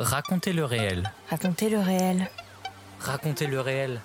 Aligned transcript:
Racontez 0.00 0.54
le 0.54 0.64
réel. 0.64 1.12
Racontez 1.28 1.68
le 1.68 1.78
réel. 1.78 2.30
Racontez 3.00 3.46
le 3.46 3.60
réel. 3.60 4.00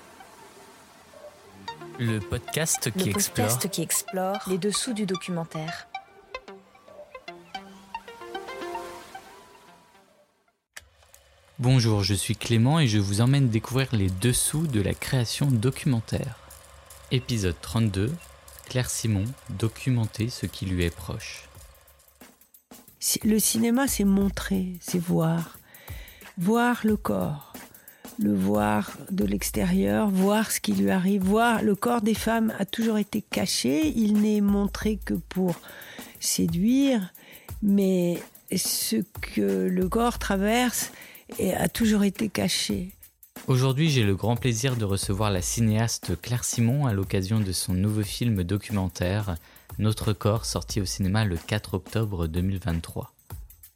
Le 1.99 2.19
podcast 2.19 2.91
qui 2.91 3.05
le 3.05 3.11
explore. 3.11 3.47
podcast 3.47 3.69
qui 3.69 3.81
explore 3.81 4.39
les 4.47 4.57
dessous 4.57 4.91
du 4.91 5.05
documentaire. 5.05 5.87
Bonjour, 11.59 12.03
je 12.03 12.13
suis 12.13 12.35
Clément 12.35 12.81
et 12.81 12.87
je 12.89 12.99
vous 12.99 13.21
emmène 13.21 13.47
découvrir 13.47 13.87
les 13.93 14.09
dessous 14.09 14.67
de 14.67 14.81
la 14.81 14.93
création 14.93 15.45
documentaire. 15.45 16.39
Épisode 17.11 17.55
32. 17.61 18.13
Claire 18.65 18.89
Simon, 18.89 19.23
documenter 19.51 20.29
ce 20.29 20.45
qui 20.45 20.65
lui 20.65 20.83
est 20.83 20.93
proche. 20.93 21.47
Le 23.23 23.39
cinéma, 23.39 23.87
c'est 23.87 24.03
montrer, 24.03 24.73
c'est 24.81 24.99
voir. 24.99 25.57
Voir 26.37 26.81
le 26.83 26.97
corps, 26.97 27.53
le 28.19 28.33
voir 28.33 28.91
de 29.09 29.23
l'extérieur, 29.23 30.09
voir 30.09 30.51
ce 30.51 30.59
qui 30.59 30.73
lui 30.73 30.91
arrive, 30.91 31.23
voir 31.23 31.61
le 31.61 31.75
corps 31.75 32.01
des 32.01 32.13
femmes 32.13 32.53
a 32.59 32.65
toujours 32.65 32.97
été 32.97 33.21
caché, 33.21 33.87
il 33.95 34.21
n'est 34.21 34.41
montré 34.41 34.99
que 35.03 35.13
pour 35.13 35.55
séduire, 36.19 37.13
mais 37.63 38.21
ce 38.53 38.97
que 39.21 39.69
le 39.69 39.89
corps 39.89 40.19
traverse 40.19 40.91
a 41.39 41.69
toujours 41.69 42.03
été 42.03 42.27
caché. 42.27 42.91
Aujourd'hui, 43.47 43.89
j'ai 43.89 44.03
le 44.03 44.15
grand 44.15 44.35
plaisir 44.35 44.75
de 44.75 44.85
recevoir 44.85 45.31
la 45.31 45.41
cinéaste 45.41 46.19
Claire 46.21 46.43
Simon 46.43 46.85
à 46.85 46.93
l'occasion 46.93 47.39
de 47.39 47.51
son 47.51 47.73
nouveau 47.73 48.03
film 48.03 48.43
documentaire 48.43 49.35
Notre 49.77 50.13
corps 50.13 50.45
sorti 50.45 50.81
au 50.81 50.85
cinéma 50.85 51.25
le 51.25 51.37
4 51.37 51.75
octobre 51.75 52.27
2023. 52.27 53.14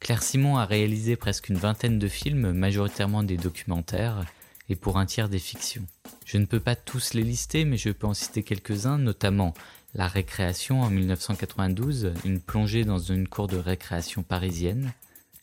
Claire 0.00 0.22
Simon 0.22 0.56
a 0.56 0.64
réalisé 0.64 1.14
presque 1.14 1.50
une 1.50 1.58
vingtaine 1.58 1.98
de 1.98 2.08
films, 2.08 2.52
majoritairement 2.52 3.22
des 3.22 3.36
documentaires, 3.36 4.24
et 4.70 4.74
pour 4.74 4.98
un 4.98 5.04
tiers 5.04 5.28
des 5.28 5.38
fictions. 5.38 5.84
Je 6.24 6.38
ne 6.38 6.46
peux 6.46 6.58
pas 6.58 6.74
tous 6.74 7.12
les 7.12 7.22
lister, 7.22 7.66
mais 7.66 7.76
je 7.76 7.90
peux 7.90 8.06
en 8.06 8.14
citer 8.14 8.42
quelques-uns, 8.42 8.96
notamment 8.96 9.52
La 9.94 10.08
Récréation 10.08 10.80
en 10.80 10.88
1992, 10.88 12.14
une 12.24 12.40
plongée 12.40 12.84
dans 12.84 12.98
une 12.98 13.28
cour 13.28 13.46
de 13.46 13.58
récréation 13.58 14.22
parisienne, 14.22 14.92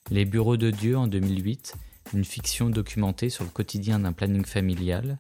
Les 0.10 0.26
Bureaux 0.26 0.58
de 0.58 0.72
Dieu 0.72 0.98
en 0.98 1.06
2008, 1.06 1.76
une 2.14 2.26
fiction 2.26 2.70
documentée 2.72 3.30
sur 3.30 3.44
le 3.44 3.52
quotidien 3.52 4.00
d'un 4.00 4.12
planning 4.12 4.46
familial, 4.46 5.20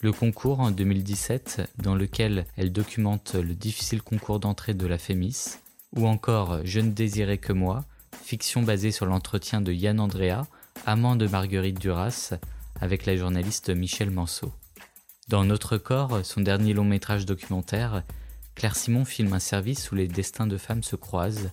le 0.00 0.12
concours 0.12 0.60
en 0.60 0.70
2017, 0.70 1.72
dans 1.78 1.96
lequel 1.96 2.46
elle 2.56 2.72
documente 2.72 3.34
le 3.34 3.54
difficile 3.54 4.00
concours 4.00 4.38
d'entrée 4.38 4.74
de 4.74 4.86
la 4.86 4.96
Fémis, 4.96 5.56
ou 5.96 6.06
encore 6.06 6.60
Je 6.64 6.78
ne 6.78 6.92
désirais 6.92 7.38
que 7.38 7.52
moi, 7.52 7.84
fiction 8.30 8.62
basée 8.62 8.92
sur 8.92 9.06
l'entretien 9.06 9.60
de 9.60 9.72
Yann 9.72 9.98
Andrea, 9.98 10.46
amant 10.86 11.16
de 11.16 11.26
Marguerite 11.26 11.80
Duras, 11.80 12.34
avec 12.80 13.04
la 13.04 13.16
journaliste 13.16 13.70
Michel 13.70 14.12
Manceau. 14.12 14.52
Dans 15.26 15.42
Notre 15.42 15.78
corps, 15.78 16.24
son 16.24 16.40
dernier 16.40 16.72
long 16.72 16.84
métrage 16.84 17.26
documentaire, 17.26 18.04
Claire 18.54 18.76
Simon 18.76 19.04
filme 19.04 19.32
un 19.32 19.40
service 19.40 19.90
où 19.90 19.96
les 19.96 20.06
destins 20.06 20.46
de 20.46 20.58
femmes 20.58 20.84
se 20.84 20.94
croisent, 20.94 21.50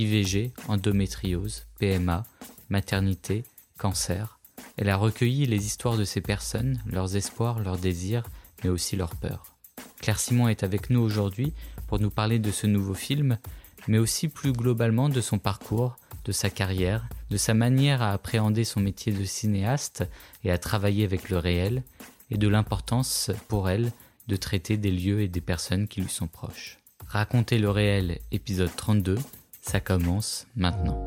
IVG, 0.00 0.50
endométriose, 0.66 1.66
PMA, 1.78 2.24
maternité, 2.68 3.44
cancer. 3.78 4.40
Elle 4.76 4.90
a 4.90 4.96
recueilli 4.96 5.46
les 5.46 5.66
histoires 5.66 5.96
de 5.96 6.04
ces 6.04 6.20
personnes, 6.20 6.82
leurs 6.84 7.14
espoirs, 7.14 7.60
leurs 7.60 7.78
désirs, 7.78 8.24
mais 8.64 8.70
aussi 8.70 8.96
leurs 8.96 9.14
peurs. 9.14 9.54
Claire 10.00 10.18
Simon 10.18 10.48
est 10.48 10.64
avec 10.64 10.90
nous 10.90 11.00
aujourd'hui 11.00 11.52
pour 11.86 12.00
nous 12.00 12.10
parler 12.10 12.40
de 12.40 12.50
ce 12.50 12.66
nouveau 12.66 12.94
film, 12.94 13.38
mais 13.86 13.98
aussi 13.98 14.26
plus 14.26 14.52
globalement 14.52 15.08
de 15.08 15.20
son 15.20 15.38
parcours, 15.38 15.96
de 16.28 16.32
sa 16.32 16.50
carrière, 16.50 17.08
de 17.30 17.38
sa 17.38 17.54
manière 17.54 18.02
à 18.02 18.12
appréhender 18.12 18.64
son 18.64 18.80
métier 18.80 19.12
de 19.14 19.24
cinéaste 19.24 20.04
et 20.44 20.50
à 20.50 20.58
travailler 20.58 21.04
avec 21.04 21.30
le 21.30 21.38
réel, 21.38 21.82
et 22.30 22.36
de 22.36 22.46
l'importance 22.48 23.30
pour 23.48 23.70
elle 23.70 23.92
de 24.28 24.36
traiter 24.36 24.76
des 24.76 24.90
lieux 24.90 25.22
et 25.22 25.28
des 25.28 25.40
personnes 25.40 25.88
qui 25.88 26.02
lui 26.02 26.10
sont 26.10 26.26
proches. 26.26 26.80
Raconter 27.06 27.58
le 27.58 27.70
réel, 27.70 28.18
épisode 28.30 28.70
32, 28.76 29.18
ça 29.62 29.80
commence 29.80 30.46
maintenant. 30.54 31.02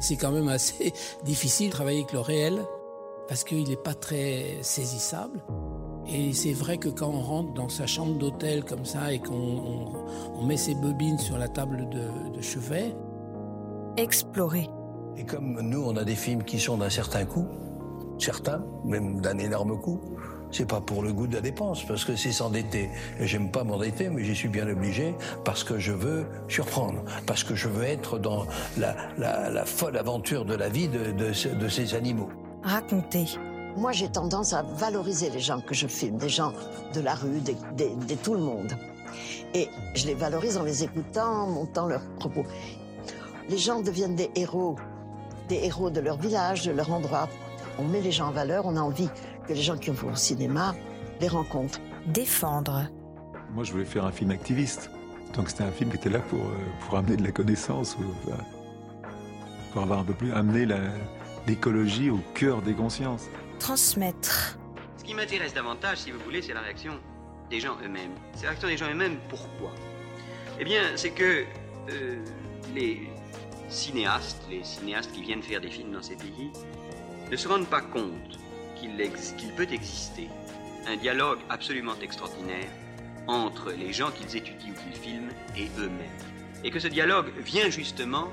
C'est 0.00 0.16
quand 0.16 0.32
même 0.32 0.48
assez 0.48 0.92
difficile 1.24 1.68
de 1.68 1.72
travailler 1.72 2.00
avec 2.00 2.12
le 2.12 2.18
réel 2.18 2.66
parce 3.28 3.44
qu'il 3.44 3.68
n'est 3.68 3.76
pas 3.76 3.94
très 3.94 4.58
saisissable. 4.62 5.40
Et 6.08 6.32
c'est 6.32 6.52
vrai 6.52 6.78
que 6.78 6.88
quand 6.88 7.08
on 7.08 7.20
rentre 7.20 7.52
dans 7.54 7.68
sa 7.68 7.86
chambre 7.86 8.18
d'hôtel 8.18 8.64
comme 8.64 8.84
ça 8.84 9.12
et 9.12 9.18
qu'on 9.18 9.92
on, 10.34 10.44
met 10.44 10.56
ses 10.56 10.74
bobines 10.74 11.18
sur 11.18 11.38
la 11.38 11.48
table 11.48 11.88
de, 11.88 12.36
de 12.36 12.42
chevet. 12.42 12.94
Explorer. 13.96 14.68
Et 15.16 15.24
comme 15.24 15.60
nous, 15.60 15.82
on 15.82 15.96
a 15.96 16.04
des 16.04 16.16
films 16.16 16.42
qui 16.42 16.58
sont 16.58 16.78
d'un 16.78 16.90
certain 16.90 17.24
coût, 17.24 17.46
certains, 18.18 18.64
même 18.84 19.20
d'un 19.20 19.38
énorme 19.38 19.78
coût, 19.78 20.00
c'est 20.50 20.68
pas 20.68 20.80
pour 20.80 21.02
le 21.02 21.12
goût 21.12 21.26
de 21.26 21.34
la 21.34 21.40
dépense, 21.40 21.84
parce 21.84 22.04
que 22.04 22.14
c'est 22.14 22.32
s'endetter. 22.32 22.90
Et 23.18 23.26
j'aime 23.26 23.50
pas 23.50 23.64
m'endetter, 23.64 24.10
mais 24.10 24.22
j'y 24.24 24.34
suis 24.34 24.48
bien 24.48 24.68
obligé, 24.68 25.14
parce 25.44 25.64
que 25.64 25.78
je 25.78 25.92
veux 25.92 26.26
surprendre, 26.48 27.02
parce 27.26 27.42
que 27.42 27.54
je 27.54 27.68
veux 27.68 27.84
être 27.84 28.18
dans 28.18 28.46
la, 28.76 28.94
la, 29.16 29.50
la 29.50 29.64
folle 29.64 29.96
aventure 29.96 30.44
de 30.44 30.54
la 30.54 30.68
vie 30.68 30.88
de, 30.88 31.12
de, 31.12 31.54
de 31.54 31.68
ces 31.68 31.94
animaux. 31.94 32.28
Raconter. 32.62 33.26
Moi, 33.76 33.92
j'ai 33.92 34.08
tendance 34.08 34.52
à 34.52 34.62
valoriser 34.62 35.30
les 35.30 35.40
gens 35.40 35.60
que 35.60 35.74
je 35.74 35.86
filme, 35.86 36.18
des 36.18 36.28
gens 36.28 36.52
de 36.94 37.00
la 37.00 37.14
rue, 37.14 37.40
de, 37.40 37.52
de, 37.76 38.06
de 38.06 38.14
tout 38.14 38.34
le 38.34 38.40
monde. 38.40 38.76
Et 39.54 39.68
je 39.94 40.06
les 40.06 40.14
valorise 40.14 40.56
en 40.56 40.62
les 40.62 40.84
écoutant, 40.84 41.44
en 41.44 41.46
montant 41.46 41.86
leurs 41.86 42.06
propos. 42.18 42.44
Les 43.48 43.58
gens 43.58 43.80
deviennent 43.80 44.16
des 44.16 44.30
héros, 44.34 44.76
des 45.48 45.64
héros 45.64 45.90
de 45.90 46.00
leur 46.00 46.18
village, 46.18 46.64
de 46.64 46.72
leur 46.72 46.92
endroit. 46.92 47.28
On 47.78 47.84
met 47.84 48.00
les 48.00 48.12
gens 48.12 48.28
en 48.28 48.32
valeur, 48.32 48.66
on 48.66 48.76
a 48.76 48.80
envie 48.80 49.08
que 49.46 49.52
les 49.52 49.62
gens 49.62 49.76
qui 49.76 49.90
vont 49.90 50.12
au 50.12 50.16
cinéma 50.16 50.74
les 51.20 51.28
rencontrent. 51.28 51.80
Défendre. 52.06 52.86
Moi, 53.54 53.64
je 53.64 53.72
voulais 53.72 53.84
faire 53.84 54.04
un 54.04 54.12
film 54.12 54.30
activiste. 54.30 54.90
Donc 55.34 55.48
c'était 55.48 55.64
un 55.64 55.70
film 55.70 55.90
qui 55.90 55.96
était 55.96 56.10
là 56.10 56.18
pour, 56.18 56.40
pour 56.80 56.98
amener 56.98 57.16
de 57.16 57.24
la 57.24 57.32
connaissance, 57.32 57.96
ou, 57.98 58.30
pour 59.72 59.82
avoir 59.82 60.00
un 60.00 60.04
peu 60.04 60.12
plus, 60.12 60.32
amener 60.32 60.66
l'écologie 61.46 62.10
au 62.10 62.20
cœur 62.34 62.60
des 62.60 62.74
consciences. 62.74 63.24
Transmettre. 63.62 64.58
Ce 64.98 65.04
qui 65.04 65.14
m'intéresse 65.14 65.54
davantage, 65.54 65.98
si 65.98 66.10
vous 66.10 66.18
voulez, 66.18 66.42
c'est 66.42 66.52
la 66.52 66.62
réaction 66.62 66.98
des 67.48 67.60
gens 67.60 67.76
eux-mêmes. 67.84 68.10
C'est 68.34 68.42
la 68.42 68.48
réaction 68.48 68.66
des 68.66 68.76
gens 68.76 68.90
eux-mêmes. 68.90 69.20
Pourquoi? 69.28 69.72
Eh 70.58 70.64
bien, 70.64 70.82
c'est 70.96 71.12
que 71.12 71.44
euh, 71.88 72.24
les 72.74 73.08
cinéastes, 73.68 74.42
les 74.50 74.64
cinéastes 74.64 75.12
qui 75.12 75.22
viennent 75.22 75.44
faire 75.44 75.60
des 75.60 75.70
films 75.70 75.92
dans 75.92 76.02
ces 76.02 76.16
pays, 76.16 76.50
ne 77.30 77.36
se 77.36 77.46
rendent 77.46 77.68
pas 77.68 77.82
compte 77.82 78.40
qu'il 78.74 78.96
qu 78.96 79.46
peut 79.56 79.68
exister 79.70 80.28
un 80.88 80.96
dialogue 80.96 81.38
absolument 81.48 81.94
extraordinaire 82.02 82.68
entre 83.28 83.70
les 83.70 83.92
gens 83.92 84.10
qu'ils 84.10 84.36
étudient 84.36 84.72
ou 84.72 84.90
qu'ils 84.90 85.00
filment 85.00 85.30
et 85.56 85.68
eux-mêmes. 85.78 86.18
Et 86.64 86.72
que 86.72 86.80
ce 86.80 86.88
dialogue 86.88 87.30
vient 87.38 87.70
justement 87.70 88.28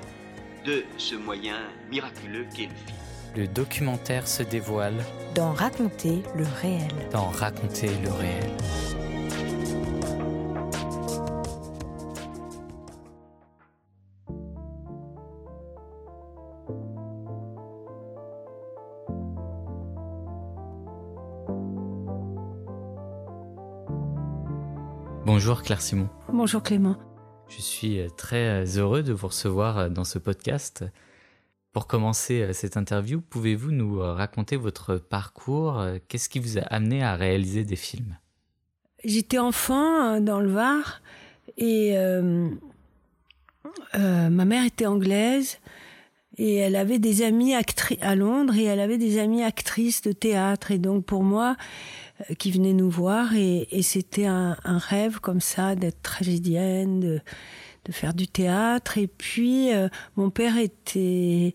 de 0.64 0.82
ce 0.98 1.14
moyen 1.14 1.60
miraculeux 1.88 2.48
qu'est 2.52 2.66
le 2.66 2.74
film. 2.74 2.99
Le 3.36 3.46
documentaire 3.46 4.26
se 4.26 4.42
dévoile 4.42 5.04
dans 5.36 5.52
Raconter 5.52 6.24
le 6.34 6.44
réel. 6.60 6.90
Dans 7.12 7.28
Raconter 7.28 7.90
le 8.02 8.10
réel. 8.10 8.50
Bonjour 25.24 25.62
Claire 25.62 25.80
Simon. 25.80 26.08
Bonjour 26.32 26.64
Clément. 26.64 26.96
Je 27.46 27.60
suis 27.60 28.00
très 28.16 28.64
heureux 28.76 29.04
de 29.04 29.12
vous 29.12 29.28
recevoir 29.28 29.88
dans 29.88 30.04
ce 30.04 30.18
podcast. 30.18 30.84
Pour 31.72 31.86
commencer 31.86 32.52
cette 32.52 32.76
interview, 32.76 33.20
pouvez-vous 33.20 33.70
nous 33.70 34.00
raconter 34.00 34.56
votre 34.56 34.96
parcours? 34.96 35.84
Qu'est-ce 36.08 36.28
qui 36.28 36.40
vous 36.40 36.58
a 36.58 36.62
amené 36.62 37.02
à 37.02 37.14
réaliser 37.14 37.64
des 37.64 37.76
films? 37.76 38.16
J'étais 39.04 39.38
enfant 39.38 40.20
dans 40.20 40.40
le 40.40 40.50
Var 40.50 41.00
et 41.56 41.96
euh, 41.96 42.48
euh, 43.94 44.28
ma 44.28 44.44
mère 44.44 44.64
était 44.64 44.86
anglaise 44.86 45.58
et 46.36 46.56
elle 46.56 46.76
avait 46.76 46.98
des 46.98 47.22
actrices 47.54 47.98
à 48.02 48.14
Londres 48.14 48.54
et 48.56 48.64
elle 48.64 48.80
avait 48.80 48.98
des 48.98 49.18
amies 49.18 49.42
actrices 49.42 50.02
de 50.02 50.12
théâtre 50.12 50.70
et 50.70 50.78
donc 50.78 51.04
pour 51.06 51.22
moi 51.22 51.56
euh, 52.30 52.34
qui 52.34 52.50
venaient 52.50 52.74
nous 52.74 52.90
voir 52.90 53.34
et, 53.34 53.66
c'était 53.82 54.26
un, 54.26 54.56
rêve 54.64 55.20
comme 55.20 55.40
ça 55.40 55.74
d'être 55.76 56.02
tragédienne 56.02 57.22
de 57.84 57.92
faire 57.92 58.14
du 58.14 58.28
théâtre. 58.28 58.98
Et 58.98 59.06
puis, 59.06 59.72
euh, 59.72 59.88
mon 60.16 60.30
père 60.30 60.58
était 60.58 61.54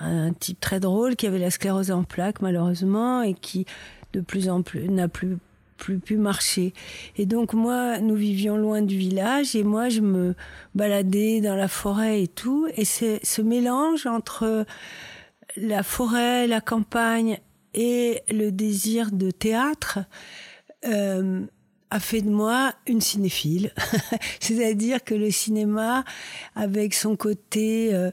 un 0.00 0.32
type 0.32 0.60
très 0.60 0.80
drôle 0.80 1.16
qui 1.16 1.26
avait 1.26 1.38
la 1.38 1.50
sclérose 1.50 1.90
en 1.90 2.04
plaques, 2.04 2.40
malheureusement, 2.40 3.22
et 3.22 3.34
qui, 3.34 3.66
de 4.12 4.20
plus 4.20 4.48
en 4.48 4.62
plus, 4.62 4.88
n'a 4.88 5.08
plus 5.08 5.38
plus 5.78 5.98
pu 5.98 6.16
marcher. 6.16 6.74
Et 7.16 7.26
donc 7.26 7.54
moi, 7.54 7.98
nous 7.98 8.14
vivions 8.14 8.56
loin 8.56 8.82
du 8.82 8.96
village 8.96 9.56
et 9.56 9.64
moi, 9.64 9.88
je 9.88 10.00
me 10.00 10.36
baladais 10.76 11.40
dans 11.40 11.56
la 11.56 11.66
forêt 11.66 12.22
et 12.22 12.28
tout. 12.28 12.68
Et 12.76 12.84
c'est 12.84 13.18
ce 13.24 13.42
mélange 13.42 14.06
entre 14.06 14.64
la 15.56 15.82
forêt, 15.82 16.46
la 16.46 16.60
campagne 16.60 17.40
et 17.74 18.22
le 18.30 18.50
désir 18.50 19.10
de 19.10 19.32
théâtre 19.32 19.98
euh, 20.86 21.40
a 21.92 22.00
fait 22.00 22.22
de 22.22 22.30
moi 22.30 22.72
une 22.86 23.02
cinéphile. 23.02 23.70
C'est-à-dire 24.40 25.04
que 25.04 25.14
le 25.14 25.30
cinéma, 25.30 26.04
avec 26.56 26.94
son 26.94 27.16
côté 27.16 27.94
euh, 27.94 28.10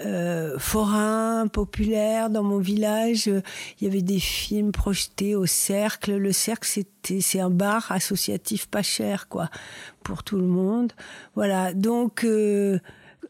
euh, 0.00 0.58
forain, 0.58 1.46
populaire, 1.46 2.30
dans 2.30 2.42
mon 2.42 2.58
village, 2.58 3.26
il 3.26 3.84
y 3.84 3.86
avait 3.86 4.00
des 4.00 4.18
films 4.18 4.72
projetés 4.72 5.36
au 5.36 5.44
Cercle. 5.44 6.16
Le 6.16 6.32
Cercle, 6.32 6.66
c'était 6.66 7.20
c'est 7.20 7.40
un 7.40 7.50
bar 7.50 7.92
associatif 7.92 8.66
pas 8.66 8.82
cher, 8.82 9.28
quoi, 9.28 9.50
pour 10.02 10.22
tout 10.22 10.38
le 10.38 10.46
monde. 10.46 10.94
Voilà. 11.34 11.74
Donc 11.74 12.24
euh, 12.24 12.78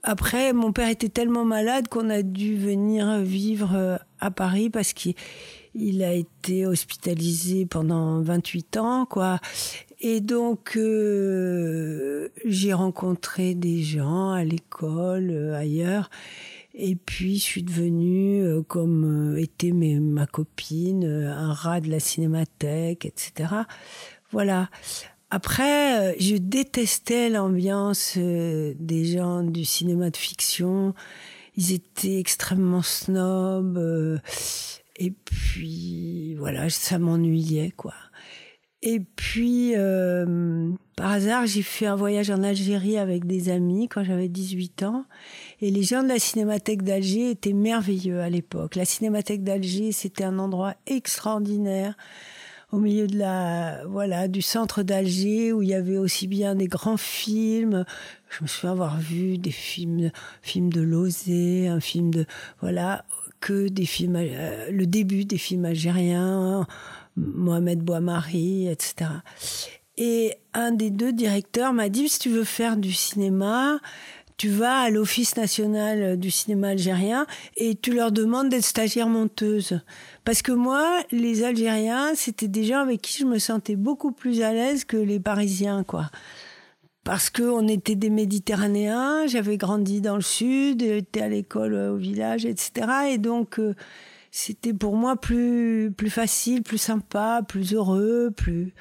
après, 0.04 0.52
mon 0.52 0.70
père 0.70 0.90
était 0.90 1.08
tellement 1.08 1.44
malade 1.44 1.88
qu'on 1.88 2.08
a 2.08 2.22
dû 2.22 2.56
venir 2.56 3.18
vivre 3.18 3.98
à 4.20 4.30
Paris 4.30 4.70
parce 4.70 4.92
qu'il 4.92 5.16
il 5.74 6.02
a 6.02 6.12
été 6.12 6.66
hospitalisé 6.66 7.66
pendant 7.66 8.20
28 8.22 8.76
ans, 8.76 9.06
quoi. 9.06 9.38
Et 10.00 10.20
donc, 10.20 10.76
euh, 10.76 12.28
j'ai 12.44 12.72
rencontré 12.72 13.54
des 13.54 13.82
gens 13.82 14.30
à 14.30 14.44
l'école, 14.44 15.30
euh, 15.30 15.56
ailleurs. 15.56 16.08
Et 16.74 16.94
puis, 16.94 17.38
je 17.38 17.42
suis 17.42 17.62
devenue, 17.64 18.40
euh, 18.44 18.62
comme 18.62 19.34
euh, 19.34 19.42
était 19.42 19.72
mes, 19.72 19.98
ma 19.98 20.26
copine, 20.26 21.04
un 21.04 21.52
rat 21.52 21.80
de 21.80 21.90
la 21.90 21.98
cinémathèque, 21.98 23.06
etc. 23.06 23.52
Voilà. 24.30 24.70
Après, 25.30 26.16
je 26.20 26.36
détestais 26.36 27.28
l'ambiance 27.28 28.16
des 28.16 29.04
gens 29.04 29.42
du 29.42 29.64
cinéma 29.64 30.10
de 30.10 30.16
fiction. 30.16 30.94
Ils 31.56 31.72
étaient 31.72 32.20
extrêmement 32.20 32.82
snobs. 32.82 34.20
et 34.96 35.10
puis, 35.10 36.34
voilà, 36.36 36.70
ça 36.70 36.98
m'ennuyait, 36.98 37.72
quoi. 37.72 37.94
Et 38.82 39.00
puis, 39.00 39.72
euh, 39.74 40.70
par 40.96 41.10
hasard, 41.10 41.46
j'ai 41.46 41.62
fait 41.62 41.86
un 41.86 41.96
voyage 41.96 42.30
en 42.30 42.44
Algérie 42.44 42.96
avec 42.96 43.26
des 43.26 43.48
amis 43.48 43.88
quand 43.88 44.04
j'avais 44.04 44.28
18 44.28 44.84
ans. 44.84 45.04
Et 45.60 45.70
les 45.70 45.82
gens 45.82 46.04
de 46.04 46.08
la 46.08 46.20
Cinémathèque 46.20 46.82
d'Alger 46.82 47.30
étaient 47.30 47.52
merveilleux 47.52 48.20
à 48.20 48.30
l'époque. 48.30 48.76
La 48.76 48.84
Cinémathèque 48.84 49.42
d'Alger, 49.42 49.90
c'était 49.90 50.24
un 50.24 50.38
endroit 50.38 50.74
extraordinaire 50.86 51.96
au 52.70 52.78
milieu 52.78 53.06
de 53.06 53.16
la 53.16 53.86
voilà 53.86 54.28
du 54.28 54.42
centre 54.42 54.82
d'Alger 54.82 55.52
où 55.52 55.62
il 55.62 55.70
y 55.70 55.74
avait 55.74 55.96
aussi 55.96 56.28
bien 56.28 56.54
des 56.54 56.66
grands 56.68 56.98
films. 56.98 57.84
Je 58.28 58.42
me 58.42 58.48
souviens 58.48 58.72
avoir 58.72 58.98
vu 59.00 59.38
des 59.38 59.50
films 59.50 60.10
films 60.42 60.70
de 60.70 60.82
Lozé, 60.82 61.68
un 61.68 61.80
film 61.80 62.10
de 62.10 62.26
voilà 62.60 63.04
que 63.40 63.68
des 63.68 63.86
films 63.86 64.16
euh, 64.16 64.70
le 64.70 64.86
début 64.86 65.24
des 65.24 65.38
films 65.38 65.64
algériens, 65.64 66.66
Mohamed 67.18 67.80
Bouamari, 67.80 68.68
etc. 68.68 69.10
Et 69.96 70.34
un 70.54 70.70
des 70.70 70.90
deux 70.90 71.12
directeurs 71.12 71.72
m'a 71.72 71.88
dit 71.88 72.08
si 72.08 72.18
tu 72.20 72.30
veux 72.30 72.44
faire 72.44 72.76
du 72.76 72.92
cinéma, 72.92 73.80
tu 74.36 74.48
vas 74.48 74.82
à 74.82 74.90
l'Office 74.90 75.36
national 75.36 76.16
du 76.16 76.30
cinéma 76.30 76.68
algérien 76.68 77.26
et 77.56 77.74
tu 77.74 77.92
leur 77.92 78.12
demandes 78.12 78.48
d'être 78.48 78.64
stagiaire 78.64 79.08
monteuse. 79.08 79.80
Parce 80.24 80.42
que 80.42 80.52
moi, 80.52 81.02
les 81.10 81.42
Algériens, 81.42 82.14
c'était 82.14 82.46
des 82.46 82.62
gens 82.62 82.78
avec 82.78 83.02
qui 83.02 83.18
je 83.18 83.24
me 83.24 83.40
sentais 83.40 83.74
beaucoup 83.74 84.12
plus 84.12 84.42
à 84.42 84.52
l'aise 84.52 84.84
que 84.84 84.96
les 84.96 85.18
Parisiens, 85.18 85.82
quoi. 85.82 86.10
Parce 87.02 87.30
qu'on 87.30 87.66
était 87.66 87.96
des 87.96 88.10
Méditerranéens, 88.10 89.26
j'avais 89.26 89.56
grandi 89.56 90.00
dans 90.00 90.16
le 90.16 90.22
sud, 90.22 90.84
j'étais 90.84 91.22
à 91.22 91.28
l'école 91.28 91.74
euh, 91.74 91.94
au 91.94 91.96
village, 91.96 92.44
etc. 92.44 92.86
Et 93.10 93.18
donc, 93.18 93.58
euh, 93.58 93.74
c'était 94.30 94.72
pour 94.72 94.96
moi 94.96 95.16
plus, 95.16 95.92
plus 95.96 96.10
facile, 96.10 96.62
plus 96.62 96.78
sympa, 96.78 97.42
plus 97.46 97.74
heureux, 97.74 98.32
plus. 98.34 98.74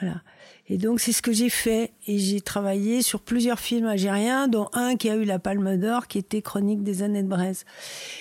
Voilà. 0.00 0.22
Et 0.68 0.78
donc, 0.78 1.00
c'est 1.00 1.12
ce 1.12 1.20
que 1.20 1.32
j'ai 1.32 1.50
fait. 1.50 1.92
Et 2.06 2.18
j'ai 2.18 2.40
travaillé 2.40 3.02
sur 3.02 3.20
plusieurs 3.20 3.58
films 3.58 3.86
algériens, 3.86 4.48
dont 4.48 4.68
un 4.72 4.96
qui 4.96 5.10
a 5.10 5.16
eu 5.16 5.24
la 5.24 5.38
Palme 5.38 5.76
d'Or, 5.76 6.06
qui 6.06 6.18
était 6.18 6.40
Chronique 6.40 6.82
des 6.82 7.02
années 7.02 7.22
de 7.22 7.28
Braise. 7.28 7.64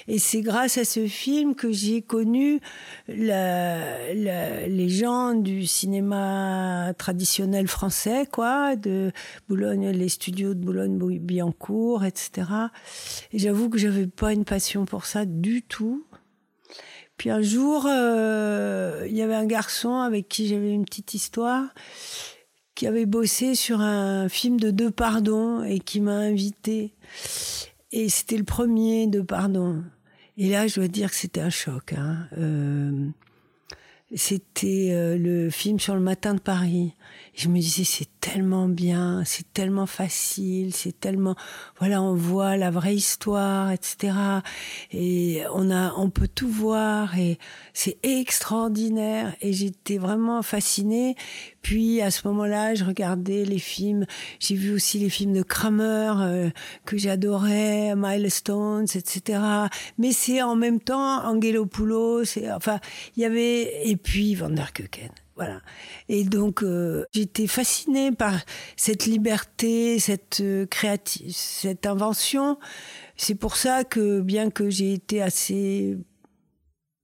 Et 0.07 0.19
c'est 0.19 0.41
grâce 0.41 0.77
à 0.77 0.83
ce 0.83 1.07
film 1.07 1.55
que 1.55 1.71
j'ai 1.71 2.01
connu 2.01 2.59
la, 3.07 4.13
la, 4.13 4.67
les 4.67 4.89
gens 4.89 5.33
du 5.33 5.65
cinéma 5.65 6.93
traditionnel 6.97 7.67
français, 7.67 8.27
quoi, 8.29 8.75
de 8.75 9.11
Boulogne, 9.47 9.89
les 9.91 10.09
studios 10.09 10.53
de 10.53 10.59
Boulogne-Billancourt, 10.59 12.03
etc. 12.03 12.47
Et 13.31 13.39
j'avoue 13.39 13.69
que 13.69 13.77
j'avais 13.77 14.07
pas 14.07 14.33
une 14.33 14.45
passion 14.45 14.85
pour 14.85 15.05
ça 15.05 15.25
du 15.25 15.61
tout. 15.61 16.05
Puis 17.21 17.29
un 17.29 17.43
jour, 17.43 17.85
euh, 17.87 19.05
il 19.07 19.15
y 19.15 19.21
avait 19.21 19.35
un 19.35 19.45
garçon 19.45 19.99
avec 19.99 20.27
qui 20.27 20.47
j'avais 20.47 20.73
une 20.73 20.85
petite 20.85 21.13
histoire 21.13 21.65
qui 22.73 22.87
avait 22.87 23.05
bossé 23.05 23.53
sur 23.53 23.79
un 23.79 24.27
film 24.27 24.59
de 24.59 24.71
Deux 24.71 24.89
Pardons 24.89 25.63
et 25.63 25.79
qui 25.79 26.01
m'a 26.01 26.15
invité. 26.15 26.95
Et 27.91 28.09
c'était 28.09 28.37
le 28.37 28.43
premier 28.43 29.05
de 29.05 29.21
Pardon. 29.21 29.83
Et 30.35 30.49
là, 30.49 30.65
je 30.65 30.73
dois 30.79 30.87
dire 30.87 31.11
que 31.11 31.15
c'était 31.15 31.41
un 31.41 31.51
choc. 31.51 31.93
Hein. 31.93 32.27
Euh, 32.39 33.09
c'était 34.15 34.89
euh, 34.91 35.15
le 35.15 35.51
film 35.51 35.79
sur 35.79 35.93
le 35.93 36.01
matin 36.01 36.33
de 36.33 36.41
Paris. 36.41 36.95
Et 37.35 37.41
je 37.41 37.49
me 37.49 37.59
disais, 37.59 37.83
c'est 37.83 38.09
tellement 38.21 38.69
bien, 38.69 39.23
c'est 39.25 39.51
tellement 39.51 39.87
facile, 39.87 40.73
c'est 40.73 40.97
tellement, 40.97 41.35
voilà, 41.79 42.01
on 42.01 42.13
voit 42.13 42.55
la 42.55 42.69
vraie 42.69 42.95
histoire, 42.95 43.71
etc. 43.71 44.13
Et 44.91 45.43
on 45.53 45.71
a, 45.71 45.93
on 45.97 46.09
peut 46.11 46.27
tout 46.27 46.47
voir 46.47 47.17
et 47.17 47.39
c'est 47.73 47.97
extraordinaire. 48.03 49.35
Et 49.41 49.53
j'étais 49.53 49.97
vraiment 49.97 50.43
fascinée. 50.43 51.15
Puis 51.63 52.01
à 52.01 52.11
ce 52.11 52.27
moment-là, 52.27 52.75
je 52.75 52.85
regardais 52.85 53.43
les 53.43 53.59
films. 53.59 54.05
J'ai 54.39 54.55
vu 54.55 54.71
aussi 54.71 54.99
les 54.99 55.09
films 55.09 55.33
de 55.33 55.43
Kramer 55.43 56.13
euh, 56.19 56.49
que 56.85 56.97
j'adorais, 56.97 57.95
Milestones, 57.95 58.87
etc. 58.93 59.41
Mais 59.97 60.11
c'est 60.11 60.41
en 60.41 60.55
même 60.55 60.79
temps 60.79 61.25
Angelopoulos. 61.25 62.37
Enfin, 62.55 62.79
il 63.15 63.23
y 63.23 63.25
avait 63.25 63.89
et 63.89 63.97
puis 63.97 64.35
Van 64.35 64.49
der 64.49 64.73
Keuken. 64.73 65.11
Et 66.09 66.23
donc, 66.23 66.63
euh, 66.63 67.05
j'étais 67.13 67.47
fascinée 67.47 68.11
par 68.11 68.33
cette 68.75 69.05
liberté, 69.05 69.99
cette 69.99 70.39
euh, 70.41 70.65
créative, 70.65 71.31
cette 71.33 71.85
invention. 71.85 72.57
C'est 73.15 73.35
pour 73.35 73.55
ça 73.55 73.83
que, 73.83 74.21
bien 74.21 74.49
que 74.49 74.69
j'ai 74.69 74.93
été 74.93 75.21
assez 75.21 75.97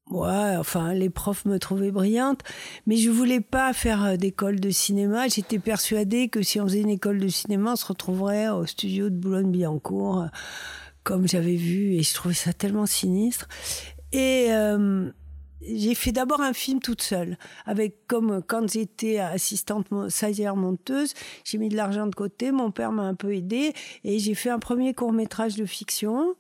Ouais, 0.09 0.55
enfin, 0.57 0.93
les 0.93 1.09
profs 1.09 1.43
me 1.43 1.59
trouvaient 1.59 1.91
brillante, 1.91 2.39
mais 2.85 2.95
je 2.95 3.09
voulais 3.09 3.41
pas 3.41 3.73
faire 3.73 4.05
euh, 4.05 4.15
d'école 4.15 4.57
de 4.57 4.69
cinéma. 4.69 5.27
J'étais 5.27 5.59
persuadée 5.59 6.29
que 6.29 6.41
si 6.41 6.62
on 6.62 6.63
faisait 6.63 6.79
une 6.79 6.89
école 6.89 7.19
de 7.19 7.27
cinéma, 7.27 7.73
on 7.73 7.75
se 7.75 7.85
retrouverait 7.85 8.47
au 8.47 8.65
studio 8.65 9.09
de 9.09 9.15
Boulogne-Billancourt, 9.15 10.27
comme 11.03 11.27
j'avais 11.27 11.57
vu, 11.57 11.95
et 11.95 12.03
je 12.03 12.13
trouvais 12.13 12.33
ça 12.33 12.53
tellement 12.53 12.85
sinistre. 12.85 13.50
Et 14.13 14.47
j'ai 15.61 15.95
fait 15.95 16.11
d'abord 16.11 16.41
un 16.41 16.53
film 16.53 16.79
toute 16.79 17.01
seule, 17.01 17.37
avec 17.65 18.05
comme 18.07 18.41
quand 18.45 18.71
j'étais 18.71 19.19
assistante 19.19 19.87
stagiaire 20.09 20.55
monteuse, 20.55 21.13
j'ai 21.43 21.57
mis 21.57 21.69
de 21.69 21.75
l'argent 21.75 22.07
de 22.07 22.15
côté, 22.15 22.51
mon 22.51 22.71
père 22.71 22.91
m'a 22.91 23.03
un 23.03 23.15
peu 23.15 23.33
aidé, 23.33 23.73
et 24.03 24.19
j'ai 24.19 24.35
fait 24.35 24.49
un 24.49 24.59
premier 24.59 24.93
court 24.93 25.13
métrage 25.13 25.55
de 25.55 25.65
fiction. 25.65 26.35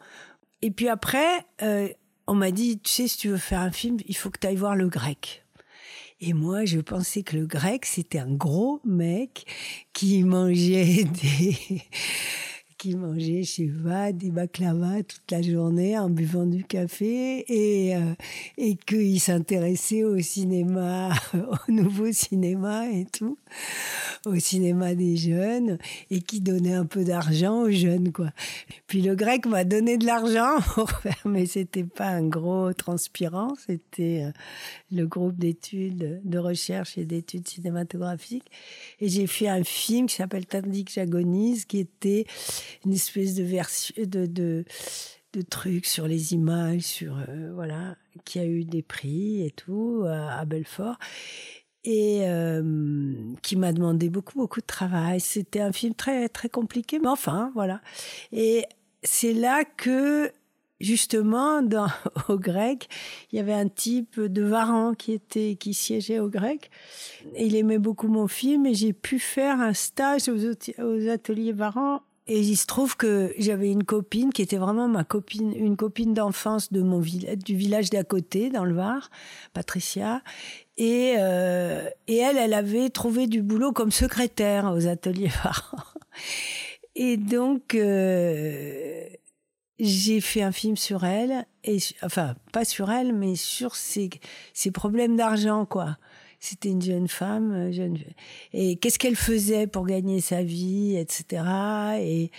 Et 0.61 0.71
puis 0.71 0.89
après. 0.89 1.45
Euh, 1.61 1.89
on 2.27 2.35
m'a 2.35 2.51
dit, 2.51 2.79
tu 2.79 2.91
sais, 2.91 3.07
si 3.07 3.17
tu 3.17 3.29
veux 3.29 3.37
faire 3.37 3.61
un 3.61 3.71
film, 3.71 3.97
il 4.05 4.15
faut 4.15 4.29
que 4.29 4.37
tu 4.37 4.47
ailles 4.47 4.57
voir 4.57 4.75
le 4.75 4.89
grec. 4.89 5.45
Et 6.19 6.33
moi, 6.33 6.65
je 6.65 6.79
pensais 6.79 7.23
que 7.23 7.37
le 7.37 7.45
grec, 7.45 7.85
c'était 7.85 8.19
un 8.19 8.33
gros 8.33 8.81
mec 8.83 9.45
qui 9.93 10.23
mangeait 10.23 11.03
des, 11.21 11.81
qui 12.77 12.95
mangeait, 12.95 13.43
je 13.43 13.51
sais 13.51 13.71
pas, 13.83 14.11
des 14.11 14.29
baklava 14.29 15.01
toute 15.03 15.31
la 15.31 15.41
journée 15.41 15.97
en 15.97 16.09
buvant 16.09 16.45
du 16.45 16.63
café 16.63 17.43
et, 17.47 17.95
euh, 17.95 18.13
et 18.57 18.75
qu'il 18.75 19.19
s'intéressait 19.19 20.03
au 20.03 20.19
cinéma, 20.19 21.09
au 21.33 21.71
nouveau 21.71 22.11
cinéma 22.11 22.87
et 22.89 23.05
tout, 23.05 23.37
au 24.25 24.37
cinéma 24.37 24.93
des 24.93 25.17
jeunes 25.17 25.79
et 26.11 26.21
qui 26.21 26.39
donnait 26.39 26.75
un 26.75 26.85
peu 26.85 27.03
d'argent 27.03 27.63
aux 27.63 27.71
jeunes, 27.71 28.11
quoi. 28.11 28.29
Puis 28.85 29.01
le 29.01 29.15
grec 29.15 29.45
m'a 29.45 29.63
donné 29.63 29.97
de 29.97 30.05
l'argent 30.05 30.59
pour 30.75 30.91
faire, 30.91 31.21
mais 31.25 31.45
c'était 31.45 31.83
pas 31.83 32.07
un 32.07 32.27
gros 32.27 32.73
transpirant, 32.73 33.53
c'était 33.65 34.25
euh, 34.25 34.31
le 34.91 35.05
groupe 35.07 35.37
d'études, 35.37 36.21
de 36.23 36.37
recherche 36.37 36.97
et 36.97 37.05
d'études 37.05 37.47
cinématographiques. 37.47 38.51
Et 39.01 39.09
j'ai 39.09 39.25
fait 39.25 39.47
un 39.47 39.63
film 39.63 40.07
qui 40.07 40.15
s'appelle 40.15 40.45
Tandis 40.45 40.85
que 40.85 40.91
j'agonise, 40.91 41.65
qui 41.65 41.79
était 41.79 42.25
une 42.85 42.93
espèce 42.93 43.35
de 43.35 43.43
version 43.43 43.95
de, 43.97 44.25
de, 44.25 44.65
trucs 45.49 45.85
sur 45.85 46.07
les 46.07 46.33
images, 46.33 46.81
sur 46.81 47.17
euh, 47.17 47.51
voilà, 47.53 47.95
qui 48.25 48.39
a 48.39 48.45
eu 48.45 48.65
des 48.65 48.81
prix 48.81 49.45
et 49.45 49.51
tout 49.51 50.03
à, 50.07 50.39
à 50.39 50.45
Belfort. 50.45 50.97
et 51.83 52.21
euh, 52.23 53.13
qui 53.43 53.55
m'a 53.55 53.71
demandé 53.71 54.09
beaucoup 54.09 54.37
beaucoup 54.37 54.61
de 54.61 54.65
travail. 54.65 55.19
C'était 55.19 55.61
un 55.61 55.71
film 55.71 55.93
très 55.93 56.27
très 56.27 56.49
compliqué, 56.49 56.99
mais 56.99 57.07
enfin 57.07 57.51
voilà. 57.53 57.81
Et 58.31 58.65
c'est 59.03 59.33
là 59.33 59.63
que 59.63 60.31
justement 60.79 61.61
dans 61.61 61.87
au 62.29 62.37
grec, 62.37 62.89
il 63.31 63.37
y 63.37 63.39
avait 63.39 63.53
un 63.53 63.67
type 63.67 64.19
de 64.19 64.43
Varan 64.43 64.93
qui 64.93 65.13
était 65.13 65.55
qui 65.55 65.73
siégeait 65.73 66.19
au 66.19 66.29
grec. 66.29 66.69
Il 67.37 67.55
aimait 67.55 67.79
beaucoup 67.79 68.07
mon 68.07 68.27
film 68.27 68.65
et 68.65 68.73
j'ai 68.73 68.93
pu 68.93 69.19
faire 69.19 69.59
un 69.59 69.73
stage 69.73 70.29
aux, 70.29 70.83
aux 70.83 71.09
ateliers 71.09 71.53
Varan 71.53 72.01
et 72.27 72.39
il 72.39 72.57
se 72.57 72.65
trouve 72.65 72.97
que 72.97 73.33
j'avais 73.37 73.71
une 73.71 73.83
copine 73.83 74.33
qui 74.33 74.41
était 74.41 74.57
vraiment 74.57 74.87
ma 74.87 75.03
copine, 75.03 75.53
une 75.55 75.77
copine 75.77 76.13
d'enfance 76.13 76.73
de 76.73 76.81
mon 76.81 76.99
village, 76.99 77.37
du 77.37 77.55
village 77.55 77.89
d'à 77.89 78.03
côté, 78.03 78.49
dans 78.49 78.65
le 78.65 78.75
Var, 78.75 79.09
Patricia. 79.53 80.21
Et, 80.77 81.15
euh, 81.17 81.89
et 82.07 82.17
elle, 82.17 82.37
elle 82.37 82.53
avait 82.53 82.89
trouvé 82.89 83.27
du 83.27 83.41
boulot 83.41 83.71
comme 83.71 83.91
secrétaire 83.91 84.73
aux 84.73 84.87
ateliers 84.87 85.31
Var. 85.43 85.95
Et 86.95 87.15
donc, 87.15 87.75
euh, 87.75 89.07
j'ai 89.79 90.19
fait 90.19 90.41
un 90.41 90.51
film 90.51 90.75
sur 90.75 91.05
elle, 91.05 91.45
et 91.63 91.77
enfin 92.01 92.35
pas 92.51 92.65
sur 92.65 92.91
elle, 92.91 93.13
mais 93.13 93.35
sur 93.35 93.75
ses, 93.75 94.09
ses 94.53 94.71
problèmes 94.71 95.15
d'argent, 95.15 95.65
quoi. 95.65 95.97
C'était 96.39 96.69
une 96.69 96.81
jeune 96.81 97.07
femme, 97.07 97.51
euh, 97.51 97.71
jeune 97.71 97.97
et 98.53 98.77
qu'est-ce 98.77 98.99
qu'elle 98.99 99.15
faisait 99.15 99.65
pour 99.65 99.85
gagner 99.87 100.21
sa 100.21 100.43
vie, 100.43 100.95
etc. 100.95 101.43
Et 101.99 102.31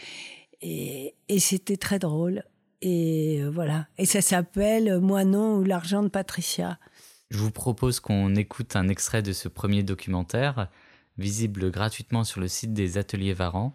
et, 0.61 1.14
et 1.28 1.38
c'était 1.38 1.76
très 1.76 1.99
drôle. 1.99 2.43
Et 2.81 3.40
euh, 3.40 3.50
voilà. 3.50 3.87
Et 3.97 4.07
ça 4.07 4.21
s'appelle 4.21 5.00
Moi 5.00 5.25
non 5.25 5.57
ou 5.57 5.64
l'argent 5.64 6.02
de 6.02 6.09
Patricia. 6.09 6.78
Je 7.31 7.38
vous 7.38 7.50
propose 7.50 8.00
qu'on 8.00 8.35
écoute 8.35 8.76
un 8.76 8.88
extrait 8.88 9.23
de 9.23 9.33
ce 9.33 9.49
premier 9.49 9.83
documentaire, 9.83 10.69
visible 11.19 11.71
gratuitement 11.71 12.25
sur 12.25 12.40
le 12.40 12.49
site 12.49 12.73
des 12.73 12.97
Ateliers 12.97 13.35
Varan, 13.35 13.75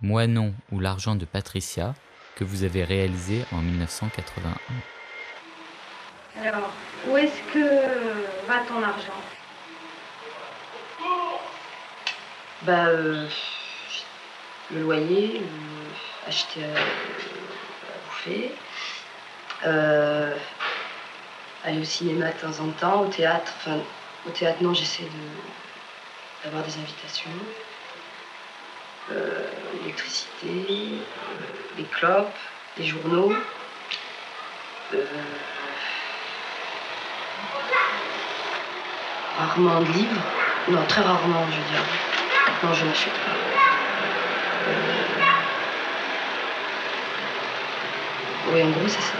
Moi 0.00 0.26
non 0.26 0.54
ou 0.70 0.78
l'argent 0.78 1.16
de 1.16 1.24
Patricia, 1.24 1.94
que 2.36 2.44
vous 2.44 2.62
avez 2.62 2.84
réalisé 2.84 3.44
en 3.52 3.62
1981. 3.62 4.54
Alors, 6.40 6.70
où 7.08 7.16
est-ce 7.16 7.52
que 7.52 8.46
va 8.46 8.64
ton 8.66 8.82
argent? 8.82 9.33
Bah, 12.66 12.86
euh, 12.86 13.26
le 14.72 14.80
loyer, 14.80 15.40
le- 15.40 16.28
acheter 16.28 16.64
à, 16.64 16.68
à 16.68 17.98
bouffer, 18.06 18.54
euh, 19.66 20.34
aller 21.64 21.80
au 21.80 21.84
cinéma 21.84 22.26
de 22.32 22.38
temps 22.40 22.60
en 22.64 22.68
temps, 22.70 23.00
au 23.02 23.08
théâtre. 23.08 23.52
Enfin, 23.58 23.78
au 24.26 24.30
théâtre, 24.30 24.62
non, 24.62 24.72
j'essaie 24.72 25.04
d'avoir 26.42 26.62
des 26.62 26.74
invitations. 26.78 27.30
Euh, 29.12 29.46
L'électricité, 29.82 30.66
euh, 30.70 31.76
les 31.76 31.84
clopes, 31.84 32.34
les 32.78 32.86
journaux. 32.86 33.34
euh, 34.94 35.04
rarement 39.38 39.80
de 39.82 39.92
livres. 39.92 40.20
Non, 40.68 40.82
très 40.88 41.02
rarement, 41.02 41.44
je 41.50 41.56
veux 41.56 41.68
dire. 41.68 42.13
Non, 42.62 42.72
je 42.72 42.84
n'achète 42.86 43.12
pas. 43.12 43.30
Euh, 44.68 44.72
Oui, 48.52 48.62
en 48.62 48.68
gros, 48.70 48.86
c'est 48.88 49.00
ça. 49.00 49.16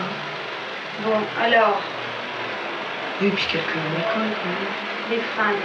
Bon, 1.00 1.16
alors, 1.42 1.80
Oui, 3.20 3.30
puis 3.30 3.46
quelques 3.46 3.64
écoles, 3.64 3.82
quand 4.12 4.20
même. 4.20 4.34
les 5.10 5.18
fringues. 5.18 5.56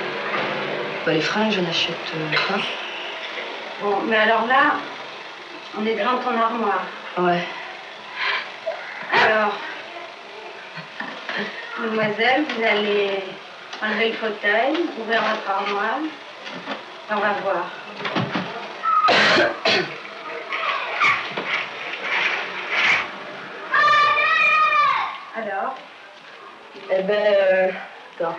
Bah, 1.05 1.13
les 1.13 1.21
fringues, 1.21 1.51
je 1.51 1.61
n'achète 1.61 1.95
euh, 2.15 2.35
pas. 2.47 2.59
Bon, 3.81 3.97
mais 4.07 4.17
alors 4.17 4.45
là, 4.47 4.75
on 5.77 5.85
est 5.85 5.95
devant 5.95 6.17
ton 6.17 6.37
armoire. 6.39 6.83
Ouais. 7.17 7.43
Alors, 9.25 9.53
mademoiselle, 11.79 12.43
vous 12.49 12.63
allez 12.63 13.23
enlever 13.83 14.09
le 14.09 14.15
fauteuil, 14.15 14.73
ouvrir 14.99 15.21
votre 15.21 15.49
armoire, 15.49 15.99
on 17.11 17.15
va 17.15 17.33
voir. 17.41 17.65
Alors, 25.35 25.75
Eh 26.91 27.01
ben, 27.03 27.33
euh, 27.33 27.71
attends. 28.19 28.35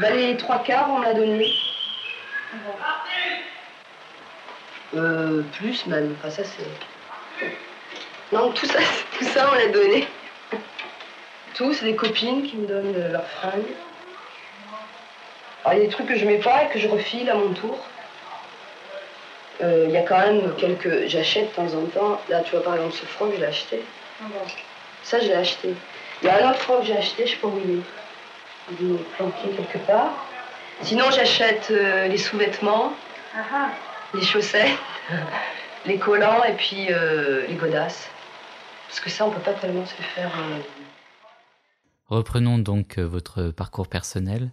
Bah, 0.00 0.10
les 0.10 0.36
trois 0.36 0.60
quarts, 0.60 0.88
on 0.90 1.00
l'a 1.00 1.14
donné. 1.14 1.52
bon. 2.52 2.74
Euh, 4.98 5.42
plus 5.58 5.86
même. 5.86 6.14
Enfin, 6.18 6.30
ça, 6.30 6.44
c'est. 6.44 6.66
Non, 8.32 8.52
tout 8.52 8.66
ça, 8.66 8.78
tout 9.18 9.24
ça, 9.24 9.50
on 9.52 9.54
l'a 9.54 9.68
donné. 9.68 10.06
Tout, 11.54 11.72
c'est 11.74 11.84
des 11.84 11.96
copines 11.96 12.42
qui 12.44 12.56
me 12.56 12.66
donnent 12.66 13.12
leurs 13.12 13.26
fringues. 13.26 13.74
Alors, 15.68 15.74
il 15.74 15.82
y 15.82 15.82
a 15.82 15.86
des 15.86 15.92
trucs 15.92 16.06
que 16.06 16.16
je 16.16 16.24
mets 16.24 16.38
pas 16.38 16.64
et 16.64 16.68
que 16.68 16.78
je 16.78 16.88
refile 16.88 17.28
à 17.28 17.34
mon 17.34 17.52
tour. 17.52 17.78
Euh, 19.60 19.84
Il 19.88 19.92
y 19.92 19.96
a 19.96 20.02
quand 20.02 20.18
même 20.18 20.54
quelques. 20.56 21.08
J'achète 21.08 21.50
de 21.50 21.54
temps 21.56 21.74
en 21.74 21.84
temps. 21.86 22.20
Là, 22.28 22.40
tu 22.40 22.52
vois, 22.52 22.62
par 22.62 22.74
exemple, 22.76 22.94
ce 22.94 23.04
froc, 23.04 23.32
je 23.34 23.40
l'ai 23.40 23.46
acheté. 23.46 23.84
bon. 24.20 24.28
Ça, 25.02 25.18
je 25.20 25.26
l'ai 25.26 25.34
acheté. 25.34 25.74
Il 26.22 26.26
y 26.26 26.30
a 26.30 26.46
un 26.46 26.50
autre 26.50 26.60
froc 26.60 26.80
que 26.80 26.86
j'ai 26.86 26.96
acheté, 26.96 27.26
je 27.26 27.32
sais 27.32 27.36
pas 27.36 27.48
où 27.48 27.60
il 27.64 27.78
est. 27.78 27.82
Il 28.80 28.94
est 28.94 28.98
planqué 29.16 29.48
quelque 29.56 29.78
part. 29.86 30.12
Sinon, 30.82 31.10
j'achète 31.10 31.68
euh, 31.70 32.06
les 32.06 32.18
sous-vêtements, 32.18 32.92
Ah 33.34 33.38
ah, 33.52 33.68
les 34.14 34.22
chaussettes, 34.22 34.70
les 35.86 35.98
collants 35.98 36.44
et 36.44 36.52
puis 36.52 36.86
euh, 36.90 37.46
les 37.46 37.54
godasses. 37.54 38.08
Parce 38.88 39.00
que 39.00 39.10
ça, 39.10 39.26
on 39.26 39.30
peut 39.30 39.40
pas 39.40 39.52
tellement 39.54 39.84
se 39.86 39.94
le 39.98 40.04
faire. 40.04 40.30
euh, 40.38 40.58
Reprenons 42.08 42.58
donc 42.58 42.98
votre 42.98 43.50
parcours 43.50 43.88
personnel. 43.88 44.50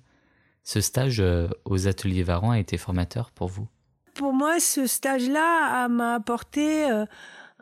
Ce 0.65 0.81
stage 0.81 1.19
euh, 1.21 1.47
aux 1.63 1.87
ateliers 1.87 2.23
Varan 2.23 2.51
a 2.51 2.59
été 2.59 2.77
formateur 2.77 3.31
pour 3.31 3.47
vous? 3.47 3.67
Pour 4.15 4.33
moi, 4.33 4.59
ce 4.59 4.87
stage-là 4.87 5.83
a- 5.83 5.87
m'a 5.87 6.15
apporté 6.15 6.89
euh, 6.89 7.05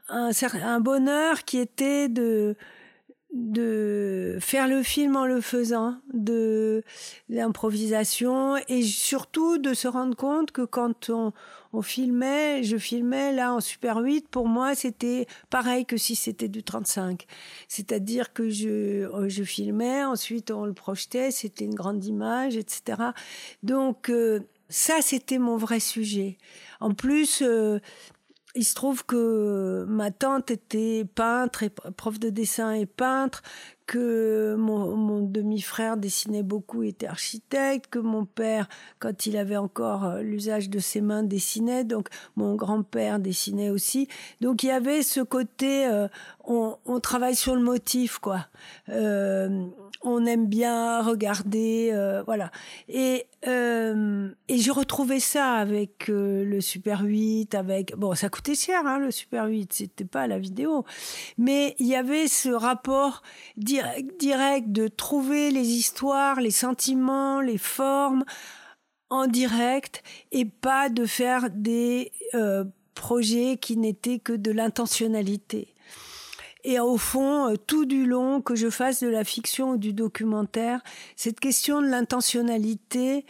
un, 0.07 0.31
un 0.63 0.79
bonheur 0.79 1.43
qui 1.43 1.57
était 1.59 2.07
de 2.07 2.55
de 3.33 4.37
faire 4.39 4.67
le 4.67 4.83
film 4.83 5.15
en 5.15 5.25
le 5.25 5.41
faisant, 5.41 5.97
de 6.13 6.83
l'improvisation 7.29 8.57
et 8.67 8.83
surtout 8.83 9.57
de 9.57 9.73
se 9.73 9.87
rendre 9.87 10.15
compte 10.15 10.51
que 10.51 10.61
quand 10.61 11.09
on, 11.09 11.33
on 11.73 11.81
filmait, 11.81 12.61
je 12.61 12.77
filmais 12.77 13.33
là 13.33 13.53
en 13.53 13.59
Super 13.59 13.97
8, 13.97 14.27
pour 14.29 14.47
moi 14.47 14.75
c'était 14.75 15.25
pareil 15.49 15.85
que 15.87 15.97
si 15.97 16.15
c'était 16.15 16.47
du 16.47 16.61
35. 16.61 17.25
C'est-à-dire 17.67 18.33
que 18.33 18.49
je, 18.49 19.09
je 19.27 19.43
filmais, 19.43 20.03
ensuite 20.03 20.51
on 20.51 20.65
le 20.65 20.73
projetait, 20.73 21.31
c'était 21.31 21.65
une 21.65 21.75
grande 21.75 22.05
image, 22.05 22.55
etc. 22.55 23.01
Donc 23.63 24.11
euh, 24.11 24.41
ça 24.69 25.01
c'était 25.01 25.39
mon 25.39 25.57
vrai 25.57 25.79
sujet. 25.79 26.37
En 26.79 26.93
plus, 26.93 27.41
euh, 27.41 27.79
il 28.55 28.63
se 28.63 28.75
trouve 28.75 29.05
que 29.05 29.85
ma 29.87 30.11
tante 30.11 30.51
était 30.51 31.05
peintre 31.15 31.63
et 31.63 31.69
prof 31.69 32.19
de 32.19 32.29
dessin 32.29 32.73
et 32.73 32.85
peintre, 32.85 33.41
que 33.85 34.55
mon, 34.57 34.95
mon 34.95 35.12
demi-frère 35.31 35.97
dessinait 35.97 36.43
beaucoup, 36.43 36.83
était 36.83 37.07
architecte, 37.07 37.87
que 37.89 37.99
mon 37.99 38.25
père, 38.25 38.67
quand 38.99 39.25
il 39.25 39.37
avait 39.37 39.57
encore 39.57 40.05
euh, 40.05 40.21
l'usage 40.21 40.69
de 40.69 40.79
ses 40.79 41.01
mains, 41.01 41.23
dessinait, 41.23 41.83
donc 41.83 42.09
mon 42.35 42.55
grand-père 42.55 43.19
dessinait 43.19 43.69
aussi. 43.69 44.07
Donc 44.41 44.63
il 44.63 44.67
y 44.67 44.71
avait 44.71 45.03
ce 45.03 45.21
côté, 45.21 45.87
euh, 45.87 46.07
on, 46.43 46.77
travaille 46.99 47.35
sur 47.35 47.55
le 47.55 47.61
motif, 47.61 48.19
quoi. 48.19 48.47
Euh, 48.89 49.65
on 50.01 50.25
aime 50.25 50.47
bien 50.47 51.01
regarder, 51.01 51.93
voilà. 52.25 52.51
Et, 52.89 53.25
et 53.45 54.57
je 54.57 54.71
retrouvais 54.71 55.21
ça 55.21 55.53
avec 55.53 56.07
le 56.09 56.59
Super 56.59 57.03
8, 57.03 57.55
avec 57.55 57.95
bon, 57.95 58.13
ça 58.13 58.27
coûtait 58.27 58.55
cher, 58.55 58.85
hein, 58.85 58.99
le 58.99 59.11
Super 59.11 59.45
8, 59.45 59.71
c'était 59.71 60.03
pas 60.03 60.27
la 60.27 60.39
vidéo, 60.39 60.83
mais 61.37 61.75
il 61.79 61.87
y 61.87 61.95
avait 61.95 62.27
ce 62.27 62.49
rapport 62.49 63.21
direct, 63.55 64.19
direct 64.19 64.71
de 64.71 64.87
les 65.21 65.67
histoires, 65.67 66.41
les 66.41 66.51
sentiments, 66.51 67.41
les 67.41 67.57
formes 67.57 68.23
en 69.09 69.27
direct 69.27 70.03
et 70.31 70.45
pas 70.45 70.89
de 70.89 71.05
faire 71.05 71.49
des 71.51 72.11
euh, 72.33 72.65
projets 72.95 73.57
qui 73.57 73.77
n'étaient 73.77 74.19
que 74.19 74.33
de 74.33 74.51
l'intentionnalité. 74.51 75.73
Et 76.63 76.79
au 76.79 76.97
fond, 76.97 77.49
euh, 77.49 77.55
tout 77.55 77.85
du 77.85 78.05
long, 78.05 78.41
que 78.41 78.55
je 78.55 78.69
fasse 78.69 79.03
de 79.03 79.07
la 79.07 79.23
fiction 79.23 79.71
ou 79.71 79.77
du 79.77 79.93
documentaire, 79.93 80.81
cette 81.15 81.39
question 81.39 81.81
de 81.81 81.87
l'intentionnalité, 81.87 83.25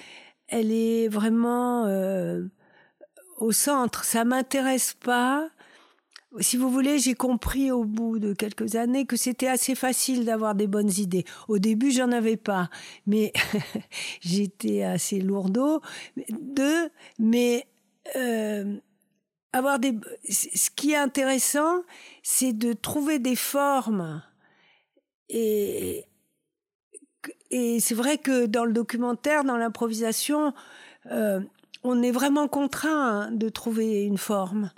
elle 0.48 0.72
est 0.72 1.08
vraiment 1.08 1.86
euh, 1.86 2.44
au 3.38 3.52
centre. 3.52 4.06
Ça 4.06 4.24
m'intéresse 4.24 4.94
pas. 4.94 5.50
Si 6.40 6.58
vous 6.58 6.70
voulez, 6.70 7.00
j'ai 7.00 7.14
compris 7.14 7.72
au 7.72 7.84
bout 7.84 8.20
de 8.20 8.34
quelques 8.34 8.76
années 8.76 9.06
que 9.06 9.16
c'était 9.16 9.48
assez 9.48 9.76
facile 9.76 10.26
d'avoir 10.26 10.56
des 10.56 10.68
bonnes 10.68 10.92
idées. 10.98 11.26
Au 11.48 11.60
début, 11.60 11.92
j'en 11.92 12.12
avais 12.12 12.38
pas, 12.38 12.70
mais 13.06 13.34
j'étais 14.22 14.84
assez 14.84 15.20
lourdeau. 15.20 15.82
Deux, 16.30 16.90
mais 17.20 17.68
euh, 18.16 18.76
avoir 19.52 19.80
des. 19.80 19.94
Ce 20.30 20.70
qui 20.70 20.92
est 20.92 20.98
intéressant, 20.98 21.84
c'est 22.24 22.54
de 22.54 22.74
trouver 22.74 23.20
des 23.20 23.36
formes. 23.36 24.24
Et, 25.30 26.06
et 27.52 27.80
c'est 27.80 27.96
vrai 27.96 28.18
que 28.18 28.46
dans 28.46 28.66
le 28.66 28.74
documentaire, 28.74 29.44
dans 29.44 29.58
l'improvisation, 29.58 30.54
euh, 31.12 31.40
on 31.84 32.02
est 32.02 32.12
vraiment 32.12 32.48
contraint 32.48 33.30
de 33.32 33.50
trouver 33.50 34.04
une 34.04 34.18
forme. 34.18 34.72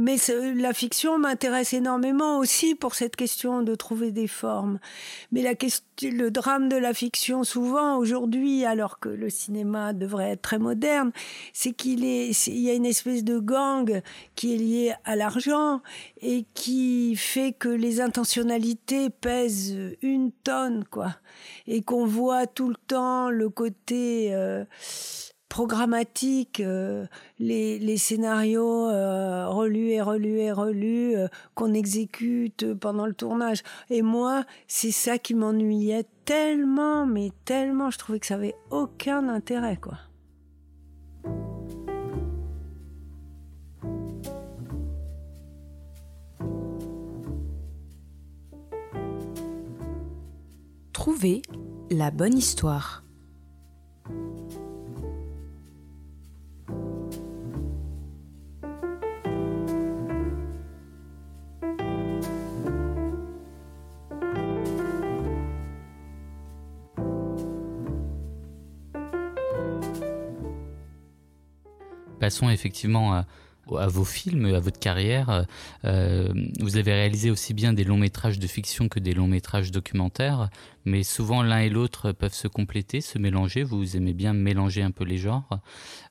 Mais 0.00 0.14
la 0.54 0.72
fiction 0.72 1.18
m'intéresse 1.18 1.72
énormément 1.72 2.38
aussi 2.38 2.76
pour 2.76 2.94
cette 2.94 3.16
question 3.16 3.62
de 3.62 3.74
trouver 3.74 4.12
des 4.12 4.28
formes. 4.28 4.78
Mais 5.32 5.42
le 5.42 6.30
drame 6.30 6.68
de 6.68 6.76
la 6.76 6.94
fiction, 6.94 7.42
souvent 7.42 7.96
aujourd'hui, 7.96 8.64
alors 8.64 9.00
que 9.00 9.08
le 9.08 9.28
cinéma 9.28 9.92
devrait 9.94 10.30
être 10.30 10.42
très 10.42 10.60
moderne, 10.60 11.10
c'est 11.52 11.72
qu'il 11.72 12.04
y 12.04 12.70
a 12.70 12.74
une 12.74 12.86
espèce 12.86 13.24
de 13.24 13.40
gang 13.40 14.00
qui 14.36 14.54
est 14.54 14.58
lié 14.58 14.94
à 15.04 15.16
l'argent 15.16 15.82
et 16.20 16.44
qui 16.54 17.16
fait 17.16 17.50
que 17.50 17.68
les 17.68 18.00
intentionnalités 18.00 19.10
pèsent 19.10 19.76
une 20.00 20.30
tonne, 20.30 20.84
quoi, 20.84 21.16
et 21.66 21.82
qu'on 21.82 22.06
voit 22.06 22.46
tout 22.46 22.68
le 22.68 22.76
temps 22.86 23.30
le 23.30 23.48
côté 23.48 24.32
euh, 24.32 24.64
programmatique, 25.48 26.60
euh, 26.60 27.06
les, 27.38 27.96
scénarios 27.96 28.88
euh, 28.90 29.48
relus 29.48 29.90
et 29.90 30.00
relus 30.00 30.38
et 30.38 30.52
relus 30.52 31.16
euh, 31.16 31.28
qu'on 31.54 31.74
exécute 31.74 32.74
pendant 32.74 33.06
le 33.06 33.14
tournage. 33.14 33.62
Et 33.90 34.02
moi, 34.02 34.44
c'est 34.66 34.90
ça 34.90 35.18
qui 35.18 35.34
m'ennuyait 35.34 36.06
tellement, 36.24 37.06
mais 37.06 37.30
tellement, 37.44 37.90
je 37.90 37.98
trouvais 37.98 38.20
que 38.20 38.26
ça 38.26 38.34
avait 38.34 38.56
aucun 38.70 39.28
intérêt, 39.28 39.76
quoi. 39.76 39.98
Trouver 50.92 51.42
la 51.90 52.10
bonne 52.10 52.36
histoire. 52.36 53.02
Effectivement 72.50 73.14
à, 73.14 73.86
vos 73.88 74.04
films, 74.04 74.46
à 74.54 74.60
votre 74.60 74.78
carrière. 74.78 75.46
Euh, 75.84 76.28
vous 76.60 76.76
avez 76.76 76.92
réalisé 76.92 77.30
aussi 77.30 77.54
bien 77.54 77.72
des 77.72 77.84
longs 77.84 77.98
métrages 77.98 78.38
de 78.38 78.46
fiction 78.46 78.88
que 78.88 79.00
des 79.00 79.12
longs 79.14 79.26
métrages 79.26 79.70
documentaires, 79.70 80.48
mais 80.84 81.02
souvent 81.02 81.42
l'un 81.42 81.60
et 81.60 81.68
l'autre 81.68 82.12
peuvent 82.12 82.34
se 82.34 82.48
compléter, 82.48 83.00
se 83.00 83.18
mélanger. 83.18 83.62
Vous 83.62 83.96
aimez 83.96 84.14
bien 84.14 84.32
mélanger 84.32 84.82
un 84.82 84.90
peu 84.90 85.04
les 85.04 85.18
genres. 85.18 85.60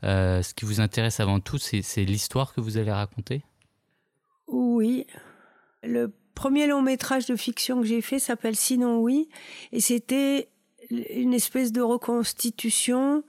Euh, 0.03 0.41
ce 0.41 0.53
qui 0.53 0.65
vous 0.65 0.81
intéresse 0.81 1.19
avant 1.19 1.39
tout, 1.39 1.57
c'est 1.57 2.05
l'histoire 2.05 2.53
que 2.53 2.61
vous 2.61 2.77
allez 2.77 2.91
raconter? 2.91 3.43
Oui. 4.47 5.05
Le 5.83 6.13
premier 6.35 6.67
long 6.67 6.81
métrage 6.81 7.25
de 7.25 7.35
fiction 7.35 7.81
que 7.81 7.87
j'ai 7.87 8.01
fait 8.01 8.19
s'appelle 8.19 8.55
Sinon 8.55 8.99
oui, 8.99 9.29
et 9.71 9.79
c'était 9.79 10.49
une 10.89 11.33
espèce 11.33 11.71
de 11.71 11.81
reconstitution 11.81 13.23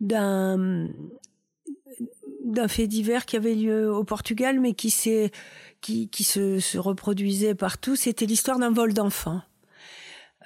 d'un 0.00 0.88
d'un 2.44 2.68
fait 2.68 2.86
divers 2.86 3.26
qui 3.26 3.36
avait 3.36 3.54
lieu 3.54 3.92
au 3.92 4.04
Portugal, 4.04 4.60
mais 4.60 4.74
qui 4.74 4.90
s'est 4.90 5.32
qui, 5.80 6.08
qui 6.08 6.24
se, 6.24 6.60
se, 6.60 6.78
reproduisait 6.78 7.54
partout. 7.54 7.96
C'était 7.96 8.26
l'histoire 8.26 8.58
d'un 8.58 8.70
vol 8.70 8.94
d'enfants. 8.94 9.42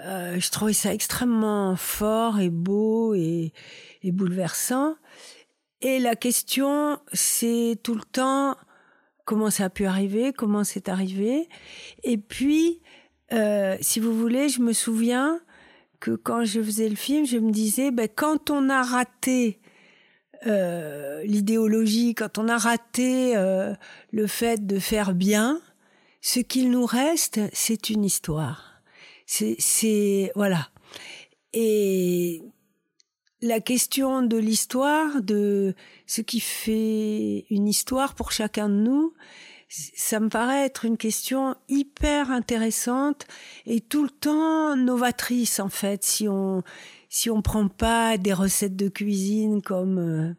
Euh, 0.00 0.38
je 0.38 0.50
trouvais 0.50 0.72
ça 0.72 0.92
extrêmement 0.92 1.76
fort 1.76 2.40
et 2.40 2.50
beau 2.50 3.14
et, 3.14 3.52
et 4.02 4.12
bouleversant. 4.12 4.96
Et 5.80 5.98
la 5.98 6.16
question, 6.16 6.98
c'est 7.12 7.78
tout 7.82 7.94
le 7.94 8.02
temps 8.02 8.56
comment 9.24 9.50
ça 9.50 9.66
a 9.66 9.70
pu 9.70 9.86
arriver, 9.86 10.32
comment 10.32 10.64
c'est 10.64 10.88
arrivé. 10.88 11.48
Et 12.02 12.16
puis, 12.16 12.80
euh, 13.32 13.76
si 13.80 14.00
vous 14.00 14.18
voulez, 14.18 14.48
je 14.48 14.60
me 14.60 14.72
souviens 14.72 15.40
que 16.00 16.12
quand 16.12 16.44
je 16.44 16.62
faisais 16.62 16.88
le 16.88 16.96
film, 16.96 17.26
je 17.26 17.38
me 17.38 17.50
disais, 17.50 17.90
ben, 17.90 18.08
quand 18.12 18.50
on 18.50 18.70
a 18.70 18.82
raté 18.82 19.60
euh, 20.46 21.22
l'idéologie, 21.24 22.14
quand 22.14 22.38
on 22.38 22.48
a 22.48 22.56
raté 22.56 23.36
euh, 23.36 23.74
le 24.12 24.26
fait 24.26 24.66
de 24.66 24.78
faire 24.78 25.14
bien, 25.14 25.60
ce 26.20 26.40
qu'il 26.40 26.70
nous 26.70 26.86
reste, 26.86 27.40
c'est 27.52 27.90
une 27.90 28.04
histoire. 28.04 28.82
C'est 29.26 30.32
voilà. 30.34 30.70
Et 31.52 32.42
la 33.40 33.60
question 33.60 34.22
de 34.22 34.36
l'histoire, 34.36 35.22
de 35.22 35.74
ce 36.06 36.22
qui 36.22 36.40
fait 36.40 37.46
une 37.50 37.68
histoire 37.68 38.14
pour 38.14 38.32
chacun 38.32 38.68
de 38.68 38.74
nous, 38.74 39.12
ça 39.68 40.18
me 40.18 40.28
paraît 40.28 40.64
être 40.64 40.86
une 40.86 40.96
question 40.96 41.54
hyper 41.68 42.30
intéressante 42.30 43.26
et 43.66 43.80
tout 43.80 44.02
le 44.02 44.10
temps 44.10 44.76
novatrice 44.76 45.60
en 45.60 45.68
fait 45.68 46.04
si 46.04 46.26
on 46.26 46.62
si 47.08 47.30
on 47.30 47.42
prend 47.42 47.68
pas 47.68 48.18
des 48.18 48.32
recettes 48.32 48.76
de 48.76 48.88
cuisine 48.88 49.62
comme 49.62 49.98
euh, 49.98 50.34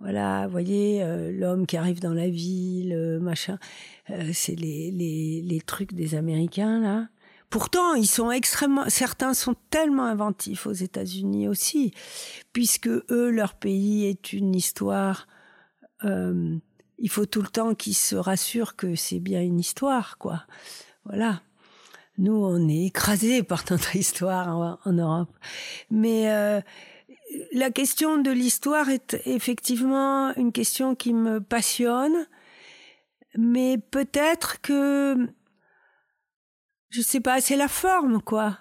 voilà, 0.00 0.46
vous 0.46 0.52
voyez, 0.52 1.02
euh, 1.02 1.32
l'homme 1.32 1.66
qui 1.66 1.76
arrive 1.76 2.00
dans 2.00 2.12
la 2.12 2.28
ville, 2.28 2.92
euh, 2.92 3.18
machin, 3.18 3.58
c'est 4.32 4.54
les, 4.54 4.90
les, 4.90 5.42
les 5.42 5.60
trucs 5.60 5.92
des 5.92 6.14
Américains 6.14 6.80
là. 6.80 7.08
Pourtant, 7.50 7.94
ils 7.94 8.06
sont 8.06 8.30
extrêmement, 8.30 8.84
certains 8.88 9.32
sont 9.32 9.54
tellement 9.70 10.04
inventifs 10.04 10.66
aux 10.66 10.72
États-Unis 10.72 11.48
aussi, 11.48 11.94
puisque 12.52 12.88
eux, 12.88 13.30
leur 13.30 13.54
pays 13.54 14.04
est 14.04 14.34
une 14.34 14.54
histoire. 14.54 15.26
il 16.02 17.08
faut 17.08 17.24
tout 17.24 17.40
le 17.40 17.48
temps 17.48 17.74
qu'ils 17.74 17.94
se 17.94 18.16
rassurent 18.16 18.76
que 18.76 18.94
c'est 18.94 19.20
bien 19.20 19.42
une 19.42 19.60
histoire, 19.60 20.18
quoi. 20.18 20.44
Voilà 21.06 21.40
nous, 22.18 22.34
on 22.34 22.68
est 22.68 22.86
écrasés 22.86 23.42
par 23.42 23.64
notre 23.70 23.94
histoire 23.96 24.78
en, 24.84 24.92
Europe. 24.92 25.30
Mais 25.90 26.30
euh, 26.30 26.60
la 27.52 27.70
question 27.70 28.18
de 28.18 28.30
l'histoire 28.30 28.88
est 28.88 29.16
effectivement 29.24 30.34
une 30.34 30.52
question 30.52 30.94
qui 30.94 31.14
me 31.14 31.40
passionne, 31.40 32.26
mais 33.36 33.78
peut-être 33.78 34.60
que, 34.60 35.28
je 36.90 37.00
sais 37.00 37.20
pas, 37.20 37.40
c'est 37.40 37.56
la 37.56 37.68
forme, 37.68 38.20
quoi. 38.20 38.58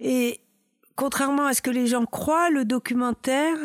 Et 0.00 0.40
contrairement 0.94 1.46
à 1.46 1.54
ce 1.54 1.62
que 1.62 1.70
les 1.70 1.86
gens 1.86 2.04
croient, 2.04 2.50
le 2.50 2.66
documentaire, 2.66 3.56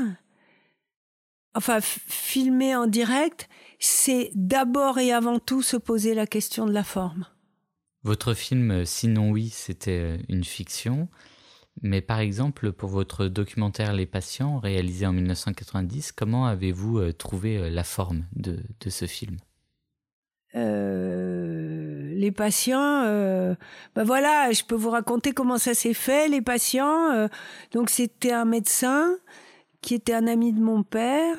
enfin, 1.54 1.80
filmé 1.82 2.76
en 2.76 2.88
direct, 2.88 3.50
c'est 3.80 4.32
d'abord 4.36 5.00
et 5.00 5.12
avant 5.12 5.40
tout 5.40 5.62
se 5.62 5.76
poser 5.76 6.14
la 6.14 6.28
question 6.28 6.66
de 6.66 6.72
la 6.72 6.84
forme. 6.84 7.26
Votre 8.04 8.34
film 8.34 8.72
euh, 8.72 8.86
Sinon 8.86 9.32
oui, 9.32 9.50
c'était 9.50 10.00
euh, 10.00 10.18
une 10.30 10.44
fiction. 10.44 11.08
Mais 11.82 12.02
par 12.02 12.20
exemple, 12.20 12.72
pour 12.72 12.90
votre 12.90 13.26
documentaire 13.28 13.94
Les 13.94 14.06
patients, 14.06 14.60
réalisé 14.60 15.08
en 15.08 15.14
1990, 15.14 16.12
comment 16.12 16.46
avez-vous 16.46 17.00
euh, 17.00 17.14
trouvé 17.14 17.70
la 17.70 17.84
forme 17.84 18.26
de, 18.36 18.60
ce 18.88 19.06
film? 19.06 19.38
Les 20.56 22.32
patients, 22.32 23.04
ben 23.96 24.04
voilà, 24.04 24.52
je 24.52 24.64
peux 24.64 24.76
vous 24.76 24.92
raconter 24.92 25.32
comment 25.34 25.58
ça 25.58 25.74
s'est 25.74 25.96
fait. 25.96 26.30
Les 26.30 26.42
patients, 26.42 27.28
donc 27.72 27.90
c'était 27.90 28.32
un 28.32 28.46
médecin 28.46 29.18
qui 29.82 29.96
était 29.96 30.14
un 30.14 30.28
ami 30.28 30.54
de 30.54 30.62
mon 30.62 30.84
père, 30.84 31.38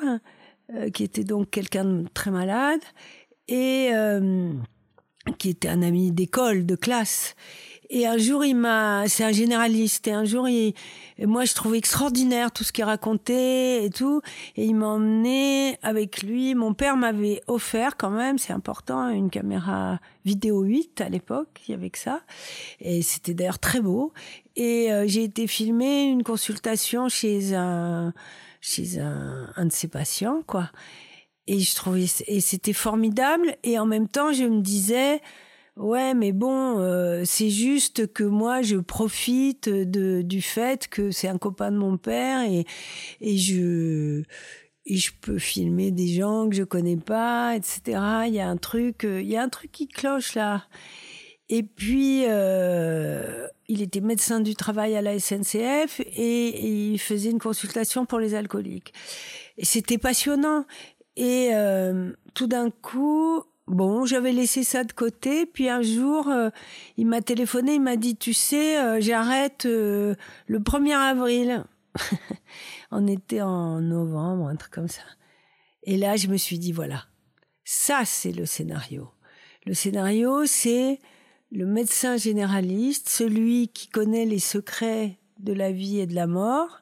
qui 0.93 1.05
était 1.05 1.23
donc 1.23 1.49
quelqu'un 1.49 1.85
de 1.85 2.07
très 2.13 2.29
malade, 2.29 2.81
et 3.47 3.91
qui 5.33 5.49
était 5.49 5.67
un 5.67 5.81
ami 5.81 6.11
d'école, 6.11 6.65
de 6.65 6.75
classe. 6.75 7.35
Et 7.89 8.07
un 8.07 8.17
jour, 8.17 8.43
il 8.43 8.55
m'a, 8.55 9.07
c'est 9.07 9.23
un 9.23 9.31
généraliste, 9.31 10.07
et 10.07 10.11
un 10.11 10.25
jour, 10.25 10.49
il, 10.49 10.73
moi, 11.19 11.45
je 11.45 11.53
trouvais 11.53 11.77
extraordinaire 11.77 12.51
tout 12.51 12.63
ce 12.63 12.71
qu'il 12.71 12.83
racontait 12.83 13.85
et 13.85 13.89
tout. 13.89 14.21
Et 14.55 14.65
il 14.65 14.75
m'a 14.75 14.87
emmené 14.87 15.77
avec 15.83 16.23
lui. 16.23 16.55
Mon 16.55 16.73
père 16.73 16.97
m'avait 16.97 17.41
offert 17.47 17.95
quand 17.97 18.09
même, 18.09 18.37
c'est 18.37 18.53
important, 18.53 19.09
une 19.09 19.29
caméra 19.29 19.99
vidéo 20.25 20.61
8 20.61 21.01
à 21.01 21.09
l'époque, 21.09 21.61
il 21.67 21.71
y 21.71 21.73
avait 21.75 21.91
que 21.91 21.99
ça. 21.99 22.21
Et 22.81 23.01
c'était 23.03 23.35
d'ailleurs 23.35 23.59
très 23.59 23.81
beau. 23.81 24.13
Et 24.55 24.91
euh, 24.91 25.05
j'ai 25.07 25.23
été 25.23 25.45
filmer 25.45 26.05
une 26.05 26.23
consultation 26.23 27.07
chez 27.07 27.53
un, 27.53 28.13
chez 28.61 28.99
un, 28.99 29.47
un 29.55 29.65
de 29.65 29.71
ses 29.71 29.87
patients, 29.87 30.41
quoi. 30.47 30.71
Et 31.47 31.59
je 31.59 31.75
trouvais, 31.75 32.05
et 32.27 32.41
c'était 32.41 32.73
formidable. 32.73 33.55
Et 33.63 33.77
en 33.77 33.85
même 33.85 34.07
temps, 34.07 34.33
je 34.33 34.43
me 34.43 34.61
disais, 34.61 35.21
ouais, 35.77 36.13
mais 36.13 36.31
bon, 36.31 36.79
euh, 36.79 37.23
c'est 37.25 37.49
juste 37.49 38.11
que 38.11 38.23
moi, 38.23 38.61
je 38.61 38.77
profite 38.77 39.69
de, 39.69 40.21
du 40.21 40.41
fait 40.41 40.87
que 40.87 41.11
c'est 41.11 41.27
un 41.27 41.37
copain 41.37 41.71
de 41.71 41.77
mon 41.77 41.97
père 41.97 42.41
et, 42.41 42.65
et 43.21 43.37
je, 43.37 44.23
et 44.85 44.97
je 44.97 45.11
peux 45.19 45.39
filmer 45.39 45.91
des 45.91 46.07
gens 46.07 46.49
que 46.49 46.55
je 46.55 46.63
connais 46.63 46.97
pas, 46.97 47.55
etc. 47.55 47.99
Il 48.27 48.33
y 48.33 48.39
a 48.39 48.47
un 48.47 48.57
truc, 48.57 49.03
euh, 49.03 49.21
il 49.21 49.27
y 49.27 49.37
a 49.37 49.43
un 49.43 49.49
truc 49.49 49.71
qui 49.71 49.87
cloche 49.87 50.35
là. 50.35 50.65
Et 51.49 51.61
puis, 51.61 52.23
euh, 52.27 53.47
il 53.67 53.81
était 53.81 54.01
médecin 54.01 54.39
du 54.39 54.55
travail 54.55 54.95
à 54.95 55.01
la 55.01 55.19
SNCF 55.19 55.99
et, 55.99 56.91
il 56.93 56.99
faisait 56.99 57.29
une 57.29 57.39
consultation 57.39 58.05
pour 58.05 58.19
les 58.19 58.33
alcooliques. 58.33 58.93
Et 59.57 59.65
c'était 59.65 59.97
passionnant. 59.97 60.65
Et 61.15 61.51
euh, 61.53 62.11
tout 62.33 62.47
d'un 62.47 62.69
coup, 62.69 63.43
bon, 63.67 64.05
j'avais 64.05 64.31
laissé 64.31 64.63
ça 64.63 64.83
de 64.83 64.91
côté. 64.91 65.45
Puis 65.45 65.69
un 65.69 65.81
jour, 65.81 66.27
euh, 66.27 66.49
il 66.97 67.07
m'a 67.07 67.21
téléphoné, 67.21 67.75
il 67.75 67.81
m'a 67.81 67.95
dit, 67.95 68.15
tu 68.15 68.33
sais, 68.33 68.79
euh, 68.79 68.99
j'arrête 68.99 69.65
le 69.65 70.15
1er 70.49 70.95
avril. 70.95 71.63
On 72.91 73.07
était 73.07 73.41
en 73.41 73.81
novembre, 73.81 74.47
un 74.47 74.55
truc 74.55 74.73
comme 74.73 74.87
ça. 74.87 75.03
Et 75.83 75.97
là, 75.97 76.15
je 76.15 76.27
me 76.27 76.37
suis 76.37 76.59
dit, 76.59 76.71
voilà, 76.71 77.05
ça 77.63 78.05
c'est 78.05 78.31
le 78.31 78.45
scénario. 78.45 79.09
Le 79.65 79.73
scénario, 79.73 80.45
c'est 80.45 80.99
le 81.51 81.65
médecin 81.65 82.17
généraliste, 82.17 83.09
celui 83.09 83.69
qui 83.69 83.87
connaît 83.87 84.25
les 84.25 84.39
secrets 84.39 85.17
de 85.39 85.53
la 85.53 85.71
vie 85.71 85.99
et 85.99 86.07
de 86.07 86.15
la 86.15 86.27
mort, 86.27 86.81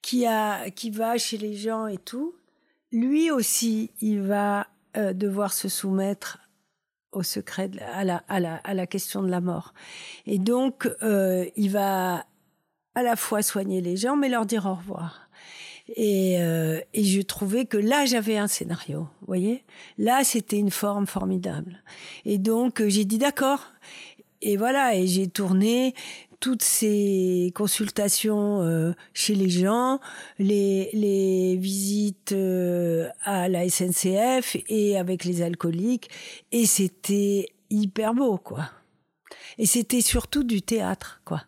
qui 0.00 0.26
a, 0.26 0.70
qui 0.70 0.90
va 0.90 1.18
chez 1.18 1.38
les 1.38 1.54
gens 1.54 1.86
et 1.86 1.98
tout, 1.98 2.34
lui 2.94 3.30
aussi, 3.30 3.90
il 4.00 4.22
va 4.22 4.68
euh, 4.96 5.12
devoir 5.12 5.52
se 5.52 5.68
soumettre 5.68 6.38
au 7.12 7.22
secret, 7.22 7.70
à, 7.92 8.04
la, 8.04 8.22
à, 8.28 8.40
la, 8.40 8.56
à 8.56 8.72
la 8.72 8.86
question 8.86 9.22
de 9.22 9.28
la 9.28 9.40
mort. 9.40 9.74
Et 10.26 10.38
donc, 10.38 10.88
euh, 11.02 11.44
il 11.56 11.70
va 11.70 12.24
à 12.94 13.02
la 13.02 13.16
fois 13.16 13.42
soigner 13.42 13.80
les 13.80 13.96
gens, 13.96 14.16
mais 14.16 14.28
leur 14.28 14.46
dire 14.46 14.66
au 14.66 14.74
revoir. 14.74 15.28
Et, 15.96 16.40
euh, 16.40 16.80
et 16.94 17.04
je 17.04 17.20
trouvais 17.20 17.66
que 17.66 17.76
là, 17.76 18.06
j'avais 18.06 18.38
un 18.38 18.46
scénario, 18.46 19.00
vous 19.20 19.26
voyez? 19.26 19.64
Là, 19.98 20.24
c'était 20.24 20.58
une 20.58 20.70
forme 20.70 21.06
formidable. 21.06 21.82
Et 22.24 22.38
donc, 22.38 22.82
j'ai 22.86 23.04
dit 23.04 23.18
d'accord. 23.18 23.72
Et 24.40 24.56
voilà, 24.56 24.94
et 24.94 25.06
j'ai 25.06 25.26
tourné 25.26 25.94
toutes 26.40 26.62
ces 26.62 27.52
consultations 27.54 28.62
euh, 28.62 28.92
chez 29.12 29.34
les 29.34 29.48
gens, 29.48 30.00
les, 30.38 30.90
les 30.92 31.56
visites 31.56 32.32
euh, 32.32 33.08
à 33.22 33.48
la 33.48 33.68
SNCF 33.68 34.56
et 34.68 34.96
avec 34.98 35.24
les 35.24 35.42
alcooliques. 35.42 36.10
Et 36.52 36.66
c'était 36.66 37.48
hyper 37.70 38.14
beau, 38.14 38.38
quoi. 38.38 38.70
Et 39.58 39.66
c'était 39.66 40.00
surtout 40.00 40.44
du 40.44 40.62
théâtre, 40.62 41.20
quoi. 41.24 41.42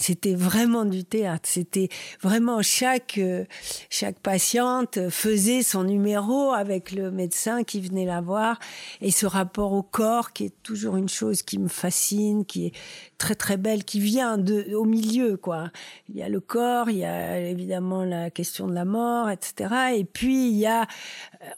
C'était 0.00 0.34
vraiment 0.34 0.86
du 0.86 1.04
théâtre. 1.04 1.46
C'était 1.46 1.90
vraiment 2.22 2.62
chaque 2.62 3.18
euh, 3.18 3.44
chaque 3.90 4.18
patiente 4.18 5.10
faisait 5.10 5.62
son 5.62 5.84
numéro 5.84 6.52
avec 6.52 6.92
le 6.92 7.10
médecin 7.10 7.64
qui 7.64 7.82
venait 7.82 8.06
la 8.06 8.22
voir 8.22 8.58
et 9.02 9.10
ce 9.10 9.26
rapport 9.26 9.72
au 9.74 9.82
corps 9.82 10.32
qui 10.32 10.46
est 10.46 10.62
toujours 10.62 10.96
une 10.96 11.08
chose 11.10 11.42
qui 11.42 11.58
me 11.58 11.68
fascine, 11.68 12.46
qui 12.46 12.66
est 12.66 12.72
très 13.18 13.34
très 13.34 13.58
belle, 13.58 13.84
qui 13.84 14.00
vient 14.00 14.38
de 14.38 14.74
au 14.74 14.84
milieu 14.84 15.36
quoi. 15.36 15.70
Il 16.08 16.16
y 16.16 16.22
a 16.22 16.30
le 16.30 16.40
corps, 16.40 16.88
il 16.88 16.96
y 16.96 17.04
a 17.04 17.38
évidemment 17.38 18.04
la 18.04 18.30
question 18.30 18.68
de 18.68 18.74
la 18.74 18.86
mort, 18.86 19.28
etc. 19.28 19.96
Et 19.96 20.04
puis 20.04 20.48
il 20.48 20.56
y 20.56 20.66
a 20.66 20.86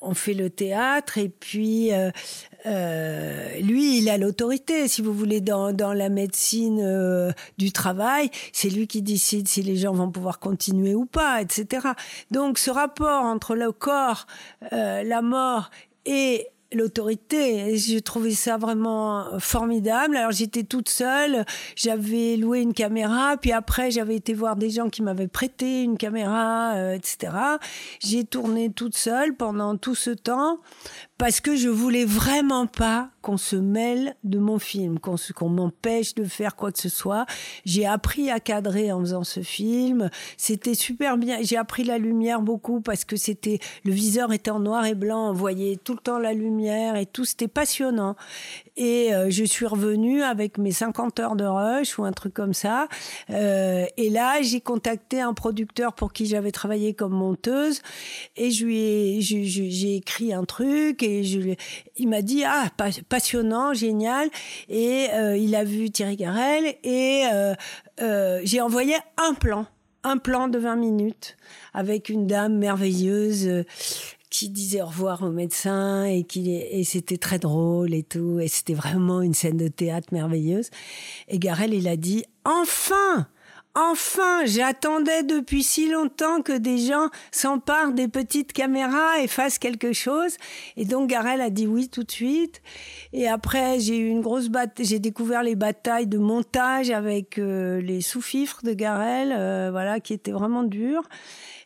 on 0.01 0.14
fait 0.14 0.35
le 0.35 0.51
théâtre 0.51 1.18
et 1.18 1.29
puis 1.29 1.92
euh, 1.92 2.11
euh, 2.66 3.59
lui, 3.61 3.99
il 3.99 4.09
a 4.09 4.18
l'autorité, 4.18 4.88
si 4.88 5.03
vous 5.03 5.12
voulez, 5.12 5.40
dans, 5.40 5.73
dans 5.73 5.92
la 5.92 6.09
médecine 6.09 6.81
euh, 6.83 7.33
du 7.59 7.73
travail. 7.73 8.31
C'est 8.53 8.68
lui 8.68 8.87
qui 8.87 9.03
décide 9.03 9.49
si 9.49 9.62
les 9.62 9.77
gens 9.77 9.92
vont 9.92 10.11
pouvoir 10.11 10.38
continuer 10.38 10.95
ou 10.95 11.07
pas, 11.07 11.42
etc. 11.42 11.88
Donc, 12.31 12.59
ce 12.59 12.71
rapport 12.71 13.25
entre 13.25 13.55
le 13.55 13.73
corps, 13.73 14.27
euh, 14.73 15.03
la 15.03 15.23
mort 15.23 15.71
et 16.05 16.49
l'autorité. 16.74 17.76
J'ai 17.76 18.00
trouvé 18.00 18.32
ça 18.32 18.56
vraiment 18.56 19.38
formidable. 19.38 20.16
Alors 20.16 20.32
j'étais 20.32 20.62
toute 20.62 20.88
seule, 20.88 21.44
j'avais 21.76 22.37
loué 22.37 22.61
une 22.61 22.74
caméra, 22.74 23.37
puis 23.37 23.52
après 23.52 23.90
j'avais 23.90 24.16
été 24.16 24.35
voir 24.35 24.56
des 24.56 24.70
gens 24.70 24.88
qui 24.88 25.02
m'avaient 25.02 25.28
prêté 25.28 25.82
une 25.82 25.96
caméra, 25.96 26.74
euh, 26.74 26.94
etc. 26.94 27.32
J'ai 28.00 28.24
tourné 28.24 28.70
toute 28.70 28.96
seule 28.96 29.35
pendant 29.35 29.76
tout 29.76 29.94
ce 29.94 30.11
temps 30.11 30.61
parce 31.22 31.40
que 31.40 31.54
je 31.54 31.68
voulais 31.68 32.04
vraiment 32.04 32.66
pas 32.66 33.11
qu'on 33.20 33.37
se 33.37 33.54
mêle 33.54 34.16
de 34.24 34.40
mon 34.40 34.58
film, 34.58 34.98
qu'on 34.98 35.48
m'empêche 35.48 36.16
de 36.16 36.24
faire 36.24 36.56
quoi 36.56 36.72
que 36.72 36.80
ce 36.80 36.88
soit. 36.88 37.26
J'ai 37.64 37.87
appris 37.87 38.28
à 38.28 38.40
cadrer 38.40 38.90
en 38.90 38.98
faisant 38.98 39.22
ce 39.22 39.38
film. 39.38 40.11
C'était 40.37 40.74
super 40.74 41.16
bien. 41.16 41.38
J'ai 41.40 41.56
appris 41.56 41.85
la 41.85 41.98
lumière 41.98 42.42
beaucoup 42.42 42.80
parce 42.80 43.04
que 43.04 43.14
c'était 43.14 43.61
le 43.85 43.92
viseur 43.92 44.32
était 44.32 44.50
en 44.50 44.58
noir 44.58 44.85
et 44.85 44.96
blanc, 44.96 45.30
on 45.30 45.32
voyait 45.32 45.76
tout 45.76 45.92
le 45.92 46.00
temps 46.00 46.18
la 46.18 46.32
lumière 46.32 46.96
et 46.96 47.06
tout. 47.06 47.24
C'était 47.24 47.46
passionnant. 47.46 48.16
Et 48.76 49.14
euh, 49.14 49.30
je 49.30 49.44
suis 49.44 49.66
revenue 49.66 50.22
avec 50.22 50.58
mes 50.58 50.72
50 50.72 51.20
heures 51.20 51.37
de 51.37 51.44
rush 51.44 51.98
ou 51.98 52.04
un 52.04 52.12
truc 52.12 52.35
comme 52.35 52.54
ça. 52.54 52.88
Euh, 53.30 53.87
et 53.96 54.11
là, 54.11 54.42
j'ai 54.42 54.61
contacté 54.61 55.20
un 55.20 55.35
producteur 55.35 55.92
pour 55.92 56.12
qui 56.12 56.26
j'avais 56.26 56.50
travaillé 56.52 56.94
comme 56.94 57.12
monteuse 57.12 57.80
et 58.37 58.50
j'ai 58.50 59.94
écrit 59.94 60.32
un 60.32 60.44
truc 60.44 61.04
je, 61.22 61.55
il 61.96 62.09
m'a 62.09 62.22
dit 62.22 62.44
ah 62.44 62.68
passionnant, 63.09 63.75
génial. 63.75 64.29
Et 64.68 65.09
euh, 65.12 65.37
il 65.37 65.55
a 65.55 65.64
vu 65.64 65.90
Thierry 65.90 66.16
Garel 66.16 66.77
et 66.83 67.25
euh, 67.33 67.55
euh, 68.01 68.40
j'ai 68.44 68.61
envoyé 68.61 68.94
un 69.16 69.35
plan, 69.35 69.66
un 70.05 70.18
plan 70.18 70.48
de 70.48 70.59
20 70.59 70.77
minutes 70.77 71.37
avec 71.75 72.09
une 72.09 72.27
dame 72.27 72.57
merveilleuse 72.57 73.64
qui 74.31 74.48
disait 74.48 74.81
au 74.81 74.87
revoir 74.87 75.22
au 75.22 75.31
médecin 75.31 76.05
et 76.05 76.25
qui 76.25 76.55
et 76.55 76.85
c'était 76.85 77.18
très 77.18 77.38
drôle 77.38 77.92
et 77.92 78.03
tout. 78.03 78.40
Et 78.40 78.48
c'était 78.48 78.75
vraiment 78.75 79.20
une 79.20 79.35
scène 79.35 79.59
de 79.59 79.68
théâtre 79.68 80.09
merveilleuse. 80.12 80.70
Et 81.29 81.38
Garel 81.38 81.75
il 81.75 81.87
a 81.88 81.96
dit 81.96 82.25
enfin 82.44 83.29
Enfin, 83.74 84.44
j'attendais 84.44 85.22
depuis 85.22 85.62
si 85.62 85.90
longtemps 85.90 86.42
que 86.42 86.52
des 86.52 86.76
gens 86.76 87.08
s'emparent 87.30 87.92
des 87.92 88.06
petites 88.06 88.52
caméras 88.52 89.20
et 89.22 89.26
fassent 89.26 89.58
quelque 89.58 89.94
chose. 89.94 90.37
Et 90.76 90.85
donc 90.85 91.08
Garel 91.08 91.40
a 91.40 91.48
dit 91.48 91.66
oui 91.66 91.88
tout 91.88 92.02
de 92.02 92.11
suite. 92.11 92.61
Et 93.14 93.28
après, 93.28 93.80
j'ai 93.80 93.96
eu 93.96 94.08
une 94.08 94.20
grosse 94.20 94.50
bataille. 94.50 94.85
J'ai 94.85 94.98
découvert 94.98 95.42
les 95.42 95.54
batailles 95.54 96.06
de 96.06 96.18
montage 96.18 96.90
avec 96.90 97.38
euh, 97.38 97.80
les 97.80 98.02
sous-fifres 98.02 98.61
de 98.62 98.74
Garel, 98.74 99.35
euh, 99.35 99.70
voilà, 99.70 100.00
qui 100.00 100.12
étaient 100.12 100.32
vraiment 100.32 100.64
dures. 100.64 101.08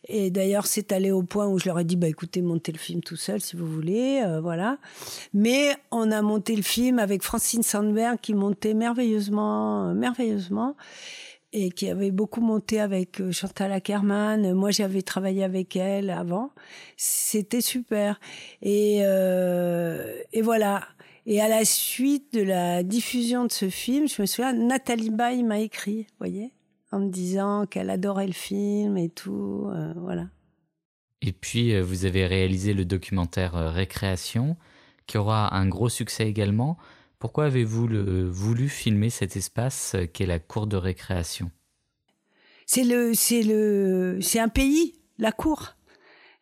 Et 0.07 0.31
d'ailleurs, 0.31 0.65
c'est 0.65 0.93
allé 0.93 1.11
au 1.11 1.23
point 1.23 1.47
où 1.47 1.59
je 1.59 1.65
leur 1.65 1.77
ai 1.77 1.83
dit, 1.83 1.97
bah 1.97 2.07
écoutez, 2.07 2.41
montez 2.41 2.71
le 2.71 2.77
film 2.77 3.01
tout 3.01 3.17
seul 3.17 3.41
si 3.41 3.57
vous 3.57 3.67
voulez, 3.67 4.21
euh, 4.25 4.39
voilà. 4.39 4.77
Mais 5.33 5.75
on 5.91 6.09
a 6.11 6.21
monté 6.21 6.55
le 6.55 6.61
film 6.61 6.99
avec 6.99 7.21
Francine 7.21 7.63
Sandberg 7.63 8.17
qui 8.21 8.33
montait 8.33 8.73
merveilleusement, 8.73 9.93
merveilleusement 9.93 10.77
et 11.53 11.71
qui 11.71 11.89
avait 11.89 12.11
beaucoup 12.11 12.41
monté 12.41 12.79
avec 12.79 13.21
euh, 13.21 13.31
Chantal 13.31 13.71
Ackerman. 13.71 14.53
Moi, 14.53 14.71
j'avais 14.71 15.01
travaillé 15.01 15.43
avec 15.43 15.75
elle 15.75 16.09
avant. 16.09 16.51
C'était 16.97 17.61
super. 17.61 18.19
Et, 18.61 18.99
euh, 19.01 20.21
et 20.33 20.41
voilà. 20.41 20.87
Et 21.25 21.41
à 21.41 21.47
la 21.47 21.65
suite 21.65 22.33
de 22.33 22.41
la 22.41 22.83
diffusion 22.83 23.45
de 23.45 23.51
ce 23.51 23.69
film, 23.69 24.07
je 24.07 24.21
me 24.21 24.25
souviens, 24.25 24.53
Nathalie 24.53 25.09
Baye 25.09 25.43
m'a 25.43 25.59
écrit, 25.59 26.03
vous 26.03 26.17
voyez, 26.19 26.53
en 26.91 26.99
me 26.99 27.09
disant 27.09 27.65
qu'elle 27.65 27.89
adorait 27.89 28.27
le 28.27 28.33
film 28.33 28.97
et 28.97 29.09
tout, 29.09 29.69
euh, 29.73 29.93
voilà. 29.97 30.27
Et 31.21 31.33
puis, 31.33 31.77
vous 31.81 32.05
avez 32.05 32.27
réalisé 32.27 32.73
le 32.73 32.85
documentaire 32.85 33.53
Récréation, 33.73 34.55
qui 35.07 35.17
aura 35.17 35.55
un 35.55 35.67
gros 35.67 35.89
succès 35.89 36.27
également. 36.27 36.77
Pourquoi 37.19 37.45
avez-vous 37.45 37.87
voulu 38.29 38.69
filmer 38.69 39.09
cet 39.09 39.35
espace 39.35 39.95
qu'est 40.13 40.25
la 40.25 40.39
cour 40.39 40.67
de 40.67 40.77
récréation? 40.77 41.51
C'est 42.65 42.83
le, 42.83 43.13
c'est 43.13 43.43
le, 43.43 44.19
c'est 44.21 44.39
un 44.39 44.49
pays, 44.49 44.93
la 45.17 45.31
cour, 45.31 45.75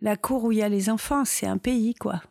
la 0.01 0.17
cour 0.17 0.43
où 0.43 0.51
il 0.51 0.57
y 0.57 0.63
a 0.63 0.69
les 0.69 0.89
enfants, 0.89 1.23
c'est 1.23 1.47
un 1.47 1.57
pays 1.57 1.93
quoi. 1.93 2.21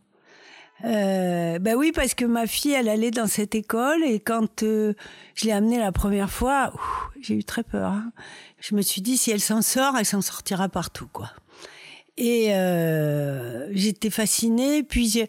Euh, 0.84 1.58
ben 1.60 1.76
oui, 1.76 1.92
parce 1.92 2.14
que 2.14 2.24
ma 2.24 2.46
fille, 2.46 2.72
elle 2.72 2.88
allait 2.88 3.10
dans 3.10 3.26
cette 3.26 3.54
école 3.54 4.02
et 4.04 4.20
quand 4.20 4.62
euh, 4.62 4.94
je 5.34 5.46
l'ai 5.46 5.52
amenée 5.52 5.78
la 5.78 5.92
première 5.92 6.30
fois, 6.30 6.72
j'ai 7.20 7.34
eu 7.34 7.44
très 7.44 7.62
peur. 7.62 7.92
Hein. 7.92 8.12
Je 8.60 8.74
me 8.74 8.82
suis 8.82 9.00
dit, 9.00 9.16
si 9.16 9.30
elle 9.30 9.40
s'en 9.40 9.62
sort, 9.62 9.96
elle 9.96 10.04
s'en 10.04 10.20
sortira 10.20 10.68
partout, 10.68 11.08
quoi. 11.12 11.30
Et 12.16 12.54
euh, 12.54 13.68
j'étais 13.72 14.10
fascinée. 14.10 14.82
Puis 14.82 15.24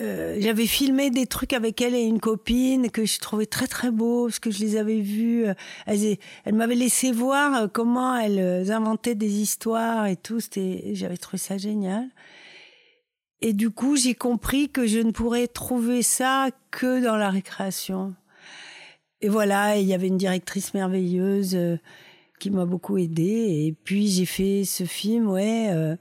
euh, 0.00 0.36
j'avais 0.38 0.66
filmé 0.66 1.10
des 1.10 1.26
trucs 1.26 1.54
avec 1.54 1.80
elle 1.80 1.94
et 1.94 2.02
une 2.02 2.20
copine 2.20 2.90
que 2.90 3.06
je 3.06 3.18
trouvais 3.20 3.46
très 3.46 3.66
très 3.66 3.90
beau 3.90 4.26
parce 4.26 4.38
que 4.38 4.50
je 4.50 4.60
les 4.60 4.76
avais 4.76 5.00
vus. 5.00 5.46
Euh, 5.46 5.54
elles, 5.86 6.18
elles 6.44 6.54
m'avaient 6.54 6.74
laissé 6.74 7.10
voir 7.10 7.54
euh, 7.54 7.68
comment 7.72 8.14
elles 8.16 8.70
inventaient 8.70 9.14
des 9.14 9.40
histoires 9.40 10.06
et 10.06 10.16
tout. 10.16 10.40
C'était, 10.40 10.90
j'avais 10.94 11.16
trouvé 11.16 11.38
ça 11.38 11.56
génial. 11.56 12.06
Et 13.40 13.52
du 13.52 13.70
coup, 13.70 13.96
j'ai 13.96 14.14
compris 14.14 14.68
que 14.68 14.86
je 14.86 14.98
ne 14.98 15.12
pourrais 15.12 15.46
trouver 15.46 16.02
ça 16.02 16.48
que 16.70 17.02
dans 17.02 17.16
la 17.16 17.30
récréation. 17.30 18.14
Et 19.20 19.28
voilà, 19.28 19.78
il 19.78 19.86
y 19.86 19.94
avait 19.94 20.08
une 20.08 20.18
directrice 20.18 20.74
merveilleuse 20.74 21.56
qui 22.38 22.50
m'a 22.50 22.64
beaucoup 22.64 22.98
aidée. 22.98 23.66
Et 23.66 23.74
puis 23.84 24.08
j'ai 24.08 24.26
fait 24.26 24.64
ce 24.64 24.84
film, 24.84 25.28
ouais, 25.28 25.68
euh, 25.70 25.96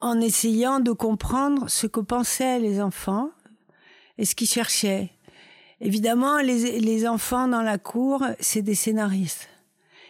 en 0.00 0.20
essayant 0.20 0.80
de 0.80 0.92
comprendre 0.92 1.68
ce 1.68 1.86
que 1.86 2.00
pensaient 2.00 2.58
les 2.58 2.80
enfants 2.80 3.30
et 4.18 4.24
ce 4.24 4.34
qu'ils 4.34 4.48
cherchaient. 4.48 5.10
Évidemment, 5.80 6.38
les, 6.38 6.80
les 6.80 7.06
enfants 7.06 7.48
dans 7.48 7.62
la 7.62 7.78
cour, 7.78 8.24
c'est 8.40 8.62
des 8.62 8.74
scénaristes. 8.74 9.48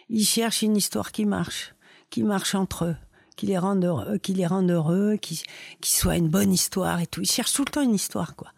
Ils 0.09 0.25
cherchent 0.25 0.61
une 0.61 0.77
histoire 0.77 1.11
qui 1.11 1.25
marche, 1.25 1.75
qui 2.09 2.23
marche 2.23 2.55
entre 2.55 2.85
eux 2.85 2.95
qui 3.37 3.45
les 3.45 3.57
rende 3.57 3.85
heureux, 3.85 4.17
qui 4.17 4.33
les 4.33 4.47
rende 4.47 4.69
heureux, 4.69 5.15
qui, 5.15 5.43
qui 5.79 5.95
soit 5.95 6.17
une 6.17 6.27
bonne 6.27 6.51
histoire 6.51 6.99
et 6.99 7.07
tout. 7.07 7.21
Ils 7.21 7.29
cherchent 7.29 7.53
tout 7.53 7.63
le 7.65 7.71
temps 7.71 7.81
une 7.81 7.95
histoire, 7.95 8.35
quoi. 8.35 8.51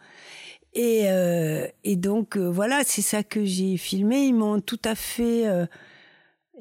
Et, 0.73 1.09
euh, 1.09 1.67
et 1.83 1.95
donc 1.95 2.37
euh, 2.37 2.49
voilà, 2.49 2.81
c'est 2.85 3.01
ça 3.01 3.21
que 3.21 3.43
j'ai 3.43 3.77
filmé. 3.77 4.25
Ils 4.25 4.33
m'ont 4.33 4.61
tout 4.61 4.79
à 4.85 4.95
fait, 4.95 5.47
euh, 5.47 5.65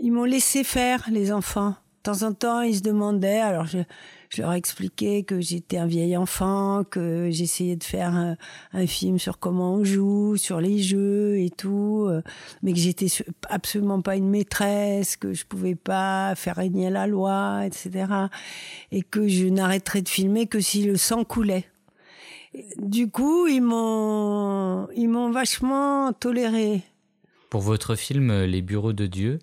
ils 0.00 0.12
m'ont 0.12 0.24
laissé 0.24 0.64
faire 0.64 1.06
les 1.10 1.32
enfants. 1.32 1.76
De 1.98 2.10
temps 2.10 2.22
en 2.26 2.32
temps, 2.32 2.60
ils 2.62 2.76
se 2.76 2.82
demandaient. 2.82 3.40
Alors 3.40 3.66
je, 3.66 3.78
je 4.28 4.42
leur 4.42 4.52
expliquais 4.52 5.22
que 5.22 5.40
j'étais 5.40 5.78
un 5.78 5.86
vieil 5.86 6.16
enfant, 6.16 6.84
que 6.84 7.28
j'essayais 7.30 7.76
de 7.76 7.84
faire 7.84 8.14
un, 8.14 8.36
un, 8.72 8.86
film 8.86 9.18
sur 9.18 9.38
comment 9.38 9.74
on 9.74 9.84
joue, 9.84 10.36
sur 10.36 10.60
les 10.60 10.78
jeux 10.78 11.38
et 11.38 11.50
tout, 11.50 12.06
euh, 12.08 12.22
mais 12.62 12.72
que 12.72 12.78
j'étais 12.78 13.06
absolument 13.48 14.02
pas 14.02 14.16
une 14.16 14.28
maîtresse, 14.28 15.16
que 15.16 15.32
je 15.32 15.46
pouvais 15.46 15.74
pas 15.74 16.34
faire 16.34 16.56
régner 16.56 16.90
la 16.90 17.06
loi, 17.06 17.62
etc. 17.64 18.12
Et 18.92 19.02
que 19.02 19.28
je 19.28 19.46
n'arrêterais 19.46 20.02
de 20.02 20.08
filmer 20.08 20.46
que 20.46 20.60
si 20.60 20.84
le 20.84 20.96
sang 20.96 21.24
coulait. 21.24 21.66
Du 22.78 23.10
coup, 23.10 23.46
ils 23.46 23.62
m'ont, 23.62 24.88
ils 24.94 25.08
m'ont 25.08 25.30
vachement 25.30 26.12
toléré. 26.12 26.82
Pour 27.50 27.60
votre 27.60 27.94
film 27.94 28.44
Les 28.44 28.62
Bureaux 28.62 28.92
de 28.92 29.06
Dieu, 29.06 29.38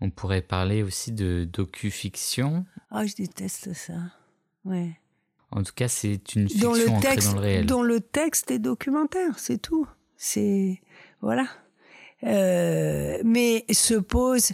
on 0.00 0.10
pourrait 0.10 0.42
parler 0.42 0.82
aussi 0.82 1.12
de 1.12 1.46
docu-fiction. 1.50 2.64
Ah, 2.90 3.04
je 3.06 3.14
déteste 3.14 3.74
ça. 3.74 3.94
Ouais. 4.64 5.00
En 5.50 5.62
tout 5.62 5.72
cas, 5.74 5.88
c'est 5.88 6.34
une 6.34 6.48
fiction 6.48 6.70
dont 6.70 6.74
le 6.74 7.00
texte, 7.00 7.28
dans 7.28 7.34
le 7.34 7.40
réel. 7.40 7.66
Dont 7.66 7.82
le 7.82 8.00
texte 8.00 8.50
est 8.50 8.58
documentaire, 8.58 9.38
c'est 9.38 9.58
tout. 9.58 9.88
C'est 10.16 10.80
voilà. 11.20 11.46
Euh, 12.24 13.18
mais 13.24 13.64
se 13.70 13.94
pose 13.94 14.52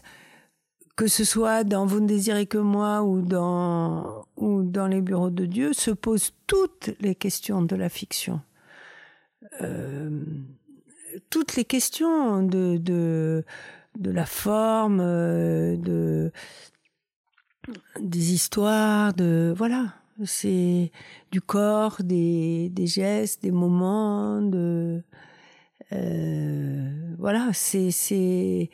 que 0.97 1.07
ce 1.09 1.25
soit 1.25 1.65
dans 1.65 1.85
Vous 1.85 2.01
ne 2.01 2.07
désirez 2.07 2.47
que 2.47 2.59
moi 2.59 3.03
ou 3.03 3.21
dans 3.21 4.25
ou 4.37 4.63
dans 4.63 4.87
les 4.87 5.03
bureaux 5.03 5.31
de 5.31 5.45
Dieu, 5.45 5.73
se 5.73 5.91
posent 5.91 6.33
toutes 6.47 6.91
les 7.01 7.15
questions 7.15 7.63
de 7.63 7.77
la 7.77 7.89
fiction. 7.89 8.41
Euh, 9.61 10.25
toutes 11.29 11.57
les 11.57 11.65
questions 11.65 12.43
de 12.43 12.79
de 12.79 13.45
de 13.99 14.11
la 14.11 14.27
forme, 14.27 15.01
euh, 15.01 15.77
de 15.77 16.33
des 18.01 18.33
histoires, 18.33 19.15
de 19.15 19.55
voilà, 19.57 19.95
c'est 20.25 20.91
du 21.31 21.41
corps, 21.41 21.99
des, 22.03 22.69
des 22.71 22.87
gestes, 22.87 23.43
des 23.43 23.51
moments, 23.51 24.41
de 24.41 25.03
euh, 25.93 26.91
voilà, 27.19 27.51
c'est 27.53 27.91
c'est 27.91 28.71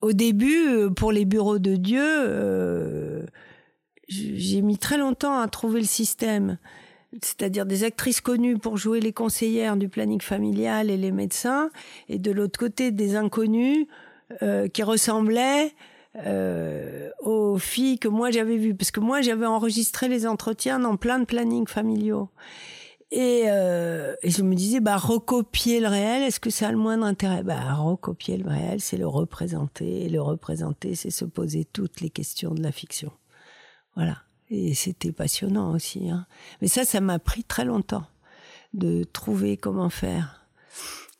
au 0.00 0.12
début 0.12 0.88
pour 0.96 1.12
les 1.12 1.24
bureaux 1.24 1.58
de 1.58 1.76
Dieu, 1.76 2.02
euh, 2.02 3.26
j'ai 4.08 4.62
mis 4.62 4.78
très 4.78 4.98
longtemps 4.98 5.38
à 5.38 5.48
trouver 5.48 5.80
le 5.80 5.86
système. 5.86 6.58
C'est-à-dire 7.22 7.66
des 7.66 7.82
actrices 7.82 8.20
connues 8.20 8.56
pour 8.56 8.76
jouer 8.76 9.00
les 9.00 9.12
conseillères 9.12 9.76
du 9.76 9.88
planning 9.88 10.20
familial 10.20 10.90
et 10.90 10.96
les 10.96 11.10
médecins, 11.10 11.70
et 12.08 12.18
de 12.18 12.30
l'autre 12.30 12.58
côté 12.58 12.92
des 12.92 13.16
inconnus 13.16 13.86
euh, 14.42 14.68
qui 14.68 14.82
ressemblaient 14.84 15.72
euh, 16.16 17.10
aux 17.20 17.58
filles 17.58 17.98
que 17.98 18.08
moi 18.08 18.30
j'avais 18.30 18.56
vues, 18.56 18.74
parce 18.74 18.90
que 18.90 19.00
moi 19.00 19.22
j'avais 19.22 19.46
enregistré 19.46 20.08
les 20.08 20.26
entretiens 20.26 20.80
dans 20.80 20.96
plein 20.96 21.18
de 21.18 21.24
plannings 21.24 21.68
familiaux. 21.68 22.30
Et, 23.12 23.44
euh, 23.46 24.14
je 24.22 24.42
me 24.42 24.54
disais, 24.54 24.80
bah, 24.80 24.96
recopier 24.96 25.80
le 25.80 25.88
réel, 25.88 26.22
est-ce 26.22 26.38
que 26.38 26.50
ça 26.50 26.68
a 26.68 26.70
le 26.70 26.78
moindre 26.78 27.04
intérêt? 27.04 27.42
Bah, 27.42 27.74
recopier 27.74 28.36
le 28.36 28.48
réel, 28.48 28.80
c'est 28.80 28.96
le 28.96 29.06
représenter. 29.06 30.04
Et 30.04 30.08
le 30.08 30.22
représenter, 30.22 30.94
c'est 30.94 31.10
se 31.10 31.24
poser 31.24 31.64
toutes 31.64 32.00
les 32.00 32.10
questions 32.10 32.54
de 32.54 32.62
la 32.62 32.70
fiction. 32.70 33.10
Voilà. 33.96 34.18
Et 34.48 34.74
c'était 34.74 35.12
passionnant 35.12 35.72
aussi. 35.72 36.08
Hein. 36.08 36.26
Mais 36.62 36.68
ça, 36.68 36.84
ça 36.84 37.00
m'a 37.00 37.18
pris 37.18 37.42
très 37.42 37.64
longtemps 37.64 38.06
de 38.74 39.02
trouver 39.02 39.56
comment 39.56 39.90
faire. 39.90 40.46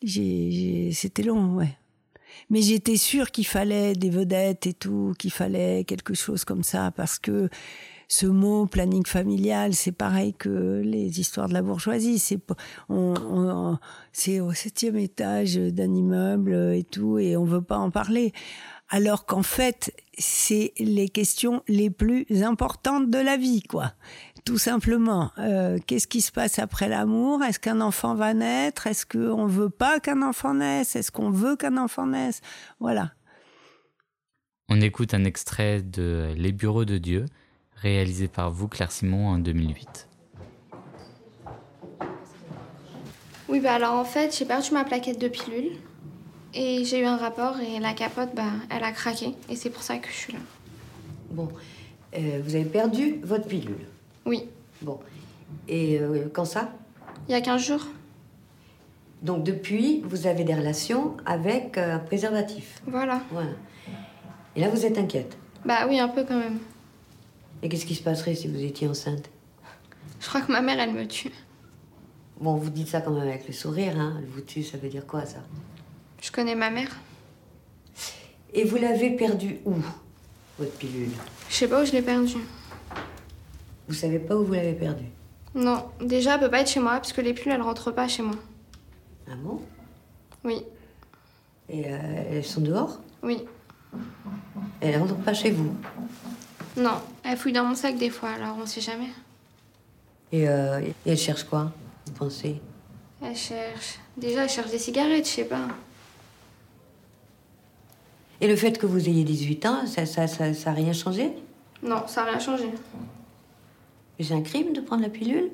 C'était 0.03 1.25
long, 1.25 1.57
ouais. 1.57 1.77
Mais 2.49 2.63
j'étais 2.63 2.97
sûre 2.97 3.31
qu'il 3.31 3.47
fallait 3.47 3.95
des 3.95 4.11
vedettes 4.11 4.67
et 4.67 4.75
tout, 4.75 5.15
qu'il 5.19 5.33
fallait 5.33 5.85
quelque 5.85 6.15
chose 6.15 6.45
comme 6.45 6.63
ça, 6.63 6.91
parce 6.91 7.19
que 7.19 7.49
ce 8.09 8.27
mot 8.27 8.67
planning 8.67 9.07
familial, 9.07 9.73
c'est 9.73 9.93
pareil 9.93 10.35
que 10.35 10.83
les 10.85 11.21
histoires 11.21 11.49
de 11.49 11.55
la 11.55 11.63
bourgeoisie. 11.63 12.19
C'est 12.19 12.41
au 14.41 14.53
septième 14.53 14.97
étage 14.97 15.55
d'un 15.55 15.95
immeuble 15.95 16.75
et 16.75 16.83
tout, 16.83 17.19
et 17.19 17.37
on 17.37 17.45
veut 17.45 17.63
pas 17.63 17.79
en 17.79 17.91
parler. 17.93 18.33
Alors 18.93 19.25
qu'en 19.25 19.45
fait, 19.45 19.95
c'est 20.19 20.73
les 20.81 21.09
questions 21.09 21.63
les 21.69 21.91
plus 21.91 22.27
importantes 22.43 23.09
de 23.09 23.19
la 23.19 23.37
vie, 23.37 23.63
quoi. 23.63 23.93
Tout 24.45 24.59
simplement, 24.59 25.31
euh, 25.39 25.79
qu'est-ce 25.87 26.07
qui 26.07 26.21
se 26.21 26.33
passe 26.33 26.59
après 26.59 26.89
l'amour? 26.89 27.43
Est-ce 27.43 27.61
qu'un 27.61 27.81
enfant 27.81 28.15
va 28.15 28.35
naître? 28.35 28.87
Est-ce 28.87 29.05
qu'on 29.07 29.47
veut 29.47 29.71
pas 29.71 30.01
qu'un 30.01 30.23
enfant 30.23 30.55
naisse? 30.55 30.97
Est-ce 30.97 31.13
qu'on 31.13 31.31
veut 31.31 31.57
qu'un 31.57 31.77
enfant 31.77 32.07
naisse? 32.07 32.41
Voilà. 32.79 33.13
On 34.69 34.81
écoute 34.81 35.15
un 35.15 35.25
extrait 35.25 35.83
de 35.83 36.33
Les 36.37 36.53
Bureaux 36.53 36.85
de 36.85 36.99
Dieu, 36.99 37.27
réalisé 37.75 38.29
par 38.29 38.51
vous, 38.51 38.69
Claire 38.69 38.93
Simon, 38.93 39.29
en 39.29 39.39
2008. 39.39 40.09
Oui, 43.49 43.59
bah 43.59 43.75
alors 43.75 43.95
en 43.95 44.05
fait, 44.05 44.37
j'ai 44.37 44.45
perdu 44.45 44.73
ma 44.73 44.85
plaquette 44.85 45.21
de 45.21 45.27
pilule 45.27 45.73
et 46.55 46.85
j'ai 46.85 47.01
eu 47.01 47.05
un 47.05 47.17
rapport 47.17 47.59
et 47.59 47.81
la 47.81 47.95
capote, 47.95 48.31
bah, 48.35 48.53
elle 48.71 48.85
a 48.85 48.93
craqué 48.93 49.35
et 49.49 49.57
c'est 49.57 49.71
pour 49.71 49.83
ça 49.83 49.99
que 49.99 50.09
je 50.09 50.15
suis 50.15 50.33
là. 50.33 50.39
Bon, 51.31 51.49
euh, 52.17 52.41
vous 52.45 52.55
avez 52.55 52.65
perdu 52.65 53.21
votre 53.25 53.49
pilule 53.49 53.87
oui. 54.31 54.49
Bon. 54.81 55.01
Et 55.67 55.99
euh, 55.99 56.31
quand 56.33 56.45
ça? 56.45 56.73
Il 57.29 57.33
y 57.33 57.35
a 57.35 57.41
15 57.41 57.61
jours. 57.61 57.87
Donc 59.23 59.43
depuis, 59.43 60.03
vous 60.07 60.29
avez 60.29 60.45
des 60.45 60.55
relations 60.55 61.17
avec 61.27 61.77
euh, 61.77 61.97
un 61.97 61.99
préservatif. 61.99 62.81
Voilà. 62.87 63.21
Voilà. 63.33 63.51
Et 64.55 64.61
là, 64.61 64.69
vous 64.69 64.87
êtes 64.87 64.97
inquiète? 64.97 65.37
Bah 65.65 65.87
oui, 65.89 65.99
un 65.99 66.09
peu 66.09 66.25
quand 66.25 66.39
même. 66.39 66.59
Et 67.63 67.69
qu'est-ce 67.69 67.85
qui 67.85 67.97
se 67.97 68.03
passerait 68.03 68.37
si 68.37 68.47
vous 68.47 68.63
étiez 68.63 68.87
enceinte? 68.89 69.29
Je 70.21 70.29
crois 70.29 70.41
que 70.43 70.53
ma 70.53 70.63
mère, 70.63 70.79
elle 70.79 70.93
me 70.93 71.07
tue. 71.07 71.33
Bon, 72.41 72.55
vous 72.55 72.71
dites 72.71 72.89
ça 72.89 73.01
quand 73.01 73.11
même 73.11 73.29
avec 73.29 73.47
le 73.49 73.53
sourire, 73.53 73.99
hein 73.99 74.17
Elle 74.19 74.29
vous 74.29 74.41
tue, 74.41 74.63
ça 74.63 74.79
veut 74.79 74.89
dire 74.89 75.07
quoi, 75.07 75.27
ça? 75.27 75.41
Je 76.23 76.31
connais 76.31 76.55
ma 76.55 76.71
mère. 76.71 76.97
Et 78.55 78.65
vous 78.65 78.77
l'avez 78.77 79.11
perdue 79.11 79.59
où, 79.65 79.75
votre 80.59 80.73
pilule? 80.79 81.11
Je 81.49 81.55
sais 81.55 81.69
pas 81.69 81.83
où 81.83 81.85
je 81.85 81.93
l'ai 81.93 82.03
perdue. 82.03 82.39
Vous 83.91 83.97
savez 83.97 84.21
pas 84.21 84.37
où 84.37 84.45
vous 84.45 84.53
l'avez 84.53 84.75
perdue 84.75 85.09
Non, 85.53 85.87
déjà, 86.01 86.35
elle 86.35 86.41
peut 86.43 86.49
pas 86.49 86.61
être 86.61 86.71
chez 86.71 86.79
moi 86.79 86.93
parce 86.93 87.13
que 87.13 87.21
les 87.21 87.35
pilules, 87.35 87.55
elles 87.55 87.61
rentrent 87.61 87.91
pas 87.91 88.07
chez 88.07 88.23
moi. 88.23 88.37
Ah 89.29 89.35
bon? 89.43 89.61
Oui. 90.45 90.63
Et 91.69 91.87
euh, 91.87 91.99
elles 92.31 92.45
sont 92.45 92.61
dehors? 92.61 93.01
Oui. 93.25 93.45
elles 94.81 94.97
rentrent 94.97 95.17
pas 95.17 95.35
chez 95.35 95.51
vous? 95.51 95.75
Non, 96.77 97.01
elles 97.25 97.37
fouillent 97.37 97.53
dans 97.53 97.65
mon 97.65 97.75
sac 97.75 97.99
des 97.99 98.11
fois, 98.11 98.29
alors 98.29 98.57
on 98.63 98.65
sait 98.65 98.81
jamais. 98.81 99.09
Et, 100.31 100.49
euh, 100.49 100.79
et 100.81 100.95
elles 101.11 101.19
cherchent 101.19 101.43
quoi, 101.43 101.73
vous 102.07 102.13
pensez? 102.13 102.61
Elles 103.21 103.35
cherchent. 103.35 103.99
Déjà, 104.17 104.45
elles 104.45 104.49
cherchent 104.51 104.71
des 104.71 104.79
cigarettes, 104.79 105.27
je 105.27 105.33
sais 105.33 105.45
pas. 105.47 105.67
Et 108.41 108.47
le 108.47 108.55
fait 108.55 108.79
que 108.79 108.87
vous 108.87 109.09
ayez 109.09 109.25
18 109.25 109.67
ans, 109.67 109.85
ça, 109.89 110.07
ça, 110.07 110.29
ça, 110.29 110.55
ça 110.55 110.71
a 110.71 110.75
rien 110.75 110.93
changé? 110.93 111.33
Non, 111.83 112.07
ça 112.07 112.23
a 112.23 112.27
rien 112.27 112.39
changé. 112.39 112.67
C'est 114.23 114.35
un 114.35 114.43
crime 114.43 114.75
de 114.75 114.81
prendre 114.81 115.03
la 115.03 115.09
pilule? 115.09 115.51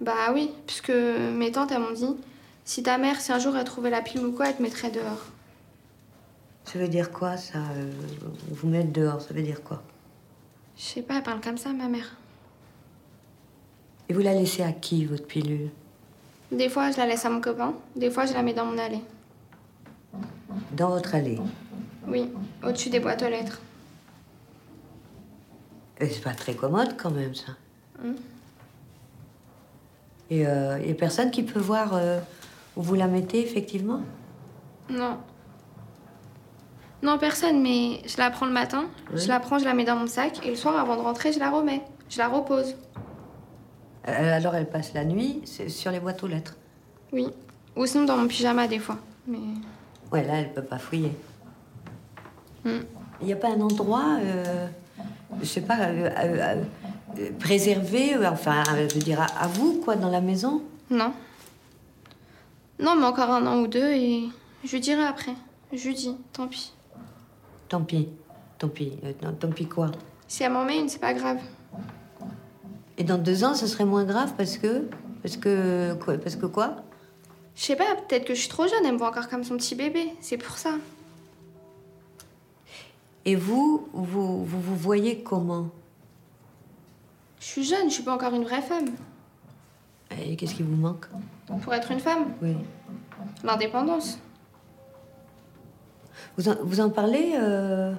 Bah 0.00 0.32
oui, 0.32 0.50
puisque 0.66 0.90
mes 0.90 1.50
tantes, 1.50 1.72
elles 1.72 1.80
m'ont 1.80 1.92
dit 1.92 2.16
si 2.64 2.82
ta 2.82 2.96
mère, 2.96 3.20
si 3.20 3.32
un 3.32 3.38
jour 3.38 3.56
elle 3.56 3.64
trouvait 3.64 3.90
la 3.90 4.02
pilule 4.02 4.26
ou 4.26 4.32
quoi, 4.32 4.48
elle 4.48 4.56
te 4.56 4.62
mettrait 4.62 4.90
dehors. 4.90 5.26
Ça 6.64 6.78
veut 6.78 6.88
dire 6.88 7.10
quoi, 7.10 7.36
ça 7.36 7.58
euh, 7.58 7.90
Vous 8.50 8.68
mettre 8.68 8.92
dehors, 8.92 9.20
ça 9.20 9.34
veut 9.34 9.42
dire 9.42 9.62
quoi? 9.62 9.82
Je 10.76 10.82
sais 10.82 11.02
pas, 11.02 11.16
elle 11.16 11.22
parle 11.22 11.40
comme 11.40 11.58
ça, 11.58 11.72
ma 11.72 11.88
mère. 11.88 12.16
Et 14.08 14.14
vous 14.14 14.20
la 14.20 14.32
laissez 14.32 14.62
à 14.62 14.72
qui, 14.72 15.04
votre 15.04 15.26
pilule? 15.26 15.70
Des 16.52 16.68
fois, 16.68 16.90
je 16.90 16.96
la 16.96 17.06
laisse 17.06 17.24
à 17.24 17.30
mon 17.30 17.40
copain. 17.40 17.74
Des 17.96 18.10
fois, 18.10 18.26
je 18.26 18.32
la 18.32 18.42
mets 18.42 18.54
dans 18.54 18.64
mon 18.64 18.78
allée. 18.78 19.02
Dans 20.72 20.90
votre 20.90 21.14
allée? 21.14 21.38
Oui, 22.06 22.30
au-dessus 22.62 22.90
des 22.90 23.00
boîtes 23.00 23.22
aux 23.22 23.28
lettres. 23.28 23.60
C'est 26.00 26.22
pas 26.22 26.34
très 26.34 26.54
commode, 26.54 26.96
quand 26.96 27.10
même, 27.10 27.34
ça. 27.34 27.52
Hmm. 28.02 28.14
Et 30.30 30.40
il 30.40 30.46
euh, 30.46 30.78
n'y 30.78 30.90
a 30.90 30.94
personne 30.94 31.30
qui 31.30 31.42
peut 31.42 31.60
voir 31.60 31.94
euh, 31.94 32.18
où 32.76 32.82
vous 32.82 32.94
la 32.94 33.06
mettez, 33.06 33.40
effectivement? 33.40 34.00
Non. 34.88 35.18
Non, 37.02 37.18
personne, 37.18 37.60
mais 37.60 38.00
je 38.06 38.16
la 38.16 38.30
prends 38.30 38.46
le 38.46 38.52
matin, 38.52 38.86
je 39.12 39.28
la 39.28 39.38
prends, 39.38 39.58
je 39.58 39.64
la 39.64 39.74
mets 39.74 39.84
dans 39.84 39.96
mon 39.96 40.06
sac, 40.06 40.44
et 40.46 40.50
le 40.50 40.56
soir, 40.56 40.78
avant 40.78 40.96
de 40.96 41.02
rentrer, 41.02 41.32
je 41.32 41.38
la 41.38 41.50
remets. 41.50 41.82
Je 42.08 42.18
la 42.18 42.28
repose. 42.28 42.74
Alors 44.04 44.54
elle 44.54 44.68
passe 44.68 44.92
la 44.92 45.04
nuit 45.04 45.42
sur 45.68 45.90
les 45.90 45.98
boîtes 45.98 46.22
aux 46.22 46.26
lettres 46.26 46.56
Oui. 47.12 47.28
Ou 47.76 47.86
sinon 47.86 48.04
dans 48.04 48.16
mon 48.16 48.28
pyjama, 48.28 48.68
des 48.68 48.78
fois. 48.78 48.98
Mais... 49.26 49.38
Ouais, 50.12 50.24
là, 50.24 50.34
elle 50.34 50.52
peut 50.52 50.62
pas 50.62 50.78
fouiller. 50.78 51.12
Il 52.64 53.26
n'y 53.26 53.32
a 53.32 53.36
pas 53.36 53.48
un 53.48 53.60
endroit, 53.60 54.18
euh, 54.20 54.66
je 55.40 55.46
sais 55.46 55.60
pas, 55.60 55.78
euh, 55.80 56.10
euh, 56.16 56.62
préservé, 57.38 58.16
enfin, 58.26 58.62
je 58.88 58.94
veux 58.94 59.00
dire, 59.00 59.20
à, 59.20 59.46
vous, 59.46 59.80
quoi, 59.84 59.96
dans 59.96 60.10
la 60.10 60.20
maison? 60.20 60.62
Non. 60.90 61.12
Non, 62.78 62.96
mais 62.96 63.06
encore 63.06 63.30
un 63.30 63.46
an 63.46 63.60
ou 63.60 63.66
deux 63.66 63.92
et 63.92 64.24
je 64.64 64.76
dirai 64.76 65.04
après. 65.04 65.34
Je 65.72 65.90
dis, 65.90 66.16
tant 66.32 66.46
pis. 66.46 66.72
Tant 67.68 67.82
pis. 67.82 68.08
Tant 68.58 68.68
pis. 68.68 68.92
tant 69.40 69.50
pis 69.50 69.66
quoi? 69.66 69.90
Si 70.28 70.42
elle 70.42 70.52
m'en 70.52 70.64
met 70.64 70.78
une, 70.78 70.88
c'est 70.88 71.00
pas 71.00 71.14
grave. 71.14 71.38
Et 72.96 73.04
dans 73.04 73.18
deux 73.18 73.44
ans, 73.44 73.54
ce 73.54 73.66
serait 73.66 73.84
moins 73.84 74.04
grave 74.04 74.32
parce 74.36 74.58
que. 74.58 74.88
Parce 75.22 75.36
que. 75.36 75.94
Quoi 75.94 76.18
Parce 76.18 76.36
que 76.36 76.46
quoi? 76.46 76.76
Je 77.56 77.62
sais 77.62 77.76
pas, 77.76 77.94
peut-être 78.08 78.24
que 78.24 78.34
je 78.34 78.40
suis 78.40 78.48
trop 78.48 78.66
jeune, 78.66 78.84
elle 78.84 78.94
me 78.94 78.98
voit 78.98 79.08
encore 79.08 79.28
comme 79.28 79.44
son 79.44 79.56
petit 79.56 79.74
bébé. 79.74 80.12
C'est 80.20 80.38
pour 80.38 80.58
ça. 80.58 80.70
Et 83.24 83.36
vous, 83.36 83.88
vous, 83.92 84.44
vous, 84.44 84.60
vous 84.60 84.76
voyez 84.76 85.22
comment? 85.22 85.70
Je 87.44 87.50
suis 87.50 87.64
jeune, 87.64 87.90
je 87.90 87.94
suis 87.96 88.02
pas 88.02 88.14
encore 88.14 88.32
une 88.32 88.44
vraie 88.44 88.62
femme. 88.62 88.86
Et 90.18 90.34
qu'est-ce 90.34 90.54
qui 90.54 90.62
vous 90.62 90.76
manque? 90.76 91.04
Pour 91.62 91.74
être 91.74 91.90
une 91.90 92.00
femme 92.00 92.32
Oui. 92.40 92.56
L'indépendance. 93.44 94.18
Vous 96.38 96.48
en, 96.48 96.56
vous 96.62 96.80
en 96.80 96.88
parlez 96.88 97.34
euh, 97.36 97.92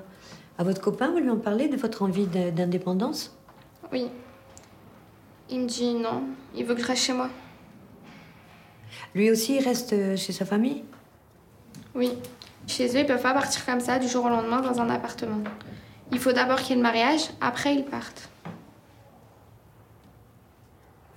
à 0.58 0.64
votre 0.64 0.82
copain 0.82 1.12
Vous 1.12 1.20
lui 1.20 1.30
en 1.30 1.38
parlez 1.38 1.68
de 1.68 1.78
votre 1.78 2.02
envie 2.02 2.26
d'indépendance? 2.26 3.38
Oui. 3.92 4.08
Il 5.52 5.60
me 5.62 5.68
dit 5.68 5.94
non, 5.94 6.24
il 6.56 6.66
veut 6.66 6.74
que 6.74 6.82
je 6.82 6.88
reste 6.88 7.04
chez 7.04 7.14
moi. 7.14 7.30
Lui 9.14 9.30
aussi, 9.30 9.58
il 9.58 9.64
reste 9.64 10.16
chez 10.16 10.34
sa 10.34 10.46
famille? 10.46 10.84
Oui. 11.94 12.18
Chez 12.66 12.88
eux, 12.98 13.02
ils 13.02 13.06
peuvent 13.06 13.22
pas 13.22 13.34
partir 13.34 13.64
comme 13.64 13.80
ça 13.80 14.00
du 14.00 14.08
jour 14.08 14.26
au 14.26 14.30
lendemain 14.30 14.62
dans 14.62 14.82
un 14.82 14.90
appartement. 14.90 15.44
Il 16.12 16.18
faut 16.18 16.34
d'abord 16.34 16.58
qu'il 16.62 16.70
y 16.70 16.74
ait 16.74 16.78
le 16.78 16.82
mariage, 16.82 17.30
après 17.42 17.76
ils 17.76 17.86
partent. 17.86 18.30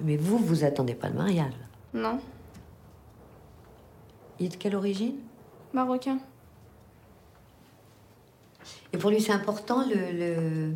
Mais 0.00 0.16
vous, 0.16 0.38
vous 0.38 0.64
attendez 0.64 0.94
pas 0.94 1.08
le 1.08 1.14
mariage 1.16 1.54
Non. 1.92 2.20
Il 4.38 4.46
est 4.46 4.48
de 4.50 4.56
quelle 4.56 4.76
origine? 4.76 5.16
Marocain. 5.72 6.18
Et 8.92 8.98
pour 8.98 9.10
lui, 9.10 9.20
c'est 9.20 9.32
important 9.32 9.84
le, 9.86 10.72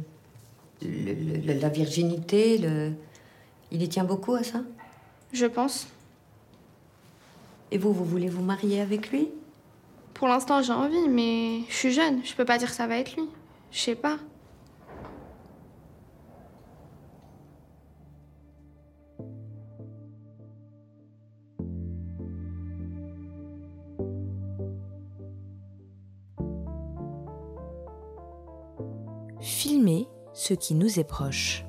le, 0.83 1.61
la 1.61 1.69
virginité, 1.69 2.59
le... 2.59 2.93
il 3.71 3.83
y 3.83 3.89
tient 3.89 4.05
beaucoup 4.05 4.35
à 4.35 4.43
ça? 4.43 4.63
Je 5.33 5.47
pense. 5.47 5.87
Et 7.71 7.79
vous, 7.79 7.93
vous 7.93 8.05
voulez 8.05 8.29
vous 8.29 8.43
marier 8.43 8.81
avec 8.81 9.11
lui? 9.11 9.31
Pour 10.13 10.29
l'instant, 10.29 10.61
j'ai 10.63 10.73
envie, 10.73 11.09
mais 11.09 11.61
je 11.69 11.75
suis 11.75 11.93
jeune. 11.93 12.23
Je 12.25 12.35
peux 12.35 12.45
pas 12.45 12.59
dire 12.59 12.69
que 12.69 12.75
ça 12.75 12.87
va 12.87 12.99
être 12.99 13.17
lui. 13.17 13.25
Je 13.71 13.79
sais 13.79 13.95
pas. 13.95 14.19
Ce 30.33 30.55
qui 30.55 30.75
nous 30.75 31.01
est 31.01 31.05
proche. 31.05 31.65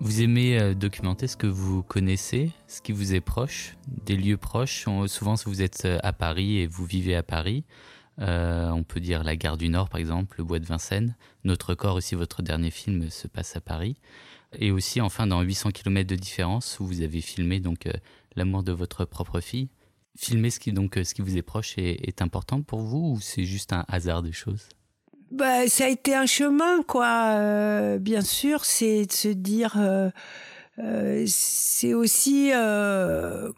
Vous 0.00 0.22
aimez 0.22 0.58
euh, 0.58 0.74
documenter 0.74 1.28
ce 1.28 1.36
que 1.36 1.46
vous 1.46 1.84
connaissez, 1.84 2.50
ce 2.66 2.82
qui 2.82 2.90
vous 2.90 3.14
est 3.14 3.20
proche, 3.20 3.76
des 3.86 4.16
lieux 4.16 4.36
proches? 4.36 4.86
souvent, 5.06 5.36
si 5.36 5.44
vous 5.44 5.62
êtes 5.62 5.84
euh, 5.84 5.98
à 6.02 6.12
Paris 6.12 6.58
et 6.58 6.66
vous 6.66 6.84
vivez 6.84 7.14
à 7.14 7.22
Paris, 7.22 7.64
euh, 8.20 8.70
on 8.70 8.82
peut 8.82 8.98
dire 8.98 9.22
la 9.22 9.36
gare 9.36 9.56
du 9.56 9.68
Nord, 9.68 9.88
par 9.88 10.00
exemple, 10.00 10.34
le 10.38 10.44
bois 10.44 10.58
de 10.58 10.66
Vincennes. 10.66 11.14
Notre 11.44 11.76
corps 11.76 11.94
aussi, 11.94 12.16
votre 12.16 12.42
dernier 12.42 12.72
film 12.72 13.08
se 13.08 13.28
passe 13.28 13.54
à 13.54 13.60
Paris. 13.60 13.96
Et 14.58 14.72
aussi, 14.72 15.00
enfin, 15.00 15.28
dans 15.28 15.42
800 15.42 15.70
km 15.70 16.08
de 16.08 16.16
différence, 16.16 16.80
où 16.80 16.86
vous 16.86 17.02
avez 17.02 17.20
filmé 17.20 17.60
donc 17.60 17.88
l'amour 18.34 18.64
de 18.64 18.72
votre 18.72 19.04
propre 19.04 19.40
fille. 19.40 19.68
Filmer 20.16 20.50
ce 20.50 20.60
qui, 20.60 20.72
donc, 20.72 20.98
ce 21.02 21.14
qui 21.14 21.22
vous 21.22 21.36
est 21.36 21.42
proche 21.42 21.74
est, 21.78 22.20
important 22.20 22.62
pour 22.62 22.80
vous 22.80 23.14
ou 23.14 23.20
c'est 23.20 23.44
juste 23.44 23.72
un 23.72 23.84
hasard 23.88 24.22
des 24.22 24.32
choses? 24.32 24.68
Bah, 25.30 25.66
ça 25.68 25.86
a 25.86 25.88
été 25.88 26.14
un 26.14 26.26
chemin. 26.26 26.84
Euh, 26.94 27.98
bien 27.98 28.20
sûr, 28.20 28.64
c'est 28.64 29.06
de 29.06 29.12
se 29.12 29.28
dire. 29.28 29.74
Euh, 29.78 30.10
euh, 30.78 31.24
c'est 31.26 31.92
aussi 31.92 32.50
euh, 32.54 33.50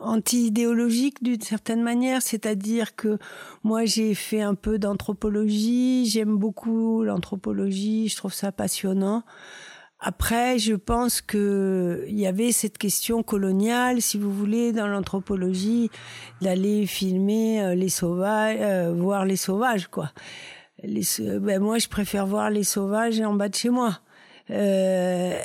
anti-idéologique 0.00 1.22
d'une 1.22 1.40
certaine 1.40 1.82
manière, 1.82 2.22
c'est-à-dire 2.22 2.96
que 2.96 3.18
moi 3.62 3.84
j'ai 3.84 4.14
fait 4.14 4.40
un 4.40 4.56
peu 4.56 4.78
d'anthropologie, 4.78 6.06
j'aime 6.06 6.36
beaucoup 6.36 7.04
l'anthropologie, 7.04 8.08
je 8.08 8.16
trouve 8.16 8.34
ça 8.34 8.50
passionnant. 8.50 9.22
Après, 10.00 10.58
je 10.58 10.74
pense 10.74 11.20
que 11.20 12.04
il 12.08 12.18
y 12.18 12.26
avait 12.26 12.52
cette 12.52 12.78
question 12.78 13.22
coloniale, 13.22 14.00
si 14.00 14.18
vous 14.18 14.32
voulez, 14.32 14.72
dans 14.72 14.86
l'anthropologie, 14.86 15.90
d'aller 16.40 16.86
filmer 16.86 17.74
les 17.76 17.90
sauvages, 17.90 18.96
voir 18.96 19.26
les 19.26 19.36
sauvages, 19.36 19.88
quoi 19.88 20.10
les, 20.82 21.02
ben 21.40 21.60
moi, 21.60 21.78
je 21.78 21.88
préfère 21.88 22.26
voir 22.26 22.50
les 22.50 22.64
sauvages 22.64 23.20
en 23.20 23.34
bas 23.34 23.48
de 23.48 23.54
chez 23.54 23.70
moi. 23.70 24.00
Euh, 24.50 25.38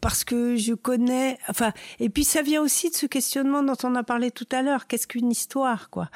parce 0.00 0.22
que 0.22 0.54
je 0.54 0.72
connais, 0.72 1.36
enfin, 1.48 1.72
et 1.98 2.08
puis 2.08 2.22
ça 2.22 2.42
vient 2.42 2.62
aussi 2.62 2.90
de 2.90 2.94
ce 2.94 3.06
questionnement 3.06 3.64
dont 3.64 3.76
on 3.82 3.96
a 3.96 4.04
parlé 4.04 4.30
tout 4.30 4.46
à 4.52 4.62
l'heure. 4.62 4.86
Qu'est-ce 4.86 5.08
qu'une 5.08 5.32
histoire, 5.32 5.90
quoi? 5.90 6.10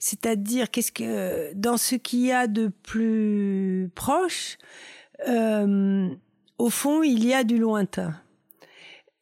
C'est-à-dire, 0.00 0.70
qu'est-ce 0.70 0.90
que 0.90 1.52
dans 1.54 1.76
ce 1.76 1.94
qu'il 1.94 2.26
y 2.26 2.32
a 2.32 2.48
de 2.48 2.72
plus 2.82 3.88
proche, 3.94 4.58
euh, 5.28 6.08
au 6.58 6.70
fond, 6.70 7.02
il 7.02 7.24
y 7.24 7.34
a 7.34 7.44
du 7.44 7.58
lointain, 7.58 8.14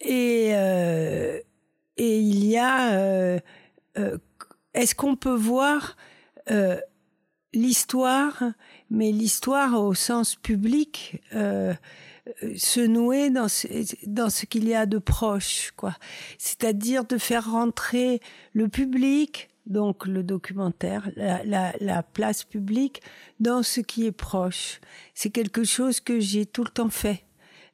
et 0.01 0.51
euh, 0.53 1.41
et 1.97 2.19
il 2.19 2.45
y 2.45 2.57
a, 2.57 2.95
euh, 2.95 3.39
euh, 3.99 4.19
est-ce 4.75 4.95
qu'on 4.95 5.17
peut 5.17 5.35
voir 5.35 5.97
l'histoire, 7.55 8.43
mais 8.91 9.13
l'histoire 9.13 9.81
au 9.81 9.95
sens 9.95 10.35
public, 10.35 11.23
se 11.33 12.81
nouer 12.81 13.31
dans 13.31 13.49
ce, 13.49 13.69
dans 14.07 14.29
ce 14.29 14.47
qu'il 14.47 14.69
y 14.69 14.75
a 14.75 14.87
de 14.87 14.99
proche, 14.99 15.73
quoi. 15.77 15.95
C'est-à-dire 16.39 17.05
de 17.05 17.17
faire 17.17 17.53
rentrer 17.53 18.21
le 18.55 18.69
public, 18.69 19.51
donc 19.67 20.07
le 20.07 20.23
documentaire, 20.23 21.11
la, 21.17 21.45
la, 21.45 21.73
la 21.81 22.03
place 22.03 22.45
publique, 22.45 23.03
dans 23.41 23.63
ce 23.63 23.81
qui 23.81 24.07
est 24.07 24.13
proche. 24.13 24.81
C'est 25.15 25.31
quelque 25.31 25.65
chose 25.65 26.01
que 26.01 26.21
j'ai 26.21 26.47
tout 26.47 26.65
le 26.65 26.71
temps 26.71 26.91
fait. 26.91 27.25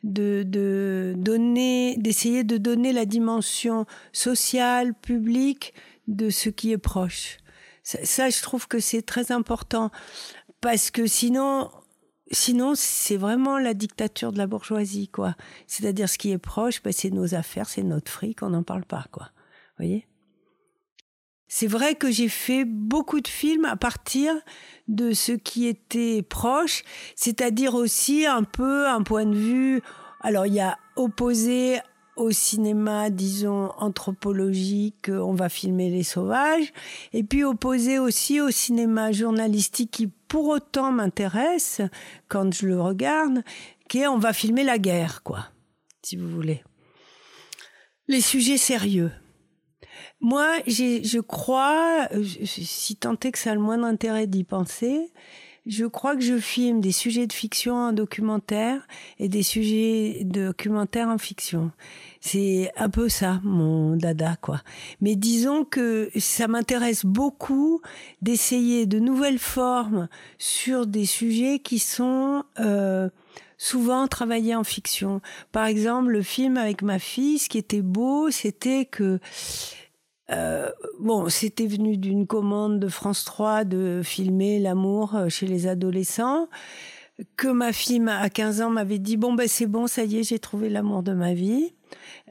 De, 0.05 0.45
de 0.47 1.15
donner, 1.17 1.97
d'essayer 1.97 2.45
de 2.45 2.57
donner 2.57 2.93
la 2.93 3.05
dimension 3.05 3.85
sociale, 4.13 4.95
publique 4.95 5.75
de 6.07 6.31
ce 6.31 6.51
qui 6.51 6.71
est 6.71 6.79
proche. 6.79 7.39
Ça, 7.83 8.31
je 8.31 8.41
trouve 8.41 8.69
que 8.69 8.79
c'est 8.79 9.03
très 9.03 9.33
important 9.33 9.91
parce 10.61 10.93
que 10.93 11.09
sinon, 11.09 11.69
sinon 12.31 12.75
c'est 12.77 13.17
vraiment 13.17 13.59
la 13.59 13.75
dictature 13.75 14.31
de 14.31 14.39
la 14.39 14.47
bourgeoisie, 14.47 15.09
quoi. 15.09 15.35
C'est-à-dire 15.67 16.09
ce 16.09 16.17
qui 16.17 16.31
est 16.31 16.39
proche, 16.39 16.81
ben, 16.81 16.93
c'est 16.93 17.11
nos 17.11 17.35
affaires, 17.35 17.69
c'est 17.69 17.83
notre 17.83 18.13
fric, 18.13 18.45
on 18.45 18.51
n'en 18.51 18.63
parle 18.63 18.85
pas, 18.85 19.07
quoi. 19.11 19.33
Vous 19.79 19.85
voyez? 19.85 20.07
C'est 21.49 21.67
vrai 21.67 21.95
que 21.95 22.11
j'ai 22.11 22.29
fait 22.29 22.65
beaucoup 22.65 23.21
de 23.21 23.29
films 23.29 23.65
à 23.65 23.77
partir 23.77 24.35
de 24.87 25.13
ce 25.13 25.33
qui 25.33 25.67
était 25.67 26.23
proche, 26.23 26.83
c'est-à-dire 27.17 27.75
aussi 27.75 28.27
un 28.27 28.45
peu 28.45 28.87
un 28.87 29.03
point 29.03 29.25
de 29.25 29.35
vue. 29.35 29.83
Alors 30.21 30.47
il 30.47 30.55
y 30.55 30.61
a 30.61 30.77
opposé 30.97 31.79
au 32.17 32.33
cinéma, 32.33 33.11
disons, 33.11 33.71
anthropologique, 33.79 35.09
on 35.09 35.35
va 35.35 35.49
filmer 35.49 35.89
les 35.89 36.03
sauvages, 36.03 36.73
et 37.13 37.23
puis 37.23 37.45
opposé 37.45 37.99
aussi 37.99 38.41
au 38.41 38.51
cinéma 38.51 39.13
journalistique 39.13 39.93
qui 39.93 40.09
pour 40.27 40.49
autant 40.49 40.91
m'intéresse 40.91 41.81
quand 42.29 42.53
je 42.53 42.67
le 42.67 42.81
regarde, 42.81 43.43
qui 43.89 44.01
est 44.01 44.09
on 44.09 44.19
va 44.19 44.33
filmer 44.33 44.65
la 44.65 44.79
guerre, 44.79 45.23
quoi, 45.23 45.47
si 46.03 46.17
vous 46.17 46.29
voulez. 46.29 46.63
Les 48.09 48.21
sujets 48.21 48.59
sérieux. 48.59 49.13
Moi, 50.21 50.59
je 50.67 51.21
crois, 51.21 52.09
si 52.45 52.97
tant 52.97 53.15
est 53.25 53.33
que 53.33 53.39
ça 53.39 53.53
a 53.53 53.55
le 53.55 53.61
moindre 53.61 53.85
intérêt 53.85 54.27
d'y 54.27 54.45
penser, 54.45 55.13
je 55.69 55.85
crois 55.85 56.17
que 56.17 56.23
je 56.23 56.39
filme 56.39 56.81
des 56.81 56.93
sujets 56.93 57.27
de 57.27 57.33
fiction 57.33 57.75
en 57.75 57.93
documentaire 57.93 58.89
et 59.19 59.29
des 59.29 59.43
sujets 59.43 60.25
de 60.25 60.47
documentaire 60.47 61.09
en 61.09 61.19
fiction. 61.19 61.71
C'est 62.21 62.73
un 62.77 62.89
peu 62.89 63.11
ça, 63.11 63.41
mon 63.45 63.95
dada, 63.95 64.37
quoi. 64.41 64.63
Mais 65.03 65.15
disons 65.15 65.65
que 65.65 66.11
ça 66.17 66.49
m'intéresse 66.49 67.05
beaucoup 67.05 67.83
d'essayer 68.23 68.87
de 68.87 68.99
nouvelles 68.99 69.39
formes 69.39 70.09
sur 70.39 70.87
des 70.87 71.05
sujets 71.05 71.59
qui 71.59 71.79
sont 71.79 72.45
euh, 72.61 73.11
souvent 73.59 74.09
travaillés 74.09 74.55
en 74.55 74.65
fiction. 74.65 75.21
Par 75.53 75.67
exemple, 75.67 76.11
le 76.11 76.23
film 76.23 76.57
avec 76.57 76.81
ma 76.81 76.99
fille, 76.99 77.39
ce 77.39 77.51
qui 77.51 77.59
était 77.59 77.83
beau, 77.83 78.31
c'était 78.31 78.87
que 78.87 79.21
euh, 80.31 80.71
bon, 81.01 81.29
c'était 81.29 81.67
venu 81.67 81.97
d'une 81.97 82.27
commande 82.27 82.81
de 82.81 82.89
France 82.89 83.25
3 83.25 83.65
de 83.65 84.03
filmer 84.05 84.59
l'amour 84.59 85.15
euh, 85.15 85.29
chez 85.29 85.47
les 85.47 85.67
adolescents. 85.67 86.49
Que 87.37 87.49
ma 87.49 87.73
fille 87.73 88.03
à 88.07 88.31
15 88.31 88.61
ans 88.61 88.71
m'avait 88.71 89.01
dit 89.01 89.17
bon 89.17 89.33
ben 89.33 89.49
c'est 89.49 89.67
bon, 89.67 89.89
ça 89.89 90.05
y 90.05 90.19
est, 90.19 90.23
j'ai 90.23 90.39
trouvé 90.39 90.69
l'amour 90.69 91.03
de 91.03 91.13
ma 91.13 91.35
vie. 91.35 91.75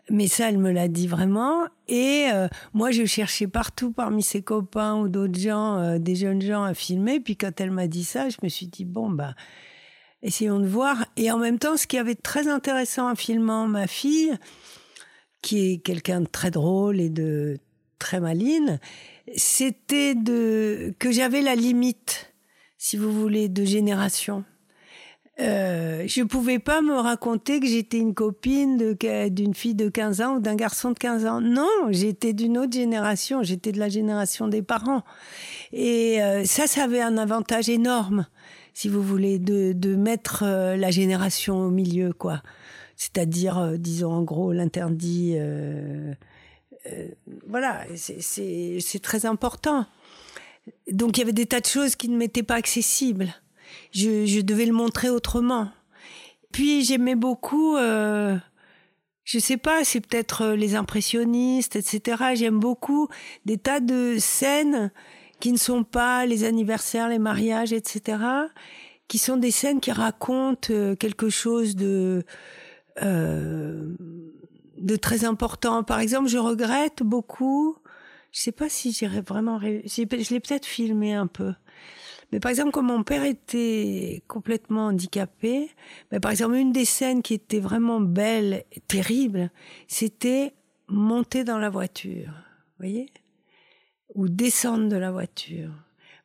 Mais 0.09 0.27
ça, 0.27 0.47
elle 0.47 0.59
me 0.59 0.71
l'a 0.71 0.87
dit 0.87 1.07
vraiment. 1.07 1.65
Et 1.89 2.27
euh, 2.31 2.47
moi, 2.73 2.91
je 2.91 3.03
cherchais 3.03 3.47
partout 3.47 3.91
parmi 3.91 4.23
ses 4.23 4.41
copains 4.41 4.95
ou 4.95 5.09
d'autres 5.09 5.37
gens, 5.37 5.99
des 5.99 6.15
jeunes 6.15 6.41
gens 6.41 6.63
à 6.63 6.73
filmer. 6.73 7.19
Puis 7.19 7.35
quand 7.35 7.59
elle 7.59 7.71
m'a 7.71 7.87
dit 7.87 8.05
ça, 8.05 8.29
je 8.29 8.37
me 8.41 8.47
suis 8.47 8.67
dit 8.67 8.85
bon 8.85 9.09
ben 9.09 9.33
essayons 10.21 10.59
de 10.59 10.67
voir. 10.67 11.05
Et 11.17 11.31
en 11.31 11.37
même 11.37 11.59
temps, 11.59 11.75
ce 11.75 11.87
qui 11.87 11.97
avait 11.97 12.15
de 12.15 12.21
très 12.21 12.47
intéressant 12.47 13.11
en 13.11 13.15
filmant 13.15 13.67
ma 13.67 13.87
fille, 13.87 14.37
qui 15.41 15.71
est 15.71 15.77
quelqu'un 15.79 16.21
de 16.21 16.27
très 16.27 16.51
drôle 16.51 17.01
et 17.01 17.09
de 17.09 17.57
très 17.99 18.19
maline, 18.19 18.79
c'était 19.35 20.15
de 20.15 20.93
que 20.99 21.11
j'avais 21.11 21.41
la 21.41 21.55
limite, 21.55 22.33
si 22.77 22.97
vous 22.97 23.11
voulez, 23.11 23.49
de 23.49 23.65
génération. 23.65 24.43
Euh, 25.39 26.03
je 26.07 26.23
pouvais 26.23 26.57
pas 26.57 26.81
me 26.81 26.95
raconter 26.95 27.59
que 27.59 27.67
j'étais 27.67 27.99
une 27.99 28.15
copine 28.15 28.95
d'une 29.29 29.53
fille 29.53 29.75
de 29.75 29.87
15 29.87 30.21
ans 30.21 30.35
ou 30.37 30.39
d'un 30.39 30.55
garçon 30.55 30.91
de 30.91 30.97
15 30.97 31.25
ans. 31.27 31.41
Non, 31.41 31.69
j'étais 31.91 32.33
d'une 32.33 32.57
autre 32.57 32.73
génération, 32.73 33.43
j'étais 33.43 33.71
de 33.71 33.79
la 33.79 33.89
génération 33.89 34.47
des 34.47 34.63
parents. 34.63 35.03
Et 35.73 36.21
euh, 36.23 36.43
ça, 36.45 36.65
ça 36.65 36.85
avait 36.85 37.01
un 37.01 37.17
avantage 37.17 37.69
énorme, 37.69 38.25
si 38.73 38.89
vous 38.89 39.03
voulez, 39.03 39.37
de, 39.37 39.73
de 39.73 39.95
mettre 39.95 40.43
euh, 40.43 40.75
la 40.75 40.89
génération 40.89 41.59
au 41.59 41.69
milieu, 41.69 42.13
quoi. 42.13 42.41
C'est-à-dire, 42.95 43.59
euh, 43.59 43.77
disons 43.77 44.11
en 44.11 44.23
gros, 44.23 44.51
l'interdit 44.53 45.37
euh, 46.87 47.07
voilà, 47.47 47.85
c'est 47.95 49.01
très 49.01 49.25
important. 49.25 49.85
Donc 50.91 51.17
il 51.17 51.21
y 51.21 51.23
avait 51.23 51.33
des 51.33 51.45
tas 51.45 51.59
de 51.59 51.65
choses 51.65 51.95
qui 51.95 52.09
ne 52.09 52.17
m'étaient 52.17 52.43
pas 52.43 52.55
accessibles. 52.55 53.33
Je, 53.91 54.41
devais 54.41 54.65
le 54.65 54.73
montrer 54.73 55.09
autrement. 55.09 55.69
Puis 56.51 56.83
j'aimais 56.83 57.15
beaucoup, 57.15 57.75
euh, 57.75 58.37
je 59.23 59.39
sais 59.39 59.57
pas, 59.57 59.83
c'est 59.83 60.01
peut-être 60.01 60.41
euh, 60.43 60.55
les 60.55 60.75
impressionnistes, 60.75 61.75
etc. 61.75 62.23
J'aime 62.35 62.59
beaucoup 62.59 63.09
des 63.45 63.57
tas 63.57 63.79
de 63.79 64.15
scènes 64.19 64.91
qui 65.39 65.51
ne 65.51 65.57
sont 65.57 65.83
pas 65.83 66.25
les 66.25 66.43
anniversaires, 66.43 67.09
les 67.09 67.19
mariages, 67.19 67.73
etc. 67.73 68.19
Qui 69.07 69.17
sont 69.17 69.37
des 69.37 69.51
scènes 69.51 69.79
qui 69.79 69.91
racontent 69.91 70.73
euh, 70.73 70.95
quelque 70.95 71.29
chose 71.29 71.75
de 71.75 72.23
de 74.77 74.95
très 74.95 75.25
important. 75.25 75.83
Par 75.83 75.99
exemple, 75.99 76.27
je 76.27 76.37
regrette 76.37 77.03
beaucoup. 77.03 77.77
Je 78.31 78.41
sais 78.41 78.51
pas 78.51 78.69
si 78.69 78.91
j'irais 78.91 79.21
vraiment. 79.21 79.59
Je 79.59 80.33
l'ai 80.33 80.39
peut-être 80.39 80.65
filmé 80.65 81.13
un 81.13 81.27
peu. 81.27 81.53
Mais 82.31 82.39
par 82.39 82.49
exemple, 82.49 82.71
quand 82.71 82.83
mon 82.83 83.03
père 83.03 83.23
était 83.23 84.21
complètement 84.27 84.87
handicapé, 84.87 85.69
mais 86.11 86.19
par 86.19 86.31
exemple, 86.31 86.55
une 86.55 86.73
des 86.73 86.85
scènes 86.85 87.21
qui 87.21 87.33
était 87.33 87.59
vraiment 87.59 88.01
belle, 88.01 88.65
et 88.73 88.81
terrible, 88.81 89.49
c'était 89.87 90.53
monter 90.89 91.43
dans 91.43 91.57
la 91.57 91.69
voiture. 91.69 92.33
Voyez 92.79 93.09
Ou 94.15 94.27
descendre 94.27 94.89
de 94.89 94.97
la 94.97 95.11
voiture. 95.11 95.71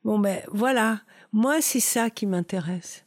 Bon, 0.04 0.18
ben 0.18 0.42
voilà. 0.50 1.02
Moi, 1.32 1.60
c'est 1.60 1.80
ça 1.80 2.10
qui 2.10 2.26
m'intéresse. 2.26 3.04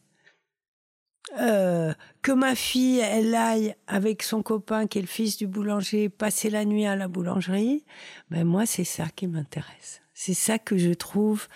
Euh, 1.40 1.94
que 2.22 2.32
ma 2.32 2.56
fille, 2.56 3.00
elle 3.00 3.34
aille 3.36 3.76
avec 3.88 4.24
son 4.24 4.42
copain 4.42 4.88
qui 4.88 5.00
est 5.00 5.02
le 5.02 5.08
fils 5.08 5.38
du 5.38 5.48
boulanger 5.48 6.08
passer 6.08 6.50
la 6.50 6.66
nuit 6.66 6.86
à 6.86 6.96
la 6.96 7.08
boulangerie, 7.08 7.84
ben 8.30 8.44
moi 8.46 8.66
c'est 8.66 8.84
ça 8.84 9.08
qui 9.16 9.28
m'intéresse. 9.28 10.02
C'est 10.14 10.34
ça 10.34 10.60
que 10.60 10.78
je 10.78 10.92
trouve. 10.92 11.48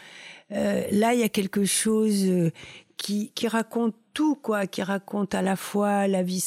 Euh, 0.52 0.84
là, 0.92 1.14
il 1.14 1.22
y 1.22 1.24
a 1.24 1.30
quelque 1.30 1.66
chose 1.66 2.26
euh, 2.26 2.52
qui, 2.98 3.32
qui 3.34 3.48
raconte 3.48 3.96
tout, 4.14 4.36
quoi, 4.36 4.68
qui 4.68 4.84
raconte 4.84 5.34
à 5.34 5.42
la 5.42 5.56
fois 5.56 6.08
la 6.08 6.24
vie, 6.24 6.44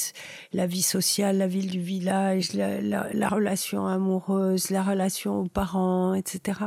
la 0.53 0.67
vie 0.67 0.83
sociale, 0.83 1.39
la 1.39 1.47
ville 1.47 1.71
du 1.71 1.81
village, 1.81 2.53
la, 2.53 2.81
la, 2.83 3.09
la 3.13 3.29
relation 3.29 3.87
amoureuse, 3.87 4.71
la 4.71 4.83
relation 4.83 5.41
aux 5.41 5.49
parents, 5.49 6.13
etc. 6.15 6.61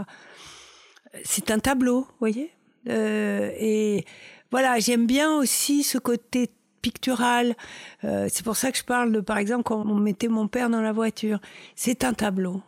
C'est 1.24 1.52
un 1.52 1.60
tableau, 1.60 2.02
vous 2.02 2.20
voyez? 2.20 2.52
Euh, 2.90 3.52
et 3.58 4.06
voilà, 4.52 4.80
j'aime 4.80 5.06
bien 5.06 5.36
aussi 5.36 5.84
ce 5.84 5.98
côté 5.98 6.50
pictural. 6.82 7.56
Euh, 8.04 8.28
c'est 8.32 8.46
pour 8.46 8.56
ça 8.56 8.72
que 8.72 8.78
je 8.78 8.84
parle 8.84 9.12
de, 9.12 9.20
par 9.20 9.40
exemple, 9.40 9.64
quand 9.64 9.84
on 9.88 9.96
mettait 9.96 10.28
mon 10.28 10.48
père 10.48 10.70
dans 10.70 10.82
la 10.82 10.92
voiture. 10.92 11.40
C'est 11.76 12.04
un 12.04 12.14
tableau. 12.14 12.62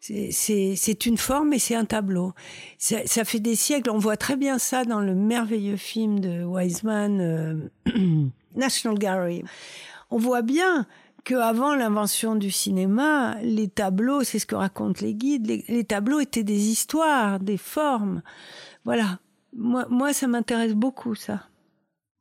C'est 0.00 1.06
une 1.06 1.18
forme 1.18 1.52
et 1.52 1.58
c'est 1.58 1.74
un 1.74 1.84
tableau. 1.84 2.32
Ça, 2.78 3.24
fait 3.24 3.40
des 3.40 3.56
siècles. 3.56 3.90
On 3.90 3.98
voit 3.98 4.16
très 4.16 4.36
bien 4.36 4.58
ça 4.58 4.84
dans 4.84 5.00
le 5.00 5.14
merveilleux 5.14 5.76
film 5.76 6.20
de 6.20 6.44
Wiseman, 6.44 7.20
euh, 7.20 8.28
National 8.56 8.98
Gallery. 8.98 9.44
On 10.10 10.18
voit 10.18 10.42
bien 10.42 10.86
qu'avant 11.24 11.74
l'invention 11.74 12.36
du 12.36 12.50
cinéma, 12.50 13.36
les 13.42 13.68
tableaux, 13.68 14.22
c'est 14.22 14.38
ce 14.38 14.46
que 14.46 14.54
racontent 14.54 15.00
les 15.02 15.14
guides, 15.14 15.62
les 15.68 15.84
tableaux 15.84 16.20
étaient 16.20 16.44
des 16.44 16.68
histoires, 16.68 17.40
des 17.40 17.58
formes. 17.58 18.22
Voilà 18.84 19.18
moi, 19.52 20.12
ça 20.12 20.26
m'intéresse 20.26 20.74
beaucoup, 20.74 21.14
ça. 21.14 21.46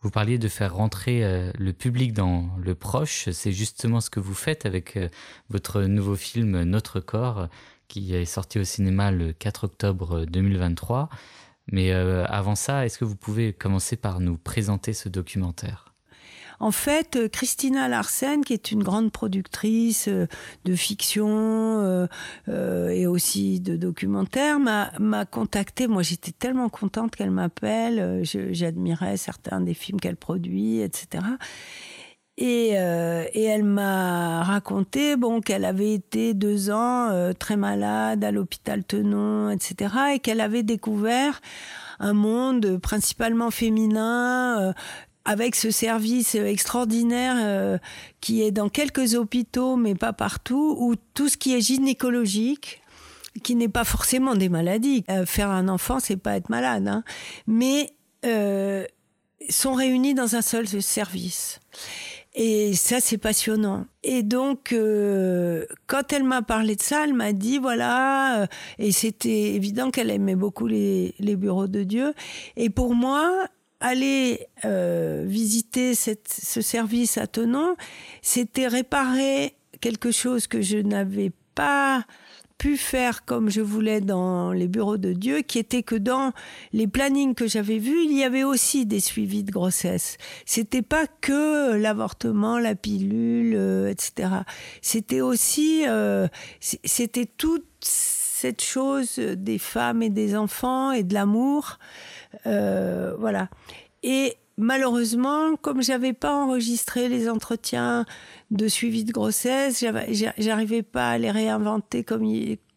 Vous 0.02 0.12
parliez 0.12 0.38
de 0.38 0.48
faire 0.48 0.76
rentrer 0.76 1.24
euh, 1.24 1.52
le 1.58 1.74
public 1.74 2.14
dans 2.14 2.50
le 2.60 2.76
proche. 2.76 3.30
C'est 3.32 3.52
justement 3.52 4.02
ce 4.02 4.10
que 4.12 4.20
vous 4.20 4.36
faites 4.36 4.66
avec 4.66 4.98
euh, 4.98 5.10
votre 5.50 5.82
nouveau 5.82 6.16
film 6.16 6.62
Notre 6.62 7.00
corps, 7.00 7.48
qui 7.88 8.14
est 8.14 8.26
sorti 8.26 8.60
au 8.60 8.64
cinéma 8.64 9.12
le 9.12 9.34
4 9.34 9.64
octobre 9.64 10.26
2023. 10.26 11.10
Mais 11.72 11.92
euh, 11.92 12.26
avant 12.26 12.56
ça, 12.56 12.86
est-ce 12.86 13.00
que 13.00 13.06
vous 13.06 13.16
pouvez 13.16 13.54
commencer 13.54 13.96
par 13.96 14.20
nous 14.20 14.38
présenter 14.38 14.94
ce 14.94 15.10
documentaire? 15.10 15.95
En 16.60 16.72
fait, 16.72 17.16
euh, 17.16 17.28
Christina 17.28 17.88
Larsen, 17.88 18.44
qui 18.44 18.54
est 18.54 18.72
une 18.72 18.84
grande 18.84 19.12
productrice 19.12 20.08
euh, 20.08 20.28
de 20.64 20.76
fiction 20.76 21.28
euh, 22.48 22.90
et 22.90 23.08
aussi 23.08 23.60
de 23.60 23.76
documentaires, 23.76 24.60
m'a 24.60 25.26
contactée. 25.26 25.88
Moi, 25.88 26.04
j'étais 26.04 26.32
tellement 26.32 26.70
contente 26.70 27.16
qu'elle 27.16 27.32
m'appelle. 27.32 28.22
J'admirais 28.24 29.18
certains 29.18 29.62
des 29.62 29.74
films 29.74 30.00
qu'elle 30.00 30.16
produit, 30.16 30.80
etc. 30.80 31.24
Et, 32.38 32.72
et, 32.72 33.44
elle 33.44 33.64
m'a 33.64 34.44
raconté 34.44 35.16
bon 35.16 35.40
qu'elle 35.40 35.64
avait 35.64 35.94
été 35.94 36.34
deux 36.34 36.70
ans 36.70 37.32
très 37.40 37.56
malade 37.56 38.24
à 38.24 38.32
l'hôpital 38.32 38.84
Tenon, 38.84 39.50
etc. 39.50 39.94
Et 40.16 40.20
qu'elle 40.20 40.42
avait 40.42 40.64
découvert 40.64 41.42
un 42.00 42.14
monde 42.14 42.78
principalement 42.78 43.52
féminin, 43.52 44.74
avec 45.26 45.56
ce 45.56 45.72
service 45.72 46.36
extraordinaire 46.36 47.36
euh, 47.40 47.78
qui 48.22 48.44
est 48.44 48.52
dans 48.52 48.70
quelques 48.70 49.16
hôpitaux, 49.16 49.76
mais 49.76 49.96
pas 49.96 50.14
partout, 50.14 50.76
où 50.80 50.96
tout 51.16 51.28
ce 51.28 51.36
qui 51.36 51.56
est 51.56 51.62
gynécologique, 51.62 52.82
qui 53.44 53.56
n'est 53.56 53.68
pas 53.68 53.84
forcément 53.84 54.36
des 54.36 54.50
maladies. 54.50 55.04
Euh, 55.10 55.26
faire 55.26 55.50
un 55.50 55.68
enfant, 55.68 56.00
c'est 56.00 56.16
pas 56.16 56.38
être 56.38 56.50
malade, 56.50 56.88
hein, 56.88 57.04
mais 57.48 57.92
euh, 58.24 58.86
sont 59.50 59.74
réunis 59.74 60.14
dans 60.14 60.36
un 60.36 60.42
seul 60.42 60.68
service. 60.82 61.60
Et 62.36 62.74
ça, 62.74 63.00
c'est 63.00 63.18
passionnant. 63.18 63.86
Et 64.04 64.22
donc, 64.22 64.76
quand 65.88 66.14
elle 66.14 66.24
m'a 66.26 66.42
parlé 66.42 66.76
de 66.76 66.82
ça, 66.82 67.06
elle 67.06 67.14
m'a 67.14 67.32
dit, 67.32 67.60
voilà, 67.60 68.48
et 68.78 68.92
c'était 68.92 69.54
évident 69.54 69.90
qu'elle 69.90 70.12
aimait 70.12 70.36
beaucoup 70.36 70.68
les 70.68 71.14
bureaux 71.38 71.68
de 71.68 71.84
Dieu. 71.84 72.14
Et 72.58 72.70
pour 72.70 72.94
moi, 72.94 73.48
aller 73.86 74.48
euh, 74.66 75.24
visiter 75.28 75.94
ce 75.96 76.62
service 76.62 77.18
à 77.18 77.28
Tenon, 77.28 77.76
c'était 78.22 78.68
réparer 78.68 79.56
quelque 79.80 80.12
chose 80.12 80.48
que 80.48 80.62
je 80.62 80.78
n'avais 80.78 81.32
pas 81.54 82.06
pu 82.58 82.78
faire 82.78 83.26
comme 83.26 83.50
je 83.50 83.62
voulais 83.62 84.02
dans 84.02 84.52
les 84.52 84.68
bureaux 84.68 84.98
de 84.98 85.14
Dieu, 85.14 85.42
qui 85.42 85.60
était 85.60 85.84
que 85.84 85.96
dans 85.96 86.32
les 86.74 86.88
plannings 86.88 87.36
que 87.36 87.48
j'avais 87.48 87.78
vus, 87.78 88.06
il 88.06 88.18
y 88.18 88.24
avait 88.24 88.44
aussi 88.44 88.86
des 88.86 89.00
suivis 89.02 89.44
de 89.44 89.52
grossesse. 89.52 90.18
C'était 90.46 90.82
pas 90.82 91.06
que 91.22 91.76
l'avortement, 91.76 92.58
la 92.58 92.76
pilule, 92.76 93.56
euh, 93.56 93.90
etc. 93.90 94.30
C'était 94.82 95.22
aussi, 95.22 95.84
euh, 95.88 96.28
c'était 96.60 97.26
toute 97.26 97.66
cette 98.46 98.64
chose 98.64 99.18
des 99.18 99.58
femmes 99.58 100.04
et 100.04 100.12
des 100.12 100.36
enfants 100.36 100.92
et 100.92 101.04
de 101.04 101.16
l'amour 101.16 101.80
Euh, 102.46 103.16
voilà. 103.18 103.48
Et 104.04 104.36
malheureusement, 104.58 105.56
comme 105.56 105.82
j'avais 105.82 106.12
pas 106.12 106.34
enregistré 106.34 107.08
les 107.08 107.30
entretiens 107.30 108.06
de 108.52 108.68
suivi 108.68 109.06
de 109.06 109.14
grossesse, 109.14 109.84
j'arrivais 110.38 110.84
pas 110.84 111.12
à 111.12 111.18
les 111.18 111.32
réinventer 111.32 112.04
comme, 112.04 112.26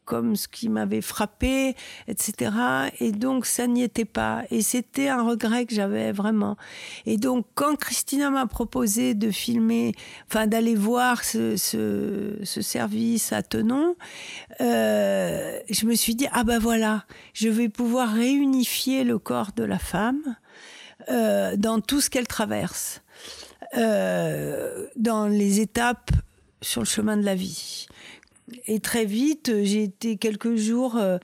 comme 0.09 0.37
ce 0.37 0.49
qui 0.49 0.71
m'avait 0.71 1.03
frappé, 1.03 1.77
etc. 2.09 2.51
Et 2.99 3.13
donc, 3.13 3.45
ça 3.45 3.67
n'y 3.67 3.83
était 3.83 4.07
pas. 4.07 4.45
Et 4.51 4.63
c'était 4.63 5.09
un 5.09 5.23
regret 5.23 5.67
que 5.67 5.75
j'avais 5.75 6.13
vraiment. 6.13 6.57
Et 7.05 7.19
donc, 7.19 7.45
quand 7.55 7.77
Christina 7.77 8.31
m'a 8.31 8.47
proposé 8.47 9.13
de 9.13 9.31
filmer, 9.31 9.95
enfin, 10.27 10.47
d'aller 10.47 10.75
voir 10.75 11.25
ce, 11.25 11.57
ce, 11.57 12.63
service 12.63 13.35
à 13.35 13.43
Tenon, 13.43 13.97
euh, 14.63 15.61
je 15.69 15.85
me 15.85 15.95
suis 15.95 16.15
dit, 16.15 16.27
ah 16.33 16.43
ben 16.43 16.59
voilà, 16.59 17.05
je 17.35 17.51
vais 17.51 17.69
pouvoir 17.69 18.11
réunifier 18.11 19.05
le 19.05 19.19
corps 19.19 19.53
de 19.55 19.63
la 19.63 19.79
femme 19.79 20.37
euh, 21.11 21.55
dans 21.57 21.81
tout 21.81 22.01
ce 22.01 22.09
qu'elle 22.09 22.27
traverse, 22.27 23.03
euh, 23.77 24.87
dans 24.97 25.27
les 25.27 25.61
étapes 25.61 26.11
sur 26.63 26.81
le 26.81 26.87
chemin 26.87 27.19
de 27.19 27.25
la 27.25 27.35
vie. 27.35 27.87
Et 28.67 28.81
très 28.81 29.05
vite, 29.05 29.53
j'ai 29.63 29.85
été 29.85 30.17
quelques 30.17 30.57
jours 30.57 30.97
euh, 30.97 31.19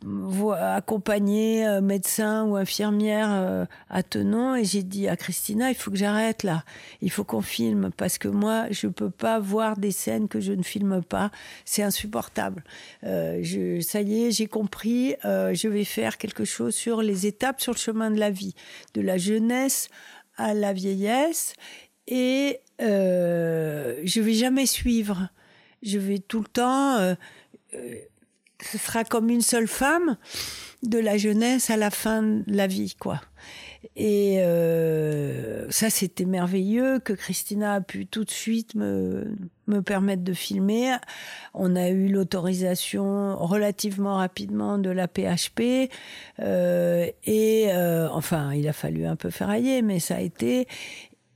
accompagnée 0.53 1.67
euh, 1.67 1.81
médecin 1.81 2.45
ou 2.45 2.57
infirmière 2.57 3.29
euh, 3.31 3.67
à 3.89 4.03
Tenon 4.03 4.57
et 4.57 4.65
j'ai 4.65 4.83
dit 4.83 5.09
à 5.09 5.17
Christina, 5.17 5.71
il 5.71 5.75
faut 5.75 5.91
que 5.91 5.97
j'arrête 5.97 6.43
là, 6.43 6.65
il 7.01 7.11
faut 7.11 7.25
qu'on 7.25 7.41
filme 7.41 7.91
parce 7.97 8.19
que 8.19 8.29
moi, 8.29 8.67
je 8.71 8.89
peux 8.89 9.11
pas 9.11 9.39
voir 9.39 9.77
des 9.79 9.91
scènes 9.91 10.29
que 10.29 10.41
je 10.41 10.53
ne 10.53 10.63
filme 10.63 11.03
pas, 11.03 11.31
c'est 11.65 11.83
insupportable. 11.83 12.63
je, 13.03 13.81
ça 13.81 14.03
y 14.03 14.25
est, 14.25 14.31
j'ai 14.31 14.47
compris, 14.47 15.15
je 15.25 15.69
vais 15.69 15.85
faire 15.85 16.19
quelque 16.19 16.45
chose 16.45 16.75
sur 16.75 17.03
les 17.03 17.27
étapes 17.27 17.61
sur 17.61 17.73
le 17.73 17.79
chemin 17.79 18.11
de 18.11 18.19
la 18.19 18.31
vie, 18.31 18.55
de 18.95 19.01
la 19.01 19.19
jeunesse 19.19 19.89
à 20.37 20.55
la 20.55 20.73
vieillesse. 20.73 21.55
Et 22.07 22.61
je 22.81 24.21
vais 24.21 24.35
jamais 24.35 24.67
suivre 24.67 25.29
je 25.85 25.99
vais 25.99 26.19
tout 26.19 26.41
le 26.41 26.49
temps. 26.49 26.97
Euh, 26.97 27.15
euh, 27.75 27.97
ce 28.61 28.79
sera 28.79 29.05
comme 29.05 29.29
une 29.29 29.43
seule 29.43 29.69
femme 29.69 30.17
de 30.83 30.99
la 30.99 31.19
jeunesse 31.19 31.71
à 31.71 31.77
la 31.77 31.91
fin 31.91 32.23
de 32.23 32.45
la 32.47 32.67
vie, 32.67 32.95
quoi. 32.99 33.21
Et 33.97 34.39
euh, 34.39 35.71
ça, 35.71 35.91
c'était 35.91 36.25
merveilleux 36.25 36.99
que 36.99 37.13
Christina 37.13 37.75
a 37.75 37.81
pu 37.83 38.07
tout 38.07 38.25
de 38.25 38.31
suite 38.31 38.75
me, 38.75 39.37
me 39.67 39.83
permettre 39.83 40.23
de 40.23 40.33
filmer. 40.33 40.97
On 41.53 41.77
a 41.77 41.91
eu 41.91 42.09
l'autorisation 42.09 43.37
relativement 43.37 44.17
rapidement 44.17 44.79
de 44.79 44.89
la 44.89 45.09
PHP. 45.09 45.91
Et 46.41 47.71
enfin, 48.11 48.55
il 48.55 48.67
a 48.67 48.73
fallu 48.73 49.05
un 49.05 49.17
peu 49.17 49.29
ferrailler, 49.29 49.83
mais 49.83 49.99
ça 50.01 50.17
a 50.17 50.21
été. 50.21 50.67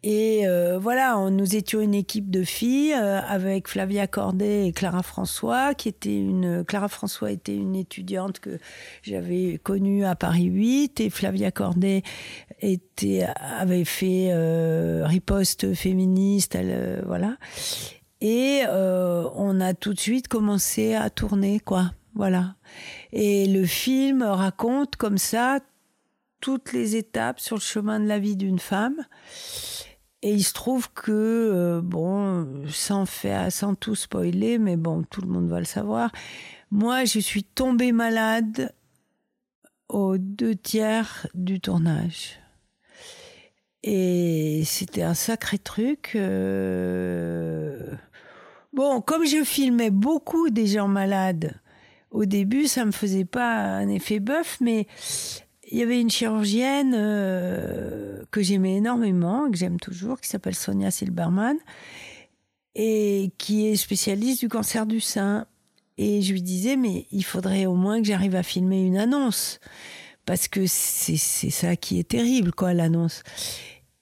Et 0.04 0.46
euh, 0.46 0.78
voilà, 0.78 1.16
nous 1.28 1.56
étions 1.56 1.80
une 1.80 1.94
équipe 1.94 2.30
de 2.30 2.44
filles 2.44 2.94
euh, 2.94 3.20
avec 3.20 3.66
Flavia 3.66 4.06
Cordet 4.06 4.68
et 4.68 4.72
Clara 4.72 5.02
François, 5.02 5.74
qui 5.74 5.88
était 5.88 6.16
une 6.16 6.64
Clara 6.64 6.86
François 6.86 7.32
était 7.32 7.56
une 7.56 7.74
étudiante 7.74 8.38
que 8.38 8.58
j'avais 9.02 9.58
connue 9.60 10.04
à 10.04 10.14
Paris 10.14 10.44
8 10.44 11.00
et 11.00 11.10
Flavia 11.10 11.50
Cordet 11.50 12.02
était 12.60 13.26
avait 13.36 13.84
fait 13.84 14.28
euh, 14.30 15.02
riposte 15.04 15.74
féministe, 15.74 16.56
voilà. 17.04 17.36
Et 18.20 18.62
on 18.68 19.60
a 19.60 19.74
tout 19.74 19.94
de 19.94 20.00
suite 20.00 20.28
commencé 20.28 20.94
à 20.94 21.10
tourner, 21.10 21.60
quoi. 21.60 21.92
Voilà. 22.14 22.54
Et 23.12 23.46
le 23.46 23.64
film 23.64 24.22
raconte 24.22 24.96
comme 24.96 25.18
ça 25.18 25.60
toutes 26.40 26.72
les 26.72 26.96
étapes 26.96 27.40
sur 27.40 27.56
le 27.56 27.60
chemin 27.60 28.00
de 28.00 28.06
la 28.06 28.18
vie 28.18 28.36
d'une 28.36 28.58
femme. 28.58 28.96
Et 30.22 30.32
il 30.32 30.42
se 30.42 30.52
trouve 30.52 30.92
que, 30.92 31.12
euh, 31.12 31.80
bon, 31.80 32.64
sans, 32.68 33.06
faire, 33.06 33.52
sans 33.52 33.74
tout 33.74 33.94
spoiler, 33.94 34.58
mais 34.58 34.76
bon, 34.76 35.04
tout 35.04 35.20
le 35.20 35.28
monde 35.28 35.48
va 35.48 35.60
le 35.60 35.64
savoir, 35.64 36.10
moi, 36.70 37.04
je 37.04 37.20
suis 37.20 37.44
tombée 37.44 37.92
malade 37.92 38.74
aux 39.88 40.18
deux 40.18 40.54
tiers 40.54 41.26
du 41.34 41.60
tournage. 41.60 42.40
Et 43.82 44.62
c'était 44.64 45.02
un 45.02 45.14
sacré 45.14 45.58
truc. 45.58 46.12
Euh. 46.14 47.94
Bon, 48.72 49.00
comme 49.00 49.24
je 49.24 49.44
filmais 49.44 49.90
beaucoup 49.90 50.50
des 50.50 50.66
gens 50.66 50.88
malades, 50.88 51.54
au 52.10 52.24
début, 52.24 52.66
ça 52.66 52.84
me 52.84 52.90
faisait 52.90 53.24
pas 53.24 53.54
un 53.54 53.88
effet 53.88 54.18
bœuf, 54.18 54.58
mais 54.60 54.86
il 55.70 55.78
y 55.78 55.82
avait 55.82 56.00
une 56.00 56.10
chirurgienne 56.10 56.94
euh, 56.96 58.22
que 58.30 58.42
j'aimais 58.42 58.76
énormément, 58.76 59.50
que 59.50 59.56
j'aime 59.56 59.78
toujours, 59.78 60.20
qui 60.20 60.28
s'appelle 60.28 60.54
Sonia 60.54 60.90
Silberman, 60.90 61.56
et 62.74 63.32
qui 63.38 63.66
est 63.66 63.76
spécialiste 63.76 64.40
du 64.40 64.48
cancer 64.48 64.86
du 64.86 65.00
sein. 65.00 65.46
Et 65.98 66.22
je 66.22 66.32
lui 66.32 66.42
disais, 66.42 66.76
mais 66.76 67.06
il 67.10 67.24
faudrait 67.24 67.66
au 67.66 67.74
moins 67.74 68.00
que 68.00 68.06
j'arrive 68.06 68.34
à 68.34 68.42
filmer 68.42 68.82
une 68.82 68.96
annonce, 68.96 69.60
parce 70.24 70.48
que 70.48 70.66
c'est 70.66 71.16
ça 71.16 71.76
qui 71.76 71.98
est 71.98 72.08
terrible, 72.08 72.52
quoi, 72.52 72.72
l'annonce. 72.72 73.22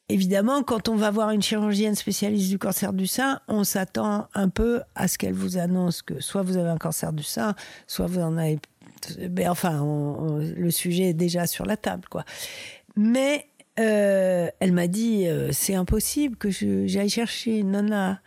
Évidemment, 0.09 0.63
quand 0.63 0.89
on 0.89 0.95
va 0.95 1.11
voir 1.11 1.31
une 1.31 1.43
chirurgienne 1.43 1.97
spécialiste 1.97 2.49
du 2.49 2.59
cancer 2.59 2.93
du 2.93 3.09
sein, 3.09 3.41
on 3.49 3.65
s'attend 3.65 4.29
un 4.35 4.49
peu 4.49 4.83
à 4.95 5.09
ce 5.09 5.19
qu'elle 5.19 5.33
vous 5.33 5.59
annonce 5.59 6.03
que 6.03 6.21
soit 6.21 6.43
vous 6.43 6.57
avez 6.57 6.69
un 6.69 6.79
cancer 6.79 7.13
du 7.13 7.25
sein, 7.25 7.57
soit 7.89 8.07
vous 8.07 8.21
en 8.21 8.37
avez 8.37 8.61
enfin, 9.47 9.85
le 10.57 10.71
sujet 10.71 11.11
est 11.11 11.15
déjà 11.15 11.47
sur 11.47 11.67
la 11.67 11.77
table, 11.77 12.05
quoi. 12.11 12.25
Mais 12.97 13.47
euh, 13.79 14.49
elle 14.61 14.73
m'a 14.73 14.87
dit, 14.87 15.27
euh, 15.27 15.51
c'est 15.53 15.75
impossible 15.75 16.37
que 16.37 16.51
j'aille 16.51 17.11
chercher 17.11 17.63
nana 17.63 18.21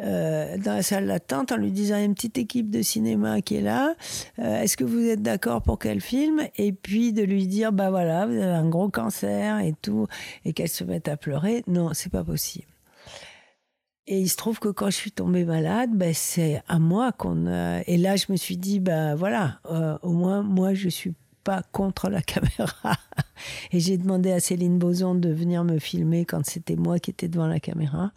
euh, 0.00 0.56
dans 0.58 0.74
la 0.74 0.82
salle 0.82 1.06
d'attente 1.06 1.52
en 1.52 1.56
lui 1.56 1.70
disant, 1.70 1.96
il 1.96 2.00
y 2.00 2.02
a 2.02 2.06
une 2.06 2.14
petite 2.14 2.38
équipe 2.38 2.70
de 2.70 2.82
cinéma 2.82 3.40
qui 3.40 3.56
est 3.56 3.60
là, 3.60 3.94
est-ce 4.38 4.76
que 4.76 4.84
vous 4.84 5.06
êtes 5.06 5.22
d'accord 5.22 5.62
pour 5.62 5.78
qu'elle 5.78 6.00
filme? 6.00 6.42
Et 6.56 6.72
puis 6.72 7.12
de 7.12 7.22
lui 7.22 7.46
dire, 7.46 7.72
bah 7.72 7.90
voilà, 7.90 8.26
vous 8.26 8.34
avez 8.34 8.44
un 8.44 8.68
gros 8.68 8.88
cancer 8.88 9.60
et 9.60 9.74
tout, 9.80 10.06
et 10.44 10.52
qu'elle 10.52 10.68
se 10.68 10.84
mette 10.84 11.08
à 11.08 11.16
pleurer. 11.16 11.62
Non, 11.66 11.90
c'est 11.92 12.10
pas 12.10 12.24
possible. 12.24 12.66
Et 14.06 14.18
il 14.18 14.28
se 14.28 14.36
trouve 14.36 14.58
que 14.58 14.68
quand 14.68 14.86
je 14.86 14.96
suis 14.96 15.12
tombée 15.12 15.44
malade, 15.44 15.90
ben, 15.92 16.12
c'est 16.14 16.62
à 16.68 16.78
moi 16.78 17.12
qu'on 17.12 17.46
a... 17.46 17.82
Et 17.86 17.96
là, 17.96 18.16
je 18.16 18.26
me 18.30 18.36
suis 18.36 18.56
dit, 18.56 18.80
ben 18.80 19.14
voilà, 19.14 19.60
euh, 19.70 19.98
au 20.02 20.12
moins, 20.12 20.42
moi, 20.42 20.74
je 20.74 20.88
suis 20.88 21.14
pas 21.44 21.62
contre 21.72 22.08
la 22.08 22.22
caméra. 22.22 22.96
Et 23.72 23.80
j'ai 23.80 23.96
demandé 23.98 24.32
à 24.32 24.40
Céline 24.40 24.78
Boson 24.78 25.14
de 25.14 25.30
venir 25.30 25.64
me 25.64 25.78
filmer 25.78 26.24
quand 26.24 26.44
c'était 26.44 26.76
moi 26.76 26.98
qui 26.98 27.10
étais 27.10 27.28
devant 27.28 27.46
la 27.46 27.60
caméra. 27.60 28.12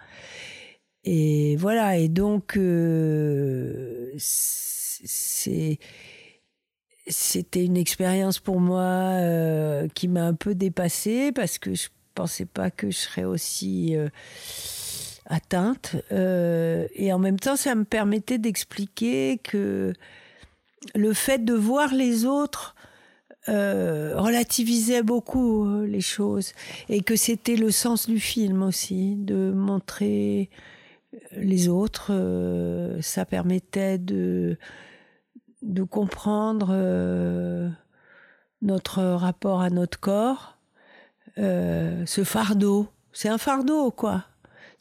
Et 1.04 1.56
voilà, 1.58 1.98
et 1.98 2.08
donc, 2.08 2.58
euh, 2.58 4.12
c'est 4.18 5.80
c'était 7.08 7.66
une 7.66 7.76
expérience 7.76 8.40
pour 8.40 8.62
moi 8.62 8.82
euh, 8.82 9.90
qui 9.94 10.08
m'a 10.08 10.24
un 10.26 10.34
peu 10.34 10.56
dépassée 10.56 11.34
parce 11.34 11.58
que 11.58 11.74
je 11.74 11.90
pensais 12.16 12.46
pas 12.46 12.72
que 12.72 12.90
je 12.90 12.98
serais 12.98 13.26
aussi 13.26 13.98
atteinte. 15.26 15.96
Euh, 16.12 16.88
et 16.96 17.14
en 17.14 17.20
même 17.20 17.40
temps, 17.40 17.56
ça 17.56 17.76
me 17.76 17.84
permettait 17.84 18.38
d'expliquer 18.38 19.38
que 19.38 19.94
le 20.96 21.14
fait 21.14 21.44
de 21.44 21.54
voir 21.54 21.94
les 21.94 22.26
autres 22.26 22.76
euh, 23.50 24.14
relativisait 24.16 25.04
beaucoup 25.04 25.66
euh, 25.66 25.86
les 25.86 26.02
choses 26.02 26.54
et 26.90 27.02
que 27.02 27.16
c'était 27.16 27.56
le 27.56 27.72
sens 27.72 28.08
du 28.08 28.20
film 28.20 28.64
aussi, 28.64 29.16
de 29.16 29.52
montrer 29.52 30.50
les 31.34 31.68
autres. 31.68 32.12
ça 33.02 33.24
permettait 33.24 34.00
de, 34.00 34.58
de 35.62 35.84
comprendre 35.84 36.74
notre 38.64 39.04
rapport 39.04 39.62
à 39.62 39.70
notre 39.70 40.00
corps, 40.00 40.58
ce 41.38 42.24
fardeau. 42.24 42.88
C'est 43.12 43.30
un 43.30 43.38
fardeau, 43.38 43.92
quoi. 43.92 44.26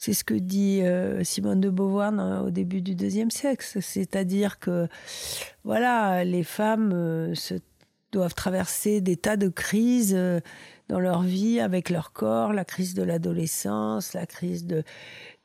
C'est 0.05 0.11
ce 0.11 0.25
que 0.25 0.33
dit 0.33 0.81
euh, 0.81 1.23
Simone 1.23 1.61
de 1.61 1.69
Beauvoir 1.69 2.11
au 2.43 2.49
début 2.49 2.81
du 2.81 2.93
deuxième 2.93 3.31
sexe, 3.31 3.79
c'est-à-dire 3.79 4.59
que 4.59 4.89
voilà, 5.63 6.25
les 6.25 6.43
femmes 6.43 6.91
euh, 6.93 7.33
doivent 8.11 8.33
traverser 8.33 8.99
des 8.99 9.15
tas 9.15 9.37
de 9.37 9.47
crises 9.47 10.13
euh, 10.13 10.41
dans 10.89 10.99
leur 10.99 11.21
vie 11.21 11.61
avec 11.61 11.89
leur 11.89 12.11
corps, 12.11 12.51
la 12.51 12.65
crise 12.65 12.95
de 12.95 13.01
l'adolescence, 13.01 14.13
la 14.13 14.25
crise 14.25 14.65
de 14.65 14.83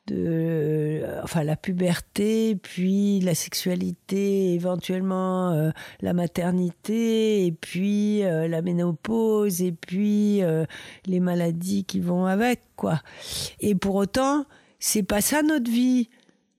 de 0.09 1.01
enfin 1.23 1.43
la 1.43 1.55
puberté, 1.55 2.55
puis 2.55 3.19
la 3.21 3.35
sexualité, 3.35 4.53
éventuellement 4.53 5.51
euh, 5.51 5.71
la 6.01 6.13
maternité, 6.13 7.45
et 7.45 7.51
puis 7.51 8.23
euh, 8.23 8.47
la 8.47 8.61
ménopause, 8.61 9.61
et 9.61 9.71
puis 9.71 10.43
euh, 10.43 10.65
les 11.05 11.19
maladies 11.19 11.85
qui 11.85 11.99
vont 11.99 12.25
avec, 12.25 12.61
quoi. 12.75 13.01
Et 13.59 13.75
pour 13.75 13.95
autant, 13.95 14.45
c'est 14.79 15.03
pas 15.03 15.21
ça 15.21 15.41
notre 15.41 15.69
vie. 15.69 16.09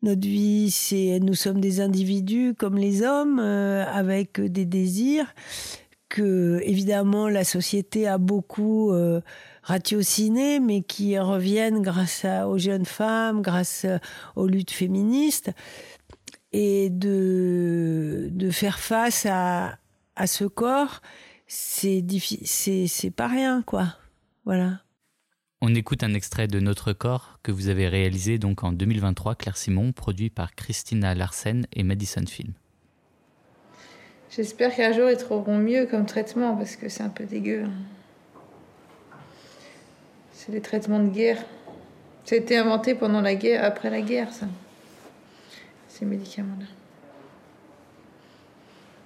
Notre 0.03 0.27
vie, 0.27 0.71
c'est 0.71 1.19
nous 1.21 1.35
sommes 1.35 1.61
des 1.61 1.81
individus 1.81 2.55
comme 2.57 2.79
les 2.79 3.03
hommes, 3.03 3.39
avec 3.39 4.41
des 4.41 4.65
désirs 4.65 5.27
que 6.11 6.61
évidemment 6.65 7.29
la 7.29 7.45
société 7.45 8.07
a 8.07 8.19
beaucoup 8.19 8.93
euh, 8.93 9.23
ratiocinés, 9.63 10.61
mais 10.61 10.83
qui 10.83 11.19
reviennent 11.19 11.83
grâce 11.83 12.25
aux 12.47 12.59
jeunes 12.59 12.87
femmes, 12.87 13.43
grâce 13.43 13.87
aux 14.37 14.47
luttes 14.47 14.71
féministes, 14.71 15.51
et 16.53 16.91
de, 16.91 18.29
de 18.31 18.51
faire 18.51 18.79
face 18.79 19.27
à, 19.27 19.79
à 20.17 20.27
ce 20.27 20.45
corps, 20.45 21.01
c'est 21.47 22.05
c'est 22.47 23.11
pas 23.11 23.29
rien, 23.29 23.63
quoi. 23.63 23.97
Voilà. 24.45 24.81
On 25.63 25.75
écoute 25.75 26.03
un 26.03 26.15
extrait 26.15 26.49
de 26.49 26.59
Notre 26.59 26.93
corps 26.93 27.39
que 27.43 27.53
vous 27.53 27.69
avez 27.69 27.87
réalisé 27.87 28.39
donc 28.39 28.65
en 28.65 28.73
2023, 28.73 29.35
Claire 29.35 29.57
Simon, 29.57 29.93
produit 29.93 30.31
par 30.31 30.55
Christina 30.55 31.15
Larsen 31.15 31.67
et 31.73 31.83
Madison 31.83 32.25
Film. 32.27 32.55
J'espère 34.31 34.75
qu'un 34.75 34.93
jour 34.93 35.11
ils 35.11 35.19
trouveront 35.19 35.59
mieux 35.59 35.87
comme 35.87 36.07
traitement 36.07 36.57
parce 36.57 36.77
que 36.77 36.89
c'est 36.89 37.03
un 37.03 37.11
peu 37.11 37.25
dégueu. 37.25 37.65
Hein. 37.65 37.73
C'est 40.41 40.53
des 40.53 40.62
traitements 40.62 41.01
de 41.01 41.11
guerre. 41.11 41.45
Ça 42.24 42.34
a 42.34 42.38
été 42.38 42.57
inventé 42.57 42.95
pendant 42.95 43.20
la 43.20 43.34
guerre, 43.34 43.62
après 43.62 43.91
la 43.91 44.01
guerre, 44.01 44.32
ça. 44.32 44.47
Ces 45.86 46.07
médicaments-là. 46.07 46.64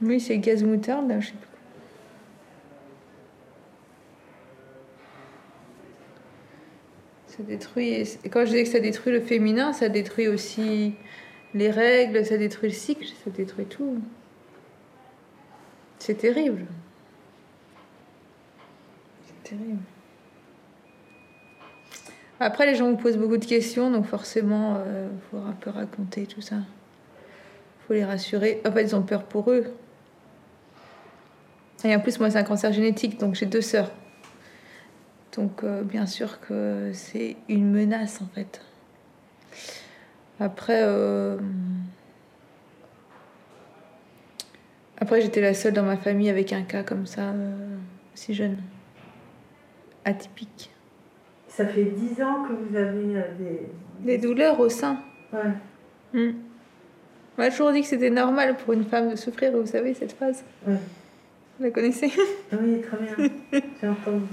Oui, 0.01 0.20
c'est 0.20 0.39
gaz 0.39 0.62
moutarde, 0.62 1.09
là, 1.09 1.18
je 1.18 1.26
sais 1.26 1.32
plus. 1.32 1.49
Ça 7.26 7.43
détruit. 7.43 7.89
Et 8.22 8.28
quand 8.28 8.47
je 8.47 8.53
dis 8.53 8.62
que 8.62 8.68
ça 8.68 8.78
détruit 8.78 9.12
le 9.12 9.20
féminin, 9.20 9.72
ça 9.72 9.89
détruit 9.89 10.28
aussi 10.28 10.95
les 11.53 11.72
règles, 11.72 12.24
ça 12.24 12.37
détruit 12.37 12.68
le 12.68 12.76
cycle, 12.76 13.09
ça 13.24 13.30
détruit 13.30 13.66
tout. 13.66 14.01
C'est 15.99 16.14
terrible. 16.14 16.66
C'est 19.26 19.51
terrible. 19.51 19.82
Après, 22.41 22.66
les 22.66 22.74
gens 22.74 22.91
vous 22.91 22.97
posent 22.97 23.16
beaucoup 23.16 23.37
de 23.37 23.45
questions, 23.45 23.91
donc 23.91 24.07
forcément, 24.07 24.76
il 24.76 24.89
euh, 24.89 25.09
faut 25.30 25.39
un 25.39 25.53
peu 25.53 25.70
raconter 25.70 26.26
tout 26.26 26.41
ça. 26.41 26.57
Il 26.57 27.87
faut 27.87 27.95
les 27.95 28.05
rassurer. 28.05 28.61
En 28.66 28.72
fait, 28.72 28.82
ils 28.82 28.97
ont 28.97 29.03
peur 29.03 29.24
pour 29.24 29.51
eux. 29.53 29.72
Et 31.85 31.95
en 31.95 32.01
plus, 32.01 32.18
moi, 32.18 32.30
c'est 32.30 32.39
un 32.39 32.45
cancer 32.45 32.72
génétique, 32.72 33.20
donc 33.20 33.35
j'ai 33.35 33.47
deux 33.47 33.61
sœurs. 33.61 33.93
Donc, 35.37 35.62
euh, 35.62 35.82
bien 35.82 36.07
sûr 36.07 36.41
que 36.41 36.91
c'est 36.93 37.37
une 37.49 37.70
menace, 37.70 38.20
en 38.20 38.26
fait. 38.35 38.61
Après, 40.41 40.80
euh, 40.82 41.39
après 44.99 45.20
j'étais 45.20 45.41
la 45.41 45.55
seule 45.55 45.74
dans 45.74 45.85
ma 45.85 45.97
famille 45.97 46.28
avec 46.28 46.53
un 46.53 46.62
cas 46.62 46.82
comme 46.82 47.07
ça, 47.07 47.32
aussi 48.12 48.35
jeune, 48.35 48.57
atypique. 50.05 50.74
Ça 51.57 51.65
fait 51.67 51.85
dix 51.85 52.21
ans 52.21 52.43
que 52.43 52.53
vous 52.53 52.77
avez 52.77 53.17
euh, 53.17 53.23
des... 53.39 53.61
Des 54.01 54.19
douleurs 54.19 54.59
au 54.59 54.69
sein 54.69 54.99
Ouais. 55.33 55.41
Hmm. 56.13 56.33
On 57.37 57.43
m'a 57.43 57.51
toujours 57.51 57.71
dit 57.71 57.83
que 57.83 57.87
c'était 57.87 58.11
normal 58.11 58.57
pour 58.57 58.73
une 58.73 58.85
femme 58.85 59.11
de 59.11 59.17
souffrir, 59.17 59.53
vous 59.53 59.67
savez, 59.67 59.95
cette 59.95 60.15
phrase 60.15 60.43
Ouais. 60.67 60.79
Vous 61.59 61.65
la 61.65 61.71
connaissez? 61.71 62.13
Oui, 62.53 62.81
très 62.81 62.97
bien. 62.97 63.31
J'ai 63.81 63.89
entendu. 63.89 64.25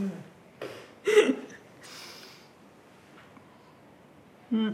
Hmm. 4.51 4.72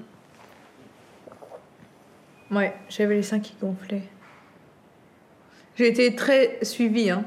Ouais, 2.49 2.73
j'avais 2.87 3.15
les 3.15 3.23
seins 3.23 3.41
qui 3.41 3.55
gonflaient. 3.61 4.03
J'ai 5.75 5.89
été 5.89 6.15
très 6.15 6.63
suivie, 6.63 7.09
hein. 7.09 7.25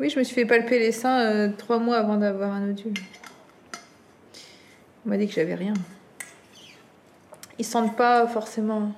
Oui, 0.00 0.10
je 0.10 0.18
me 0.18 0.24
suis 0.24 0.34
fait 0.34 0.44
palper 0.44 0.80
les 0.80 0.90
seins 0.90 1.20
euh, 1.20 1.48
trois 1.56 1.78
mois 1.78 1.98
avant 1.98 2.16
d'avoir 2.16 2.52
un 2.52 2.60
nodule. 2.60 2.94
On 5.06 5.10
m'a 5.10 5.16
dit 5.16 5.28
que 5.28 5.34
j'avais 5.34 5.54
rien. 5.54 5.74
Ils 7.58 7.64
sentent 7.64 7.96
pas 7.96 8.26
forcément. 8.26 8.92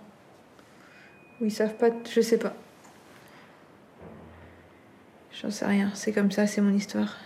Ou 1.40 1.44
ils 1.44 1.50
savent 1.50 1.74
pas. 1.74 1.90
Je 2.10 2.20
sais 2.22 2.38
pas. 2.38 2.54
J'en 5.32 5.50
sais 5.50 5.66
rien. 5.66 5.90
C'est 5.94 6.12
comme 6.12 6.30
ça, 6.30 6.46
c'est 6.46 6.62
mon 6.62 6.72
histoire. 6.72 7.16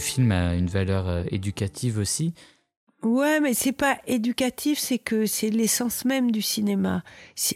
Film 0.00 0.32
a 0.32 0.54
une 0.54 0.66
valeur 0.66 1.08
euh, 1.08 1.24
éducative 1.30 1.98
aussi. 1.98 2.34
Ouais, 3.02 3.40
mais 3.40 3.54
c'est 3.54 3.72
pas 3.72 3.98
éducatif, 4.06 4.78
c'est 4.78 4.98
que 4.98 5.24
c'est 5.24 5.48
l'essence 5.48 6.04
même 6.04 6.30
du 6.30 6.42
cinéma. 6.42 7.02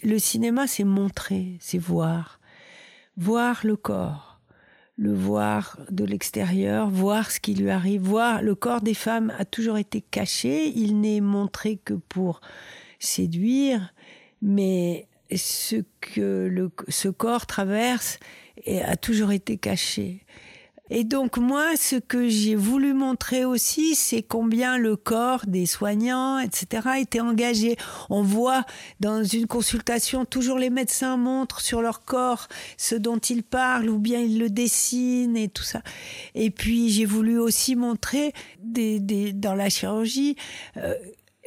Le 0.02 0.18
cinéma, 0.18 0.66
c'est 0.66 0.84
montrer, 0.84 1.58
c'est 1.60 1.78
voir. 1.78 2.40
Voir 3.18 3.60
le 3.64 3.76
corps, 3.76 4.40
le 4.96 5.12
voir 5.12 5.78
de 5.90 6.04
l'extérieur, 6.04 6.88
voir 6.88 7.30
ce 7.30 7.40
qui 7.40 7.54
lui 7.54 7.70
arrive, 7.70 8.02
voir 8.02 8.42
le 8.42 8.54
corps 8.54 8.80
des 8.80 8.94
femmes 8.94 9.34
a 9.38 9.44
toujours 9.44 9.76
été 9.76 10.00
caché, 10.00 10.68
il 10.68 11.00
n'est 11.00 11.20
montré 11.20 11.76
que 11.76 11.94
pour 11.94 12.40
séduire, 12.98 13.92
mais 14.40 15.08
ce 15.34 15.76
que 16.00 16.70
ce 16.88 17.08
corps 17.08 17.46
traverse 17.46 18.18
a 18.66 18.96
toujours 18.96 19.32
été 19.32 19.58
caché. 19.58 20.24
Et 20.90 21.04
donc 21.04 21.38
moi, 21.38 21.76
ce 21.76 21.96
que 21.96 22.28
j'ai 22.28 22.54
voulu 22.54 22.92
montrer 22.92 23.46
aussi, 23.46 23.94
c'est 23.94 24.22
combien 24.22 24.76
le 24.76 24.96
corps 24.96 25.46
des 25.46 25.64
soignants, 25.64 26.38
etc., 26.38 26.88
était 27.00 27.20
engagé. 27.20 27.76
On 28.10 28.22
voit 28.22 28.64
dans 29.00 29.24
une 29.24 29.46
consultation, 29.46 30.26
toujours 30.26 30.58
les 30.58 30.68
médecins 30.68 31.16
montrent 31.16 31.62
sur 31.62 31.80
leur 31.80 32.04
corps 32.04 32.48
ce 32.76 32.96
dont 32.96 33.18
ils 33.18 33.42
parlent, 33.42 33.88
ou 33.88 33.98
bien 33.98 34.20
ils 34.20 34.38
le 34.38 34.50
dessinent 34.50 35.38
et 35.38 35.48
tout 35.48 35.62
ça. 35.62 35.80
Et 36.34 36.50
puis 36.50 36.90
j'ai 36.90 37.06
voulu 37.06 37.38
aussi 37.38 37.76
montrer 37.76 38.34
des, 38.60 39.00
des, 39.00 39.32
dans 39.32 39.54
la 39.54 39.70
chirurgie... 39.70 40.36
Euh, 40.76 40.94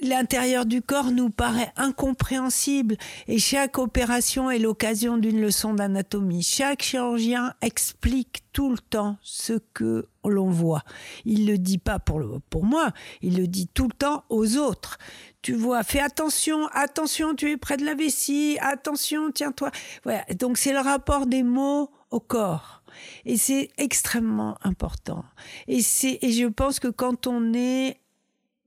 l'intérieur 0.01 0.65
du 0.65 0.81
corps 0.81 1.11
nous 1.11 1.29
paraît 1.29 1.71
incompréhensible 1.75 2.97
et 3.27 3.39
chaque 3.39 3.77
opération 3.77 4.51
est 4.51 4.59
l'occasion 4.59 5.17
d'une 5.17 5.41
leçon 5.41 5.73
d'anatomie. 5.73 6.43
Chaque 6.43 6.83
chirurgien 6.83 7.53
explique 7.61 8.43
tout 8.53 8.71
le 8.71 8.77
temps 8.77 9.17
ce 9.21 9.53
que 9.73 10.07
l'on 10.23 10.49
voit. 10.49 10.83
Il 11.25 11.47
le 11.47 11.57
dit 11.57 11.77
pas 11.77 11.99
pour, 11.99 12.19
le, 12.19 12.39
pour 12.49 12.63
moi, 12.63 12.91
il 13.21 13.37
le 13.37 13.47
dit 13.47 13.67
tout 13.67 13.87
le 13.87 13.93
temps 13.93 14.23
aux 14.29 14.57
autres. 14.57 14.97
Tu 15.41 15.53
vois, 15.53 15.83
fais 15.83 15.99
attention, 15.99 16.67
attention, 16.73 17.35
tu 17.35 17.51
es 17.51 17.57
près 17.57 17.77
de 17.77 17.85
la 17.85 17.93
vessie, 17.93 18.57
attention, 18.61 19.31
tiens-toi. 19.31 19.71
Voilà. 20.03 20.23
Donc 20.39 20.57
c'est 20.57 20.73
le 20.73 20.79
rapport 20.79 21.25
des 21.25 21.43
mots 21.43 21.91
au 22.11 22.19
corps. 22.19 22.83
Et 23.25 23.37
c'est 23.37 23.69
extrêmement 23.77 24.57
important. 24.63 25.23
Et 25.67 25.81
c'est, 25.81 26.17
et 26.21 26.31
je 26.31 26.45
pense 26.47 26.79
que 26.79 26.87
quand 26.87 27.27
on 27.27 27.53
est 27.53 27.99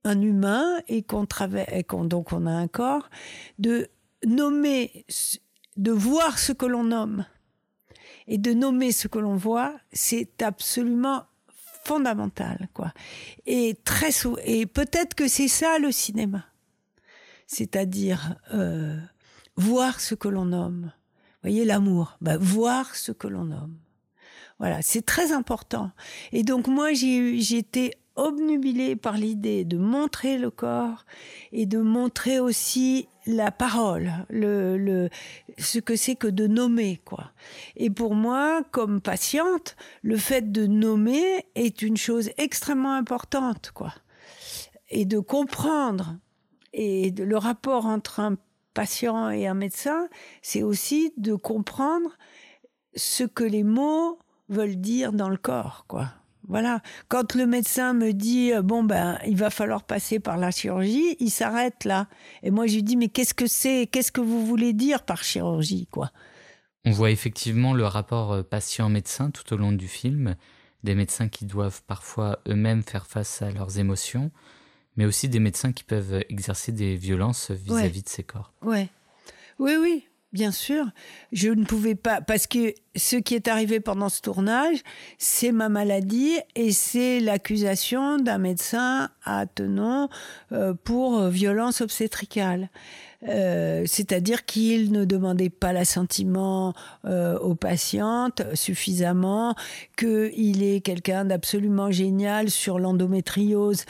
un 0.05 0.21
humain 0.21 0.81
et 0.89 1.03
qu'on 1.03 1.27
travaille, 1.27 1.85
donc 2.05 2.33
on 2.33 2.47
a 2.47 2.53
un 2.53 2.69
corps, 2.69 3.11
de 3.59 3.89
nommer, 4.25 5.05
de 5.77 5.93
voir 5.93 6.39
ce 6.39 6.53
que 6.53 6.67
l'on 6.67 6.85
nomme 6.85 7.27
et 8.27 8.39
de 8.39 8.53
nommer 8.53 8.93
ce 8.93 9.09
que 9.09 9.19
l'on 9.19 9.37
voit, 9.37 9.75
c'est 9.93 10.43
absolument 10.43 11.25
fondamental, 11.85 12.69
quoi. 12.75 12.93
Et 13.47 13.77
très 13.85 14.11
et 14.45 14.67
peut-être 14.67 15.15
que 15.15 15.29
c'est 15.29 15.49
ça 15.49 15.79
le 15.79 15.91
cinéma, 15.91 16.45
c'est-à-dire 17.47 18.37
euh, 18.55 18.97
voir 19.57 20.01
ce 20.01 20.15
que 20.15 20.29
l'on 20.29 20.47
nomme. 20.47 20.93
voyez 21.43 21.65
l'amour, 21.65 22.17
bah, 22.21 22.37
voir 22.39 22.95
ce 22.95 23.13
que 23.13 23.27
l'on 23.27 23.45
nomme. 23.45 23.77
Voilà, 24.61 24.83
c'est 24.83 25.05
très 25.05 25.33
important. 25.33 25.91
Et 26.33 26.43
donc 26.43 26.69
moi, 26.69 26.93
j'ai 26.93 27.57
été 27.57 27.95
obnubilé 28.21 28.97
par 28.97 29.17
l'idée 29.17 29.65
de 29.65 29.79
montrer 29.79 30.39
le 30.39 30.51
corps 30.51 31.05
et 31.53 31.67
de 31.67 31.79
montrer 31.79 32.39
aussi 32.39 33.09
la 33.27 33.51
parole, 33.51 34.13
le, 34.29 34.77
le 34.77 35.09
ce 35.59 35.79
que 35.79 35.97
c'est 35.97 36.17
que 36.17 36.27
de 36.27 36.47
nommer, 36.47 37.01
quoi. 37.05 37.33
Et 37.77 37.91
pour 37.91 38.15
moi, 38.15 38.63
comme 38.71 39.01
patiente, 39.01 39.77
le 40.03 40.17
fait 40.17 40.53
de 40.53 40.67
nommer 40.67 41.47
est 41.55 41.83
une 41.83 41.97
chose 41.97 42.31
extrêmement 42.39 42.95
importante, 42.95 43.73
quoi. 43.75 43.93
Et 44.89 45.05
de 45.05 45.19
comprendre 45.19 46.17
et 46.73 47.11
le 47.11 47.37
rapport 47.37 47.87
entre 47.87 48.21
un 48.21 48.37
patient 48.75 49.31
et 49.31 49.47
un 49.47 49.55
médecin, 49.55 50.09
c'est 50.43 50.63
aussi 50.63 51.13
de 51.17 51.35
comprendre 51.35 52.17
ce 52.95 53.25
que 53.25 53.45
les 53.45 53.65
mots 53.65 54.19
veulent 54.49 54.81
dire 54.81 55.13
dans 55.13 55.29
le 55.29 55.37
corps, 55.37 55.85
quoi. 55.89 56.09
Voilà. 56.51 56.83
Quand 57.09 57.37
le 57.37 57.47
médecin 57.47 57.95
me 57.95 58.13
dit 58.13 58.53
euh, 58.53 58.61
bon 58.61 58.83
ben 58.83 59.19
il 59.25 59.37
va 59.37 59.51
falloir 59.51 59.85
passer 59.85 60.19
par 60.19 60.37
la 60.37 60.51
chirurgie, 60.51 61.17
il 61.21 61.31
s'arrête 61.31 61.85
là. 61.85 62.09
Et 62.43 62.51
moi 62.51 62.67
je 62.67 62.75
lui 62.75 62.83
dis 62.83 62.97
mais 62.97 63.09
qu'est-ce 63.09 63.35
que 63.35 63.47
c'est? 63.47 63.87
Qu'est-ce 63.87 64.11
que 64.11 64.21
vous 64.21 64.45
voulez 64.45 64.73
dire 64.73 65.05
par 65.05 65.23
chirurgie 65.23 65.87
quoi? 65.87 66.11
On 66.85 66.91
voit 66.91 67.13
effectivement 67.13 67.73
le 67.73 67.87
rapport 67.87 68.33
euh, 68.33 68.43
patient-médecin 68.43 69.31
tout 69.31 69.55
au 69.55 69.57
long 69.57 69.71
du 69.71 69.87
film, 69.87 70.35
des 70.83 70.97
médecins 70.97 71.29
qui 71.29 71.45
doivent 71.45 71.83
parfois 71.87 72.41
eux-mêmes 72.49 72.83
faire 72.83 73.07
face 73.07 73.43
à 73.43 73.53
leurs 73.53 73.79
émotions, 73.79 74.33
mais 74.97 75.05
aussi 75.05 75.29
des 75.29 75.39
médecins 75.39 75.73
qui 75.73 75.85
peuvent 75.85 76.25
exercer 76.31 76.73
des 76.73 76.97
violences 76.97 77.53
vis-à-vis 77.53 78.03
de 78.03 78.09
ces 78.09 78.25
corps. 78.25 78.53
Ouais. 78.63 78.89
Oui, 79.61 79.77
oui, 79.81 80.05
bien 80.33 80.51
sûr. 80.51 80.87
Je 81.33 81.49
ne 81.49 81.65
pouvais 81.65 81.95
pas, 81.95 82.21
parce 82.21 82.47
que 82.47 82.75
ce 82.97 83.17
qui 83.17 83.35
est 83.35 83.49
arrivé 83.49 83.81
pendant 83.81 84.09
ce 84.09 84.21
tournage, 84.21 84.79
c'est 85.19 85.53
ma 85.53 85.69
maladie 85.69 86.39
et 86.55 86.73
c'est 86.73 87.21
l'accusation 87.21 88.19
d'un 88.19 88.39
médecin 88.39 89.11
à 89.25 89.47
Tenon 89.47 90.09
euh, 90.53 90.75
pour 90.75 91.23
violence 91.29 91.81
obstétricale. 91.81 92.71
Euh, 93.29 93.85
c'est-à-dire 93.87 94.47
qu'il 94.47 94.93
ne 94.93 95.05
demandait 95.05 95.51
pas 95.51 95.73
l'assentiment 95.73 96.73
euh, 97.05 97.39
aux 97.39 97.55
patientes 97.55 98.43
suffisamment, 98.55 99.55
qu'il 99.97 100.63
est 100.63 100.81
quelqu'un 100.81 101.27
d'absolument 101.27 101.91
génial 101.91 102.51
sur 102.51 102.79
l'endométriose. 102.79 103.85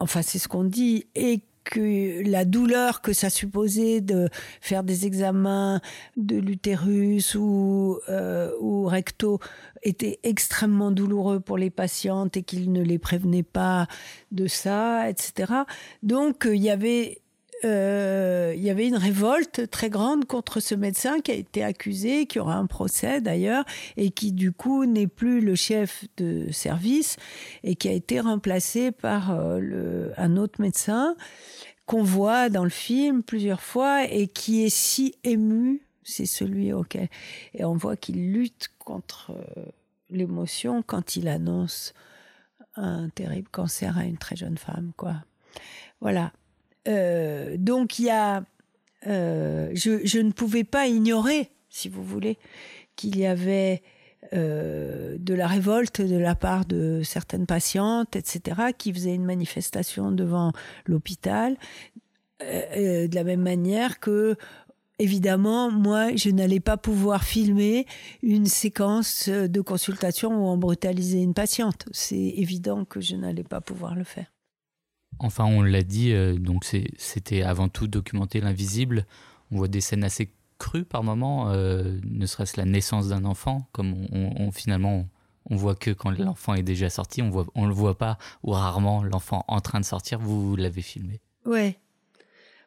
Enfin, 0.00 0.22
c'est 0.22 0.38
ce 0.38 0.48
qu'on 0.48 0.64
dit, 0.64 1.06
et 1.14 1.40
que 1.68 2.22
la 2.28 2.44
douleur 2.44 3.02
que 3.02 3.12
ça 3.12 3.30
supposait 3.30 4.00
de 4.00 4.28
faire 4.60 4.82
des 4.82 5.06
examens 5.06 5.80
de 6.16 6.36
l'utérus 6.36 7.34
ou, 7.34 7.98
euh, 8.08 8.50
recto 8.86 9.38
était 9.82 10.18
extrêmement 10.22 10.90
douloureux 10.90 11.40
pour 11.40 11.58
les 11.58 11.70
patientes 11.70 12.36
et 12.36 12.42
qu'il 12.42 12.72
ne 12.72 12.82
les 12.82 12.98
prévenait 12.98 13.42
pas 13.42 13.86
de 14.32 14.46
ça, 14.46 15.08
etc. 15.10 15.52
Donc 16.02 16.48
il 16.50 16.62
y 16.62 16.70
avait 16.70 17.20
euh, 17.64 18.52
il 18.56 18.62
y 18.62 18.70
avait 18.70 18.86
une 18.86 18.96
révolte 18.96 19.68
très 19.70 19.90
grande 19.90 20.24
contre 20.24 20.60
ce 20.60 20.74
médecin 20.74 21.20
qui 21.20 21.32
a 21.32 21.34
été 21.34 21.64
accusé, 21.64 22.26
qui 22.26 22.38
aura 22.38 22.54
un 22.54 22.66
procès 22.66 23.20
d'ailleurs, 23.20 23.64
et 23.96 24.10
qui 24.10 24.32
du 24.32 24.52
coup 24.52 24.84
n'est 24.84 25.06
plus 25.06 25.40
le 25.40 25.54
chef 25.54 26.04
de 26.16 26.50
service 26.52 27.16
et 27.64 27.74
qui 27.74 27.88
a 27.88 27.92
été 27.92 28.20
remplacé 28.20 28.92
par 28.92 29.32
euh, 29.32 30.10
un 30.16 30.36
autre 30.36 30.60
médecin 30.60 31.16
qu'on 31.86 32.02
voit 32.02 32.48
dans 32.48 32.64
le 32.64 32.70
film 32.70 33.22
plusieurs 33.22 33.62
fois 33.62 34.04
et 34.04 34.28
qui 34.28 34.64
est 34.64 34.74
si 34.74 35.14
ému, 35.24 35.82
c'est 36.02 36.26
celui 36.26 36.72
auquel... 36.72 37.08
Et 37.54 37.64
on 37.64 37.74
voit 37.74 37.96
qu'il 37.96 38.32
lutte 38.32 38.68
contre 38.78 39.32
euh, 39.32 39.64
l'émotion 40.10 40.82
quand 40.82 41.16
il 41.16 41.28
annonce 41.28 41.94
un 42.76 43.08
terrible 43.08 43.48
cancer 43.50 43.98
à 43.98 44.04
une 44.04 44.18
très 44.18 44.36
jeune 44.36 44.58
femme, 44.58 44.92
quoi. 44.96 45.16
Voilà. 46.00 46.32
Euh, 46.86 47.56
donc 47.58 47.98
il 47.98 48.06
y 48.06 48.10
a, 48.10 48.44
euh, 49.06 49.70
je, 49.74 50.18
ne 50.18 50.30
pouvais 50.30 50.64
pas 50.64 50.86
ignorer, 50.86 51.50
si 51.68 51.88
vous 51.88 52.02
voulez, 52.02 52.38
qu'il 52.96 53.18
y 53.18 53.26
avait 53.26 53.82
euh, 54.32 55.16
de 55.18 55.34
la 55.34 55.46
révolte 55.46 56.00
de 56.00 56.16
la 56.16 56.34
part 56.34 56.64
de 56.64 57.02
certaines 57.02 57.46
patientes, 57.46 58.16
etc., 58.16 58.72
qui 58.76 58.92
faisaient 58.92 59.14
une 59.14 59.24
manifestation 59.24 60.12
devant 60.12 60.52
l'hôpital, 60.86 61.56
de 62.40 63.12
la 63.12 63.24
même 63.24 63.42
manière 63.42 63.98
que 63.98 64.36
évidemment, 65.00 65.70
moi, 65.70 66.14
je 66.14 66.30
n'allais 66.30 66.60
pas 66.60 66.76
pouvoir 66.76 67.24
filmer 67.24 67.86
une 68.22 68.46
séquence 68.46 69.28
de 69.28 69.60
consultation 69.60 70.30
où 70.30 70.46
on 70.46 70.56
brutalisait 70.56 71.22
une 71.22 71.34
patiente. 71.34 71.86
C'est 71.92 72.16
évident 72.16 72.84
que 72.84 73.00
je 73.00 73.16
n'allais 73.16 73.44
pas 73.44 73.60
pouvoir 73.60 73.94
le 73.94 74.04
faire. 74.04 74.26
Enfin, 75.20 75.44
on 75.44 75.62
l'a 75.62 75.82
dit, 75.82 76.12
euh, 76.12 76.34
donc 76.34 76.64
c'était 76.96 77.42
avant 77.42 77.68
tout 77.68 77.88
documenter 77.88 78.40
l'invisible. 78.40 79.06
On 79.50 79.58
voit 79.58 79.68
des 79.68 79.80
scènes 79.80 80.04
assez 80.04 80.32
crues 80.58 80.84
par 80.84 81.02
moments, 81.02 81.50
euh, 81.50 81.98
ne 82.04 82.26
serait-ce 82.26 82.56
la 82.56 82.64
naissance 82.64 83.08
d'un 83.08 83.24
enfant, 83.24 83.68
comme 83.72 83.94
on, 84.12 84.50
finalement 84.50 85.06
on 85.50 85.56
voit 85.56 85.76
que 85.76 85.90
quand 85.90 86.10
l'enfant 86.10 86.54
est 86.54 86.62
déjà 86.62 86.90
sorti, 86.90 87.22
on 87.22 87.30
voit, 87.30 87.46
on 87.54 87.66
le 87.66 87.72
voit 87.72 87.96
pas 87.96 88.18
ou 88.42 88.50
rarement 88.50 89.02
l'enfant 89.02 89.44
en 89.48 89.60
train 89.60 89.80
de 89.80 89.84
sortir. 89.84 90.18
Vous, 90.18 90.56
l'avez 90.56 90.82
filmé. 90.82 91.20
Ouais. 91.44 91.78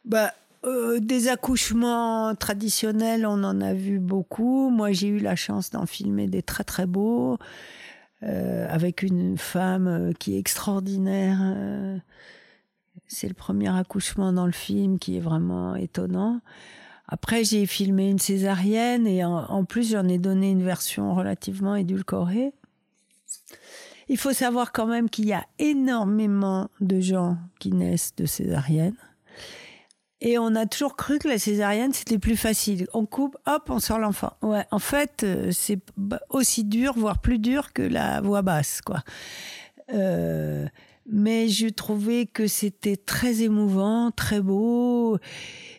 Bah. 0.06 0.34
Euh, 0.64 1.00
des 1.00 1.28
accouchements 1.28 2.36
traditionnels, 2.36 3.26
on 3.26 3.44
en 3.44 3.62
a 3.62 3.74
vu 3.74 3.98
beaucoup. 4.00 4.70
Moi, 4.70 4.92
j'ai 4.92 5.08
eu 5.08 5.18
la 5.18 5.36
chance 5.36 5.72
d'en 5.72 5.88
filmer 5.88 6.28
des 6.28 6.44
très 6.44 6.64
très 6.64 6.86
beaux, 6.86 7.40
avec 8.22 9.02
une 9.02 9.40
femme 9.40 10.14
qui 10.20 10.36
est 10.36 10.40
extraordinaire, 10.40 11.40
c'est 13.08 13.28
le 13.28 13.34
premier 13.34 13.76
accouchement 13.76 14.32
dans 14.34 14.46
le 14.46 14.52
film 14.52 15.00
qui 15.00 15.18
est 15.18 15.22
vraiment 15.22 15.76
étonnant. 15.76 16.42
Après, 17.08 17.44
j'ai 17.44 17.66
filmé 17.66 18.10
une 18.10 18.20
césarienne 18.20 19.06
et 19.06 19.26
en, 19.26 19.66
plus, 19.66 19.92
j'en 19.92 20.08
ai 20.08 20.18
donné 20.18 20.50
une 20.52 20.64
version 20.64 21.14
relativement 21.14 21.76
édulcorée. 21.76 22.54
Il 24.08 24.18
faut 24.18 24.32
savoir 24.32 24.72
quand 24.72 24.88
même 24.88 25.10
qu'il 25.10 25.26
y 25.26 25.34
a 25.34 25.46
énormément 25.60 26.70
de 26.80 27.02
gens 27.02 27.38
qui 27.60 27.72
naissent 27.72 28.16
de 28.16 28.26
césarienne. 28.26 28.96
Et 30.22 30.38
on 30.38 30.56
a 30.56 30.66
toujours 30.66 30.96
cru 30.96 31.20
que 31.20 31.28
la 31.28 31.40
césarienne, 31.40 31.92
c'était 31.92 32.20
plus 32.20 32.38
facile. 32.38 32.88
On 32.94 33.06
coupe, 33.06 33.36
hop, 33.46 33.64
on 33.70 33.80
sort 33.80 34.00
l'enfant. 34.00 34.34
Ouais, 34.42 34.66
en 34.72 34.80
fait, 34.80 35.24
euh, 35.24 35.52
c'est 35.52 35.80
aussi 36.30 36.64
dur, 36.64 36.94
voire 36.96 37.20
plus 37.20 37.40
dur 37.40 37.74
que 37.74 37.82
la 37.82 38.22
voix 38.22 38.44
basse, 38.44 38.82
quoi. 38.82 39.04
Euh, 39.94 40.68
mais 41.12 41.50
je 41.50 41.68
trouvais 41.68 42.26
que 42.26 42.48
c'était 42.48 42.96
très 42.96 43.42
émouvant, 43.42 44.12
très 44.12 44.42
beau. 44.42 45.18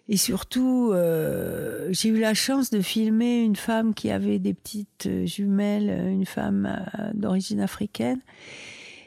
Et 0.09 0.19
surtout, 0.19 0.91
euh, 0.93 1.89
j'ai 1.91 2.11
eu 2.11 2.19
la 2.19 2.35
chance 2.35 2.71
de 2.71 2.83
filmer 2.83 3.43
une 3.43 3.57
femme 3.57 3.95
qui 3.95 4.11
avait 4.11 4.39
des 4.39 4.53
petites 4.53 5.09
jumelles, 5.25 5.89
une 6.09 6.27
femme 6.27 6.87
euh, 6.99 7.11
d'origine 7.15 7.61
africaine. 7.61 8.21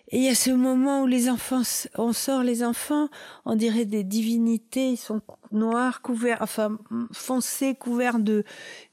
Et 0.09 0.17
il 0.17 0.23
y 0.23 0.29
a 0.29 0.35
ce 0.35 0.51
moment 0.51 1.03
où 1.03 1.07
les 1.07 1.29
enfants, 1.29 1.61
on 1.95 2.13
sort 2.13 2.43
les 2.43 2.63
enfants, 2.63 3.09
on 3.45 3.55
dirait 3.55 3.85
des 3.85 4.03
divinités, 4.03 4.91
ils 4.91 4.97
sont 4.97 5.21
noirs, 5.51 6.01
couverts, 6.01 6.39
enfin 6.41 6.77
foncés, 7.11 7.75
couverts 7.75 8.19
de 8.19 8.43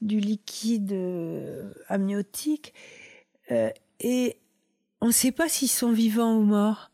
du 0.01 0.21
liquide 0.21 0.93
euh, 0.93 1.71
amniotique, 1.89 2.73
et 4.01 4.37
on 5.03 5.09
ne 5.09 5.13
sait 5.13 5.33
pas 5.33 5.49
s'ils 5.49 5.69
sont 5.69 5.93
vivants 5.93 6.35
ou 6.37 6.45
morts. 6.45 6.92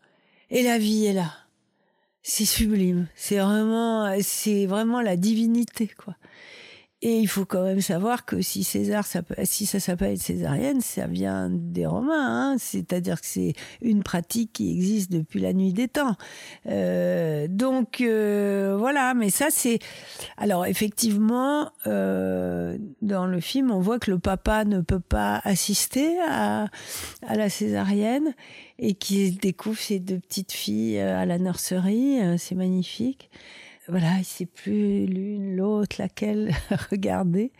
Et 0.51 0.63
la 0.63 0.77
vie 0.77 1.05
est 1.05 1.13
là. 1.13 1.31
C'est 2.21 2.45
sublime. 2.45 3.07
C'est 3.15 3.37
vraiment, 3.37 4.13
c'est 4.21 4.65
vraiment 4.65 5.01
la 5.01 5.15
divinité, 5.15 5.87
quoi. 5.87 6.15
Et 7.01 7.17
il 7.19 7.27
faut 7.27 7.45
quand 7.45 7.63
même 7.63 7.79
savoir 7.79 8.25
que 8.25 8.41
si 8.41 8.65
César, 8.65 9.05
ça 9.05 9.21
si 9.45 9.65
ça 9.65 9.79
s'appelle 9.79 10.17
césarienne, 10.17 10.81
ça 10.81 11.07
vient 11.07 11.49
des 11.49 11.85
Romains. 11.85 12.51
Hein. 12.51 12.55
C'est-à-dire 12.59 13.21
que 13.21 13.25
c'est 13.25 13.53
une 13.81 14.03
pratique 14.03 14.51
qui 14.51 14.73
existe 14.73 15.09
depuis 15.09 15.39
la 15.39 15.53
nuit 15.53 15.71
des 15.71 15.87
temps. 15.87 16.17
Euh, 16.67 17.47
donc 17.47 18.01
euh, 18.01 18.75
voilà, 18.77 19.13
mais 19.13 19.29
ça 19.29 19.47
c'est. 19.49 19.79
Alors 20.35 20.65
effectivement, 20.65 21.71
euh, 21.87 22.77
dans 23.01 23.27
le 23.27 23.39
film, 23.39 23.71
on 23.71 23.79
voit 23.79 23.99
que 23.99 24.11
le 24.11 24.19
papa 24.19 24.65
ne 24.65 24.81
peut 24.81 24.99
pas 24.99 25.39
assister 25.45 26.19
à 26.19 26.67
la 27.33 27.49
césarienne 27.49 28.33
et 28.79 28.95
qu'il 28.95 29.37
découvre 29.37 29.77
ses 29.77 29.99
deux 29.99 30.19
petites 30.19 30.51
filles 30.51 30.99
à 30.99 31.25
la 31.25 31.37
nurserie. 31.37 32.19
C'est 32.37 32.55
magnifique 32.55 33.29
voilà, 33.89 34.19
il 34.19 34.25
sait 34.25 34.45
plus 34.45 35.07
l'une, 35.07 35.55
l'autre, 35.55 35.95
laquelle 35.99 36.51
regarder. 36.91 37.51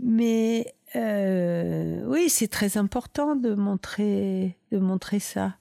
Mais 0.00 0.74
euh, 0.96 2.02
oui, 2.06 2.28
c'est 2.28 2.48
très 2.48 2.76
important 2.76 3.36
de 3.36 3.54
montrer, 3.54 4.56
de 4.72 4.78
montrer 4.78 5.20
ça 5.20 5.54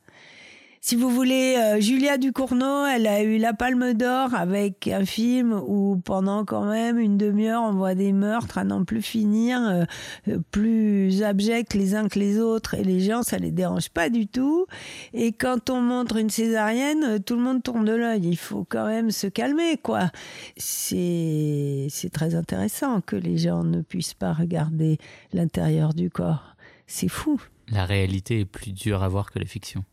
si 0.83 0.95
vous 0.95 1.11
voulez, 1.11 1.57
euh, 1.59 1.79
Julia 1.79 2.17
Ducournau, 2.17 2.87
elle 2.87 3.05
a 3.05 3.21
eu 3.21 3.37
la 3.37 3.53
Palme 3.53 3.93
d'Or 3.93 4.33
avec 4.33 4.87
un 4.87 5.05
film 5.05 5.53
où 5.53 6.01
pendant 6.03 6.43
quand 6.43 6.65
même 6.65 6.97
une 6.97 7.19
demi-heure 7.19 7.61
on 7.61 7.73
voit 7.73 7.93
des 7.93 8.11
meurtres 8.11 8.57
à 8.57 8.63
n'en 8.63 8.83
plus 8.83 9.03
finir, 9.03 9.61
euh, 9.61 9.83
euh, 10.27 10.39
plus 10.49 11.21
abjects 11.21 11.75
les 11.75 11.93
uns 11.93 12.07
que 12.07 12.17
les 12.17 12.39
autres, 12.39 12.73
et 12.73 12.83
les 12.83 12.99
gens 12.99 13.21
ça 13.21 13.37
les 13.37 13.51
dérange 13.51 13.89
pas 13.89 14.09
du 14.09 14.25
tout. 14.25 14.65
Et 15.13 15.33
quand 15.33 15.69
on 15.69 15.81
montre 15.81 16.17
une 16.17 16.31
césarienne, 16.31 17.21
tout 17.23 17.35
le 17.35 17.43
monde 17.43 17.61
tourne 17.61 17.85
de 17.85 17.93
l'œil. 17.93 18.27
Il 18.27 18.37
faut 18.37 18.65
quand 18.67 18.87
même 18.87 19.11
se 19.11 19.27
calmer, 19.27 19.77
quoi. 19.77 20.09
C'est 20.57 21.85
c'est 21.91 22.11
très 22.11 22.33
intéressant 22.33 23.01
que 23.01 23.15
les 23.15 23.37
gens 23.37 23.63
ne 23.63 23.83
puissent 23.83 24.15
pas 24.15 24.33
regarder 24.33 24.97
l'intérieur 25.31 25.93
du 25.93 26.09
corps. 26.09 26.55
C'est 26.87 27.07
fou. 27.07 27.39
La 27.67 27.85
réalité 27.85 28.39
est 28.39 28.45
plus 28.45 28.71
dure 28.71 29.03
à 29.03 29.07
voir 29.07 29.29
que 29.29 29.37
la 29.37 29.45
fiction. 29.45 29.85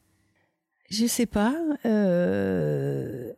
Je 0.89 1.07
sais 1.07 1.27
pas. 1.27 1.55
Euh, 1.85 3.33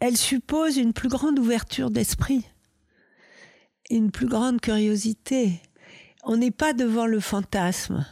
elle 0.00 0.16
suppose 0.16 0.76
une 0.76 0.92
plus 0.92 1.08
grande 1.08 1.38
ouverture 1.38 1.90
d'esprit, 1.90 2.44
une 3.90 4.10
plus 4.10 4.26
grande 4.26 4.60
curiosité. 4.60 5.60
On 6.24 6.36
n'est 6.36 6.50
pas 6.50 6.74
devant 6.74 7.06
le 7.06 7.20
fantasme, 7.20 8.06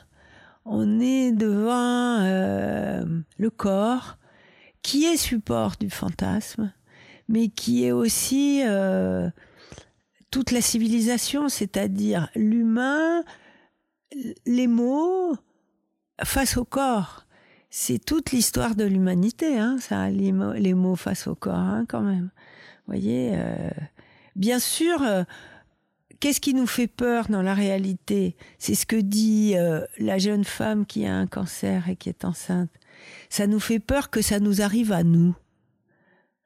on 0.64 0.99
est 0.99 1.32
devant 1.32 2.20
euh, 2.22 3.05
le 3.37 3.51
corps 3.51 4.16
qui 4.82 5.05
est 5.05 5.16
support 5.16 5.74
du 5.78 5.91
fantasme, 5.91 6.72
mais 7.28 7.49
qui 7.49 7.84
est 7.84 7.93
aussi 7.93 8.62
euh, 8.64 9.28
toute 10.30 10.53
la 10.53 10.61
civilisation, 10.61 11.49
c'est-à-dire 11.49 12.30
l'humain, 12.34 13.22
les 14.47 14.66
mots 14.66 15.37
face 16.24 16.57
au 16.57 16.64
corps. 16.64 17.26
C'est 17.71 18.05
toute 18.05 18.33
l'histoire 18.33 18.75
de 18.75 18.85
l'humanité, 18.85 19.59
hein, 19.59 19.77
ça, 19.81 20.09
les 20.09 20.33
mots, 20.33 20.53
les 20.53 20.75
mots 20.75 20.97
face 20.97 21.27
au 21.27 21.35
corps, 21.35 21.55
hein, 21.55 21.85
quand 21.89 22.03
même. 22.03 22.31
Vous 22.87 22.93
voyez, 22.93 23.33
euh, 23.35 23.71
bien 24.35 24.59
sûr, 24.59 25.03
euh, 25.03 25.25
qu'est-ce 26.21 26.41
qui 26.41 26.55
nous 26.55 26.67
fait 26.67 26.87
peur 26.87 27.29
dans 27.29 27.43
la 27.43 27.55
réalité? 27.55 28.37
C'est 28.59 28.75
ce 28.75 28.87
que 28.87 28.97
dit 28.97 29.55
euh, 29.57 29.85
la 29.99 30.19
jeune 30.19 30.45
femme 30.45 30.87
qui 30.87 31.07
a 31.07 31.14
un 31.14 31.27
cancer 31.27 31.89
et 31.89 31.97
qui 31.97 32.09
est 32.09 32.25
enceinte. 32.25 32.71
Ça 33.29 33.47
nous 33.47 33.61
fait 33.61 33.79
peur 33.79 34.11
que 34.11 34.23
ça 34.23 34.41
nous 34.41 34.62
arrive 34.62 34.93
à 34.93 35.03
nous. 35.03 35.35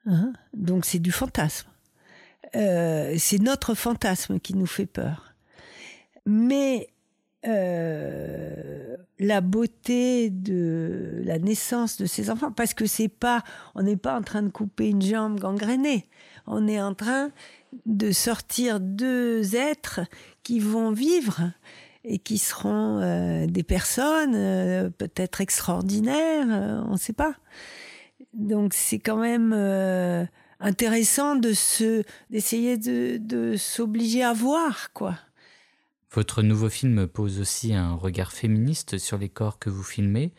Hein 0.07 0.33
Donc 0.55 0.85
c'est 0.85 0.99
du 0.99 1.13
fantasme. 1.13 1.69
Euh, 2.57 3.15
c'est 3.19 3.39
notre 3.39 3.75
fantasme 3.75 4.41
qui 4.41 4.55
nous 4.55 4.67
fait 4.67 4.87
peur. 4.87 5.35
Mais 6.27 6.89
euh, 7.47 8.97
la 9.19 9.41
beauté 9.41 10.31
de 10.31 11.23
la 11.25 11.39
naissance 11.39 11.97
de 11.97 12.07
ces 12.07 12.31
enfants, 12.31 12.53
parce 12.53 12.75
que 12.75 12.87
c'est 12.87 13.09
pas, 13.09 13.43
on 13.75 13.83
n'est 13.83 13.97
pas 13.97 14.19
en 14.19 14.23
train 14.23 14.43
de 14.43 14.51
couper 14.51 14.89
une 14.89 15.03
jambe 15.03 15.39
gangrénée, 15.39 16.09
on 16.47 16.69
est 16.69 16.81
en 16.81 16.95
train 16.95 17.31
de 17.87 18.11
sortir 18.11 18.81
deux 18.81 19.55
êtres 19.57 20.01
qui 20.43 20.59
vont 20.59 20.91
vivre 20.91 21.53
et 22.05 22.19
qui 22.19 22.39
seront 22.39 23.01
euh, 23.03 23.47
des 23.47 23.63
personnes 23.63 24.35
euh, 24.35 24.91
peut-être 24.91 25.41
extraordinaires, 25.41 26.47
euh, 26.49 26.83
on 26.89 26.93
ne 26.93 26.99
sait 26.99 27.13
pas. 27.13 27.35
Donc 28.33 28.75
c'est 28.75 28.99
quand 28.99 29.19
même 29.19 29.53
euh, 29.55 30.25
intéressant 30.61 31.37
de 31.37 31.53
se 31.53 32.05
d'essayer 32.31 32.77
de, 32.77 33.19
de 33.19 33.57
s'obliger 33.57 34.23
à 34.23 34.33
voir 34.33 34.93
quoi. 34.93 35.17
Votre 36.13 36.43
nouveau 36.43 36.69
film 36.69 37.07
pose 37.07 37.39
aussi 37.39 37.73
un 37.73 37.95
regard 37.95 38.33
féministe 38.33 38.99
sur 38.99 39.17
les 39.17 39.29
corps 39.29 39.61
que 39.61 39.71
vous 39.71 39.85
filmez. 39.85 40.33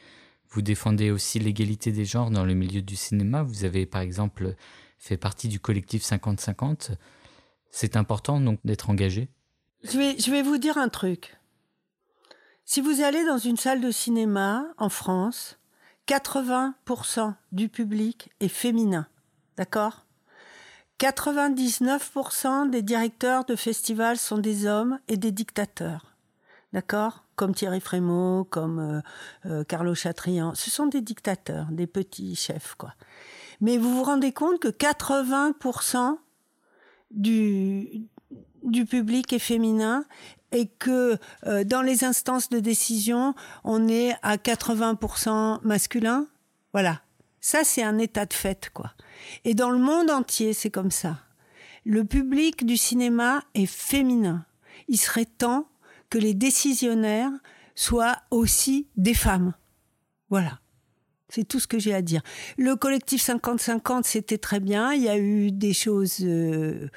Vous 0.50 0.62
défendez 0.62 1.12
aussi 1.12 1.40
l'égalité 1.40 1.94
des 1.94 2.04
genres 2.04 2.30
dans 2.30 2.44
le 2.44 2.54
milieu 2.54 2.82
du 2.82 2.98
cinéma. 2.98 3.42
Vous 3.42 3.64
avez 3.64 3.86
par 3.86 4.02
exemple 4.02 4.56
fait 5.00 5.16
partie 5.16 5.48
du 5.48 5.62
collectif 5.62 6.04
50-50. 6.04 6.96
C'est 7.70 7.96
important 7.96 8.42
donc 8.42 8.60
d'être 8.66 8.90
engagé 8.90 9.30
Je 9.84 10.32
vais, 10.32 10.42
vous 10.42 10.58
dire 10.58 10.78
un 10.78 10.90
truc. 10.90 11.38
Si 12.66 12.82
vous 12.82 13.02
allez 13.02 13.26
dans 13.26 13.38
une 13.38 13.56
salle 13.56 13.80
de 13.80 13.92
cinéma 13.92 14.66
en 14.78 14.90
France, 14.90 15.58
80% 16.10 17.34
du 17.54 17.70
public 17.70 18.30
est 18.42 18.50
féminin. 18.50 19.08
D'accord? 19.56 20.06
99% 21.02 22.70
des 22.70 22.84
directeurs 22.84 23.44
de 23.46 23.56
festivals 23.56 24.18
sont 24.18 24.38
des 24.38 24.68
hommes 24.68 25.00
et 25.08 25.18
des 25.18 25.32
dictateurs. 25.32 26.16
D'accord? 26.74 27.26
Comme 27.36 27.56
Thierry 27.56 27.82
Frémaux, 27.82 28.44
comme 28.44 28.80
euh, 28.80 29.02
euh, 29.48 29.64
Carlo 29.64 29.96
Chatrian. 29.96 30.54
Ce 30.54 30.70
sont 30.70 30.86
des 30.86 31.02
dictateurs, 31.02 31.66
des 31.72 31.88
petits 31.88 32.36
chefs, 32.36 32.76
quoi. 32.76 32.94
Mais 33.62 33.80
vous 33.80 33.96
vous 33.96 34.04
rendez 34.04 34.32
compte 34.32 34.60
que 34.60 34.68
80% 34.68 36.18
du, 37.10 38.08
du 38.64 38.86
public 38.86 39.34
est 39.34 39.40
féminin 39.40 40.06
et 40.52 40.68
que 40.68 41.18
euh, 41.48 41.64
dans 41.64 41.82
les 41.82 42.04
instances 42.04 42.50
de 42.50 42.60
décision, 42.60 43.34
on 43.64 43.88
est 43.88 44.16
à 44.22 44.38
80% 44.38 45.62
masculin? 45.64 46.28
Voilà. 46.74 47.02
Ça, 47.40 47.64
c'est 47.64 47.84
un 47.84 47.98
état 47.98 48.28
de 48.28 48.34
fait, 48.34 48.70
quoi. 48.72 48.92
Et 49.46 49.54
dans 49.54 49.70
le 49.70 49.78
monde 49.80 50.10
entier, 50.10 50.54
c'est 50.54 50.70
comme 50.70 50.92
ça. 50.92 51.20
Le 51.86 52.04
public 52.06 52.66
du 52.66 52.78
cinéma 52.78 53.44
est 53.54 53.66
féminin. 53.66 54.46
Il 54.88 54.98
serait 54.98 55.26
temps 55.26 55.68
que 56.10 56.18
les 56.18 56.34
décisionnaires 56.34 57.32
soient 57.76 58.18
aussi 58.30 58.88
des 58.98 59.14
femmes. 59.14 59.54
Voilà. 60.30 60.60
C'est 61.30 61.48
tout 61.48 61.60
ce 61.60 61.68
que 61.68 61.80
j'ai 61.80 61.94
à 61.94 62.02
dire. 62.02 62.22
Le 62.58 62.76
collectif 62.76 63.26
50-50, 63.26 64.04
c'était 64.04 64.38
très 64.38 64.60
bien. 64.60 64.94
Il 64.94 65.02
y 65.02 65.10
a 65.10 65.18
eu 65.18 65.52
des 65.52 65.74
choses 65.74 66.18
euh, 66.22 66.90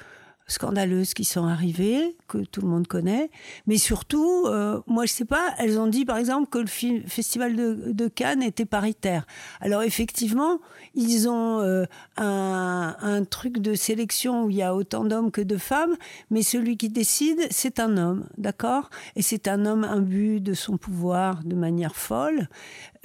scandaleuses 0.47 1.13
qui 1.13 1.25
sont 1.25 1.45
arrivées, 1.45 2.15
que 2.27 2.37
tout 2.39 2.61
le 2.61 2.67
monde 2.67 2.87
connaît. 2.87 3.29
Mais 3.67 3.77
surtout, 3.77 4.45
euh, 4.45 4.79
moi 4.87 5.05
je 5.05 5.11
sais 5.11 5.25
pas, 5.25 5.53
elles 5.57 5.79
ont 5.79 5.87
dit 5.87 6.05
par 6.05 6.17
exemple 6.17 6.49
que 6.49 6.59
le 6.59 6.67
festival 7.07 7.55
de, 7.55 7.91
de 7.91 8.07
Cannes 8.07 8.43
était 8.43 8.65
paritaire. 8.65 9.25
Alors 9.59 9.83
effectivement, 9.83 10.59
ils 10.93 11.27
ont 11.27 11.59
euh, 11.61 11.85
un, 12.17 12.95
un 13.01 13.23
truc 13.23 13.59
de 13.59 13.73
sélection 13.73 14.43
où 14.43 14.49
il 14.49 14.57
y 14.57 14.61
a 14.61 14.75
autant 14.75 15.03
d'hommes 15.03 15.31
que 15.31 15.41
de 15.41 15.57
femmes, 15.57 15.95
mais 16.29 16.43
celui 16.43 16.77
qui 16.77 16.89
décide, 16.89 17.39
c'est 17.49 17.79
un 17.79 17.97
homme, 17.97 18.27
d'accord? 18.37 18.89
Et 19.15 19.21
c'est 19.21 19.47
un 19.47 19.65
homme 19.65 19.83
imbu 19.83 20.41
de 20.41 20.53
son 20.53 20.77
pouvoir 20.77 21.43
de 21.43 21.55
manière 21.55 21.95
folle. 21.95 22.49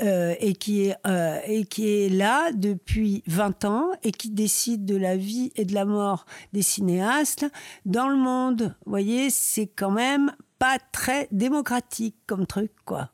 Euh, 0.03 0.34
et 0.40 0.55
qui 0.55 0.86
est 0.86 0.96
euh, 1.07 1.38
et 1.46 1.66
qui 1.66 1.86
est 1.86 2.09
là 2.09 2.53
depuis 2.53 3.22
20 3.26 3.64
ans 3.66 3.90
et 4.03 4.12
qui 4.12 4.30
décide 4.30 4.86
de 4.86 4.96
la 4.96 5.14
vie 5.14 5.53
et 5.57 5.66
de 5.66 5.74
la 5.74 5.84
mort 5.84 6.24
des 6.55 6.62
cinéastes 6.62 7.44
dans 7.84 8.09
le 8.09 8.16
monde. 8.16 8.74
Vous 8.86 8.90
voyez, 8.90 9.28
c'est 9.28 9.66
quand 9.66 9.90
même 9.90 10.32
pas 10.59 10.78
très 10.92 11.28
démocratique 11.32 12.16
comme 12.26 12.46
truc, 12.46 12.72
quoi. 12.86 13.11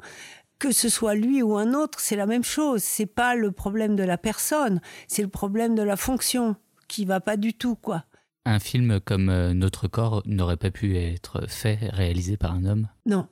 Que 0.61 0.71
ce 0.71 0.89
soit 0.89 1.17
lui 1.17 1.43
ou 1.43 1.57
un 1.57 1.75
autre, 1.75 1.99
c'est 1.99 2.15
la 2.15 2.27
même 2.27 2.45
chose. 2.45 2.83
C'est 2.83 3.07
pas 3.07 3.35
le 3.35 3.51
problème 3.51 3.97
de 3.97 4.05
la 4.05 4.17
personne, 4.17 4.81
c'est 5.09 5.23
le 5.23 5.29
problème 5.29 5.75
de 5.75 5.83
la 5.83 5.97
fonction 5.97 6.55
qui 6.87 7.05
va 7.05 7.21
pas 7.21 7.37
du 7.37 7.53
tout, 7.53 7.75
quoi. 7.75 8.05
Un 8.45 8.61
film 8.61 9.01
comme 9.01 9.29
euh, 9.29 9.55
Notre 9.55 9.89
corps 9.89 10.23
n'aurait 10.25 10.57
pas 10.57 10.71
pu 10.71 10.97
être 10.97 11.49
fait, 11.49 11.79
réalisé 11.91 12.37
par 12.37 12.53
un 12.53 12.65
homme? 12.65 12.89
Non. 13.07 13.27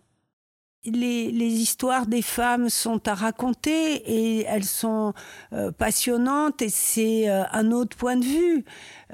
Les, 0.86 1.30
les, 1.30 1.46
histoires 1.46 2.06
des 2.06 2.20
femmes 2.20 2.68
sont 2.68 3.08
à 3.08 3.14
raconter 3.14 3.94
et 4.06 4.44
elles 4.46 4.64
sont 4.64 5.14
euh, 5.52 5.70
passionnantes 5.72 6.60
et 6.60 6.68
c'est 6.68 7.30
euh, 7.30 7.42
un 7.52 7.72
autre 7.72 7.96
point 7.96 8.16
de 8.16 8.24
vue. 8.24 8.64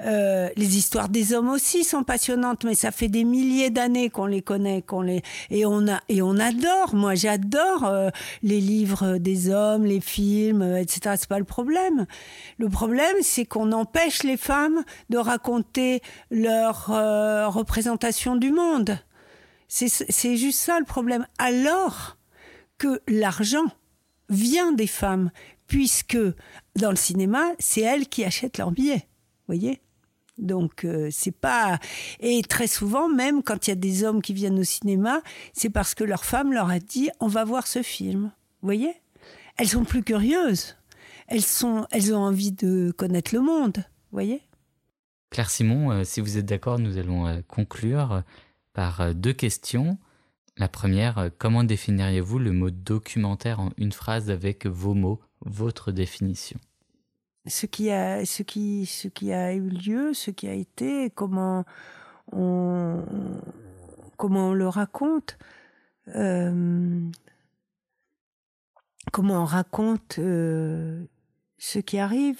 Euh, 0.05 0.49
les 0.55 0.77
histoires 0.77 1.09
des 1.09 1.33
hommes 1.33 1.49
aussi 1.49 1.83
sont 1.83 2.03
passionnantes, 2.03 2.63
mais 2.63 2.75
ça 2.75 2.91
fait 2.91 3.07
des 3.07 3.23
milliers 3.23 3.69
d'années 3.69 4.09
qu'on 4.09 4.25
les 4.25 4.41
connaît, 4.41 4.81
qu'on 4.81 5.01
les 5.01 5.21
et 5.49 5.65
on 5.65 5.87
a 5.87 5.99
et 6.09 6.21
on 6.21 6.37
adore. 6.37 6.93
Moi, 6.93 7.15
j'adore 7.15 7.85
euh, 7.85 8.09
les 8.41 8.59
livres 8.59 9.17
des 9.17 9.49
hommes, 9.49 9.85
les 9.85 9.99
films, 9.99 10.61
euh, 10.61 10.81
etc. 10.81 11.15
C'est 11.17 11.29
pas 11.29 11.39
le 11.39 11.45
problème. 11.45 12.05
Le 12.57 12.69
problème, 12.69 13.15
c'est 13.21 13.45
qu'on 13.45 13.71
empêche 13.71 14.23
les 14.23 14.37
femmes 14.37 14.83
de 15.09 15.17
raconter 15.17 16.01
leur 16.29 16.89
euh, 16.91 17.47
représentation 17.47 18.35
du 18.35 18.51
monde. 18.51 18.97
C'est 19.73 20.35
juste 20.35 20.59
ça 20.59 20.79
le 20.79 20.85
problème. 20.85 21.25
Alors 21.37 22.17
que 22.77 23.01
l'argent 23.07 23.65
vient 24.27 24.73
des 24.73 24.87
femmes, 24.87 25.31
puisque 25.67 26.17
dans 26.75 26.89
le 26.89 26.97
cinéma, 26.97 27.43
c'est 27.57 27.79
elles 27.79 28.09
qui 28.09 28.25
achètent 28.25 28.57
leurs 28.57 28.71
billets. 28.71 29.07
voyez? 29.47 29.79
Donc 30.37 30.83
euh, 30.83 31.07
c'est 31.11 31.31
pas 31.31 31.79
et 32.19 32.41
très 32.41 32.67
souvent 32.67 33.07
même 33.07 33.43
quand 33.43 33.67
il 33.67 33.69
y 33.69 33.73
a 33.73 33.75
des 33.75 34.03
hommes 34.03 34.21
qui 34.21 34.33
viennent 34.33 34.59
au 34.59 34.63
cinéma, 34.63 35.21
c'est 35.53 35.69
parce 35.69 35.93
que 35.93 36.03
leur 36.03 36.25
femme 36.25 36.51
leur 36.51 36.69
a 36.69 36.79
dit 36.79 37.09
on 37.19 37.27
va 37.27 37.45
voir 37.45 37.67
ce 37.67 37.81
film. 37.81 38.31
Vous 38.61 38.67
voyez? 38.67 38.93
Elles 39.57 39.69
sont 39.69 39.85
plus 39.85 40.03
curieuses. 40.03 40.75
Elles 41.27 41.43
sont 41.43 41.85
elles 41.91 42.13
ont 42.13 42.19
envie 42.19 42.51
de 42.51 42.91
connaître 42.97 43.33
le 43.33 43.41
monde. 43.41 43.77
Vous 43.77 44.15
voyez? 44.17 44.41
Claire 45.29 45.49
Simon, 45.49 45.91
euh, 45.91 46.03
si 46.03 46.19
vous 46.19 46.37
êtes 46.37 46.45
d'accord, 46.45 46.79
nous 46.79 46.97
allons 46.97 47.27
euh, 47.27 47.39
conclure 47.47 48.23
par 48.73 49.01
euh, 49.01 49.13
deux 49.13 49.33
questions. 49.33 49.97
La 50.57 50.67
première, 50.67 51.17
euh, 51.17 51.29
comment 51.37 51.63
définiriez-vous 51.63 52.39
le 52.39 52.51
mot 52.51 52.69
documentaire 52.69 53.59
en 53.59 53.71
une 53.77 53.91
phrase 53.91 54.29
avec 54.29 54.65
vos 54.65 54.93
mots, 54.93 55.19
votre 55.41 55.91
définition? 55.91 56.59
Ce 57.47 57.65
qui 57.65 57.89
a 57.89 58.21
eu 58.21 59.69
lieu 59.69 60.13
ce 60.13 60.29
qui 60.29 60.47
a 60.47 60.53
été 60.53 61.09
comment 61.09 61.65
on 62.31 63.03
le 64.53 64.67
raconte 64.67 65.39
euh, 66.09 67.09
comment 69.11 69.41
on 69.41 69.45
raconte 69.45 70.17
ce 70.17 71.79
qui 71.79 71.97
arrive 71.97 72.39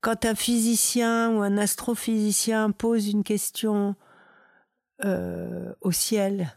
quand 0.00 0.24
un 0.24 0.36
physicien 0.36 1.32
ou 1.32 1.42
un 1.42 1.58
astrophysicien 1.58 2.70
pose 2.70 3.08
une 3.08 3.24
question 3.24 3.96
euh, 5.04 5.72
au 5.80 5.92
ciel 5.92 6.56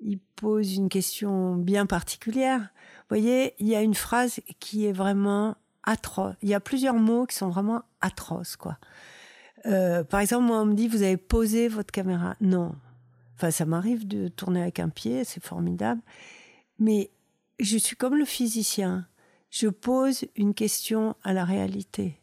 il 0.00 0.18
pose 0.36 0.74
une 0.74 0.88
question 0.88 1.56
bien 1.56 1.86
particulière 1.86 2.60
vous 2.60 3.16
voyez 3.16 3.54
il 3.58 3.68
y 3.68 3.74
a 3.74 3.82
une 3.82 3.94
phrase 3.94 4.40
qui 4.60 4.86
est 4.86 4.92
vraiment 4.92 5.56
atroce. 5.88 6.34
Il 6.42 6.48
y 6.48 6.54
a 6.54 6.60
plusieurs 6.60 6.94
mots 6.94 7.26
qui 7.26 7.34
sont 7.34 7.48
vraiment 7.48 7.82
atroces, 8.00 8.56
quoi. 8.56 8.78
Euh, 9.66 10.04
par 10.04 10.20
exemple, 10.20 10.44
moi, 10.44 10.60
on 10.60 10.66
me 10.66 10.74
dit, 10.74 10.86
vous 10.86 11.02
avez 11.02 11.16
posé 11.16 11.68
votre 11.68 11.90
caméra. 11.90 12.36
Non. 12.40 12.74
Enfin, 13.34 13.50
ça 13.50 13.64
m'arrive 13.64 14.06
de 14.06 14.28
tourner 14.28 14.62
avec 14.62 14.80
un 14.80 14.88
pied, 14.88 15.24
c'est 15.24 15.42
formidable. 15.42 16.00
Mais 16.78 17.10
je 17.58 17.76
suis 17.76 17.96
comme 17.96 18.16
le 18.16 18.24
physicien. 18.24 19.06
Je 19.50 19.68
pose 19.68 20.26
une 20.36 20.54
question 20.54 21.16
à 21.24 21.32
la 21.32 21.44
réalité 21.44 22.20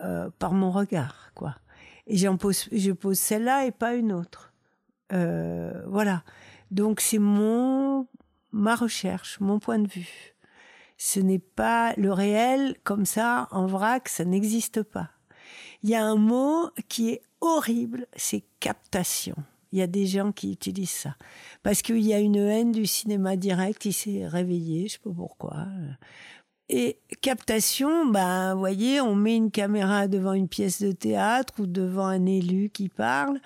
euh, 0.00 0.30
par 0.38 0.52
mon 0.52 0.70
regard, 0.70 1.32
quoi. 1.34 1.56
Et 2.06 2.16
pose, 2.38 2.68
je 2.72 2.92
pose 2.92 3.18
celle-là 3.18 3.66
et 3.66 3.70
pas 3.70 3.94
une 3.94 4.12
autre. 4.12 4.47
Euh, 5.12 5.82
voilà. 5.86 6.22
Donc 6.70 7.00
c'est 7.00 7.18
mon 7.18 8.06
ma 8.52 8.74
recherche, 8.74 9.40
mon 9.40 9.58
point 9.58 9.78
de 9.78 9.88
vue. 9.88 10.34
Ce 10.96 11.20
n'est 11.20 11.38
pas 11.38 11.94
le 11.96 12.12
réel 12.12 12.76
comme 12.82 13.06
ça 13.06 13.48
en 13.50 13.66
vrac, 13.66 14.08
ça 14.08 14.24
n'existe 14.24 14.82
pas. 14.82 15.10
Il 15.82 15.90
y 15.90 15.94
a 15.94 16.04
un 16.04 16.16
mot 16.16 16.70
qui 16.88 17.10
est 17.10 17.22
horrible, 17.40 18.06
c'est 18.16 18.42
captation. 18.58 19.36
Il 19.70 19.78
y 19.78 19.82
a 19.82 19.86
des 19.86 20.06
gens 20.06 20.32
qui 20.32 20.52
utilisent 20.52 20.90
ça. 20.90 21.16
Parce 21.62 21.82
qu'il 21.82 22.00
y 22.00 22.14
a 22.14 22.18
une 22.18 22.36
haine 22.36 22.72
du 22.72 22.86
cinéma 22.86 23.36
direct, 23.36 23.84
il 23.84 23.92
s'est 23.92 24.26
réveillé, 24.26 24.88
je 24.88 24.94
sais 24.94 24.98
pas 24.98 25.10
pourquoi. 25.14 25.66
Et 26.70 26.98
captation, 27.20 28.06
ben, 28.06 28.54
vous 28.54 28.60
voyez, 28.60 29.00
on 29.00 29.14
met 29.14 29.36
une 29.36 29.50
caméra 29.50 30.08
devant 30.08 30.32
une 30.32 30.48
pièce 30.48 30.82
de 30.82 30.92
théâtre 30.92 31.54
ou 31.60 31.66
devant 31.66 32.06
un 32.06 32.26
élu 32.26 32.70
qui 32.70 32.88
parle 32.88 33.40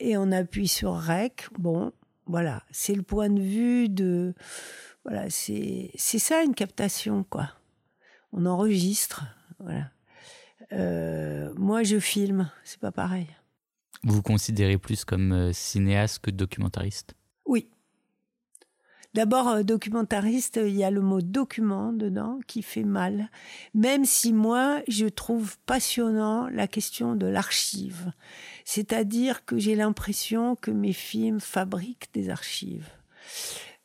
et 0.00 0.16
on 0.16 0.32
appuie 0.32 0.68
sur 0.68 0.94
REC. 0.94 1.48
Bon, 1.58 1.92
voilà, 2.26 2.62
c'est 2.70 2.94
le 2.94 3.02
point 3.02 3.30
de 3.30 3.40
vue 3.40 3.88
de. 3.88 4.34
Voilà, 5.04 5.30
c'est 5.30 5.90
ça 5.96 6.42
une 6.42 6.54
captation, 6.54 7.24
quoi. 7.24 7.50
On 8.32 8.46
enregistre, 8.46 9.24
voilà. 9.58 9.90
Euh, 10.72 11.52
moi, 11.56 11.82
je 11.82 11.98
filme, 11.98 12.50
c'est 12.64 12.80
pas 12.80 12.92
pareil. 12.92 13.26
Vous 14.04 14.14
vous 14.14 14.22
considérez 14.22 14.78
plus 14.78 15.04
comme 15.04 15.32
euh, 15.32 15.52
cinéaste 15.52 16.20
que 16.20 16.30
documentariste? 16.30 17.14
Oui. 17.44 17.68
D'abord, 19.12 19.48
euh, 19.48 19.62
documentariste, 19.62 20.60
il 20.62 20.76
y 20.76 20.84
a 20.84 20.90
le 20.90 21.00
mot 21.00 21.20
document 21.20 21.92
dedans 21.92 22.38
qui 22.46 22.62
fait 22.62 22.84
mal. 22.84 23.28
Même 23.74 24.04
si 24.04 24.32
moi, 24.32 24.82
je 24.86 25.06
trouve 25.06 25.56
passionnant 25.66 26.48
la 26.48 26.68
question 26.68 27.16
de 27.16 27.26
l'archive. 27.26 28.12
C'est-à-dire 28.64 29.44
que 29.44 29.58
j'ai 29.58 29.74
l'impression 29.74 30.54
que 30.54 30.70
mes 30.70 30.92
films 30.92 31.40
fabriquent 31.40 32.08
des 32.12 32.30
archives. 32.30 32.88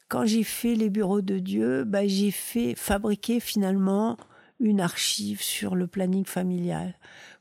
Quand 0.09 0.25
j'ai 0.25 0.43
fait 0.43 0.75
Les 0.75 0.91
Bureaux 0.91 1.21
de 1.21 1.39
Dieu, 1.39 1.83
bah, 1.83 2.05
j'ai 2.05 2.29
fait 2.29 2.75
fabriquer 2.75 3.39
finalement 3.39 4.17
une 4.59 4.79
archive 4.79 5.41
sur 5.41 5.75
le 5.75 5.87
planning 5.87 6.25
familial. 6.25 6.93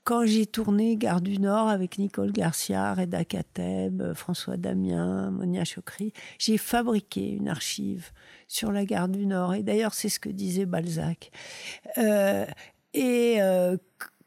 Quand 0.05 0.27
j'ai 0.27 0.45
tourné 0.45 0.97
Gare 0.99 1.23
du 1.23 1.39
Nord 1.39 1.69
avec 1.69 1.97
Nicole 1.97 2.31
Garcia, 2.31 2.93
Reda 2.93 3.25
Kateb, 3.25 4.13
François 4.13 4.59
Damien, 4.59 5.31
Monia 5.31 5.65
Chokri, 5.65 6.13
j'ai 6.39 6.59
fabriqué 6.59 7.31
une 7.31 7.49
archive 7.49 8.11
sur 8.47 8.71
la 8.71 8.85
Gare 8.85 9.09
du 9.09 9.25
Nord. 9.25 9.55
Et 9.55 9.63
d'ailleurs, 9.63 9.95
c'est 9.95 10.11
ce 10.11 10.21
que 10.21 10.29
disait 10.29 10.67
Balzac. 10.67 11.31
Euh, 11.97 12.45
et 12.93 13.41
euh, 13.41 13.79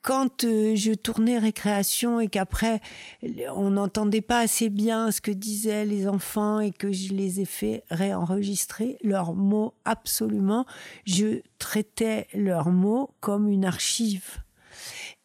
quand 0.01 0.45
euh, 0.45 0.75
je 0.75 0.93
tournais 0.93 1.37
récréation 1.37 2.19
et 2.19 2.27
qu'après 2.27 2.81
on 3.53 3.69
n'entendait 3.69 4.21
pas 4.21 4.39
assez 4.39 4.69
bien 4.69 5.11
ce 5.11 5.21
que 5.21 5.29
disaient 5.31 5.85
les 5.85 6.07
enfants 6.07 6.59
et 6.59 6.71
que 6.71 6.91
je 6.91 7.13
les 7.13 7.39
ai 7.39 7.45
fait 7.45 7.83
réenregistrer 7.91 8.97
leurs 9.03 9.35
mots 9.35 9.75
absolument, 9.85 10.65
je 11.05 11.41
traitais 11.59 12.25
leurs 12.33 12.71
mots 12.71 13.11
comme 13.19 13.47
une 13.47 13.65
archive. 13.65 14.39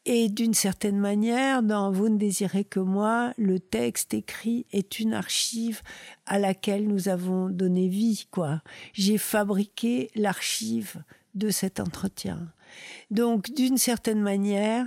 Et 0.05 0.29
d'une 0.29 0.55
certaine 0.55 0.99
manière, 0.99 1.63
dans 1.63 1.93
Vous 1.93 2.09
ne 2.09 2.19
désirez 2.19 2.65
que 2.65 2.81
moi, 2.81 3.33
le 3.39 3.61
texte 3.61 4.15
écrit 4.15 4.67
est 4.73 4.99
une 4.99 5.15
archive 5.15 5.81
à 6.27 6.41
laquelle 6.41 6.89
nous 6.89 7.09
avons 7.09 7.49
donné 7.49 7.87
vie, 7.87 8.27
quoi. 8.33 8.63
J'ai 8.95 9.17
fabriqué 9.17 10.11
l'archive 10.17 11.03
de 11.35 11.51
cet 11.51 11.79
entretien. 11.79 12.53
Donc, 13.13 13.53
d'une 13.53 13.79
certaine 13.79 14.21
manière, 14.21 14.87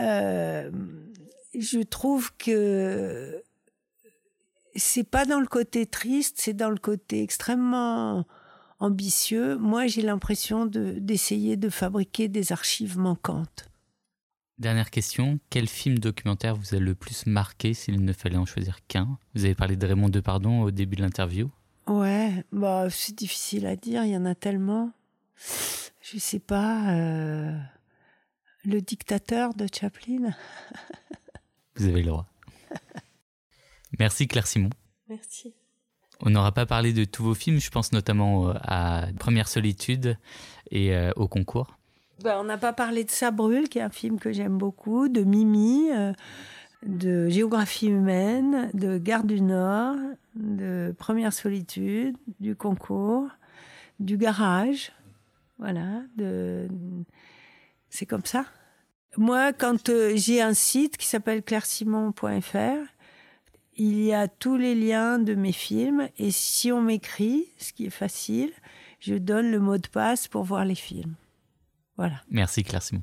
euh, 0.00 0.70
je 1.54 1.80
trouve 1.80 2.30
que 2.36 3.42
c'est 4.74 5.08
pas 5.08 5.24
dans 5.24 5.40
le 5.40 5.46
côté 5.46 5.86
triste, 5.86 6.36
c'est 6.38 6.52
dans 6.52 6.70
le 6.70 6.76
côté 6.76 7.22
extrêmement 7.22 8.26
ambitieux. 8.78 9.56
Moi, 9.56 9.86
j'ai 9.86 10.02
l'impression 10.02 10.66
d'essayer 10.66 11.56
de 11.56 11.70
fabriquer 11.70 12.28
des 12.28 12.52
archives 12.52 12.98
manquantes. 12.98 13.68
Dernière 14.58 14.90
question, 14.90 15.38
quel 15.50 15.68
film 15.68 16.00
documentaire 16.00 16.56
vous 16.56 16.74
a 16.74 16.80
le 16.80 16.96
plus 16.96 17.26
marqué 17.26 17.74
s'il 17.74 18.04
ne 18.04 18.12
fallait 18.12 18.36
en 18.36 18.44
choisir 18.44 18.84
qu'un? 18.88 19.16
Vous 19.36 19.44
avez 19.44 19.54
parlé 19.54 19.76
de 19.76 19.86
Raymond 19.86 20.08
Depardon 20.08 20.62
au 20.62 20.72
début 20.72 20.96
de 20.96 21.02
l'interview. 21.02 21.48
Ouais, 21.86 22.44
bah 22.50 22.90
c'est 22.90 23.14
difficile 23.14 23.66
à 23.66 23.76
dire, 23.76 24.02
il 24.04 24.10
y 24.10 24.16
en 24.16 24.24
a 24.24 24.34
tellement. 24.34 24.90
Je 26.02 26.18
sais 26.18 26.40
pas, 26.40 26.92
euh, 26.92 27.56
le 28.64 28.80
dictateur 28.80 29.54
de 29.54 29.68
Chaplin. 29.72 30.34
vous 31.76 31.86
avez 31.86 32.02
le 32.02 32.08
droit. 32.08 32.26
Merci 34.00 34.26
Claire 34.26 34.48
Simon. 34.48 34.70
Merci. 35.08 35.54
On 36.20 36.30
n'aura 36.30 36.50
pas 36.50 36.66
parlé 36.66 36.92
de 36.92 37.04
tous 37.04 37.22
vos 37.22 37.34
films, 37.34 37.60
je 37.60 37.70
pense 37.70 37.92
notamment 37.92 38.48
euh, 38.48 38.54
à 38.62 39.06
Première 39.20 39.46
Solitude 39.46 40.18
et 40.72 40.96
euh, 40.96 41.12
au 41.14 41.28
concours. 41.28 41.77
Bah, 42.22 42.38
on 42.40 42.44
n'a 42.44 42.58
pas 42.58 42.72
parlé 42.72 43.04
de 43.04 43.10
Ça 43.10 43.30
brûle, 43.30 43.68
qui 43.68 43.78
est 43.78 43.82
un 43.82 43.90
film 43.90 44.18
que 44.18 44.32
j'aime 44.32 44.58
beaucoup, 44.58 45.08
de 45.08 45.22
Mimi, 45.22 45.90
euh, 45.92 46.12
de 46.84 47.28
Géographie 47.28 47.86
humaine, 47.86 48.70
de 48.74 48.98
Gare 48.98 49.24
du 49.24 49.40
Nord, 49.40 49.96
de 50.34 50.94
Première 50.98 51.32
solitude, 51.32 52.16
du 52.40 52.56
concours, 52.56 53.28
du 54.00 54.16
garage. 54.16 54.92
Voilà, 55.58 56.02
de... 56.16 56.68
c'est 57.88 58.06
comme 58.06 58.24
ça. 58.24 58.46
Moi, 59.16 59.52
quand 59.52 59.88
euh, 59.88 60.12
j'ai 60.16 60.42
un 60.42 60.54
site 60.54 60.96
qui 60.96 61.06
s'appelle 61.06 61.42
clairesimon.fr, 61.42 62.84
il 63.76 64.02
y 64.02 64.12
a 64.12 64.26
tous 64.26 64.56
les 64.56 64.74
liens 64.74 65.20
de 65.20 65.34
mes 65.34 65.52
films 65.52 66.08
et 66.18 66.32
si 66.32 66.72
on 66.72 66.82
m'écrit, 66.82 67.46
ce 67.58 67.72
qui 67.72 67.86
est 67.86 67.90
facile, 67.90 68.50
je 68.98 69.14
donne 69.14 69.52
le 69.52 69.60
mot 69.60 69.78
de 69.78 69.86
passe 69.86 70.26
pour 70.26 70.42
voir 70.42 70.64
les 70.64 70.74
films. 70.74 71.14
Voilà. 71.98 72.22
Merci 72.30 72.62
Claire 72.62 72.82
Simon. 72.82 73.02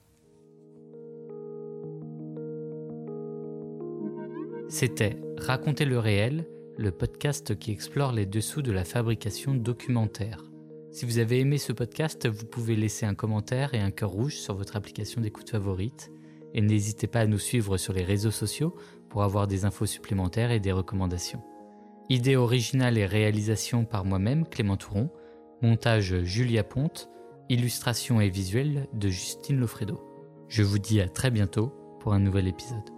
C'était 4.70 5.18
Raconter 5.38 5.86
le 5.86 6.00
réel, 6.00 6.48
le 6.78 6.92
podcast 6.92 7.60
qui 7.60 7.72
explore 7.72 8.14
les 8.14 8.26
dessous 8.26 8.62
de 8.62 8.72
la 8.72 8.86
fabrication 8.86 9.54
documentaire. 9.54 10.44
Si 10.92 11.06
vous 11.06 11.20
avez 11.20 11.42
aimé 11.42 11.58
ce 11.58 11.74
podcast, 11.74 12.26
vous 12.28 12.46
pouvez 12.46 12.78
laisser 12.78 13.06
un 13.06 13.16
commentaire 13.16 13.74
et 13.74 13.80
un 13.80 13.92
cœur 13.92 14.12
rouge 14.12 14.38
sur 14.38 14.56
votre 14.56 14.78
application 14.78 15.20
d'écoute 15.20 15.50
favorite. 15.50 16.10
Et 16.54 16.62
n'hésitez 16.62 17.08
pas 17.08 17.20
à 17.20 17.28
nous 17.28 17.38
suivre 17.38 17.78
sur 17.78 17.92
les 17.92 18.04
réseaux 18.04 18.32
sociaux 18.32 18.76
pour 19.10 19.24
avoir 19.24 19.46
des 19.46 19.66
infos 19.66 19.86
supplémentaires 19.86 20.52
et 20.52 20.62
des 20.62 20.72
recommandations. 20.72 21.44
Idée 22.10 22.38
originale 22.38 22.98
et 22.98 23.06
réalisation 23.06 23.84
par 23.84 24.06
moi-même, 24.06 24.48
Clément 24.48 24.78
Touron. 24.78 25.10
Montage 25.62 26.24
Julia 26.24 26.64
Ponte. 26.64 27.10
Illustration 27.50 28.22
et 28.22 28.30
visuel 28.30 28.88
de 28.94 29.10
Justine 29.10 29.60
Lofredo. 29.60 30.02
Je 30.48 30.64
vous 30.64 30.80
dis 30.80 31.00
à 31.00 31.08
très 31.08 31.30
bientôt 31.30 31.72
pour 32.00 32.14
un 32.14 32.20
nouvel 32.20 32.48
épisode. 32.48 32.95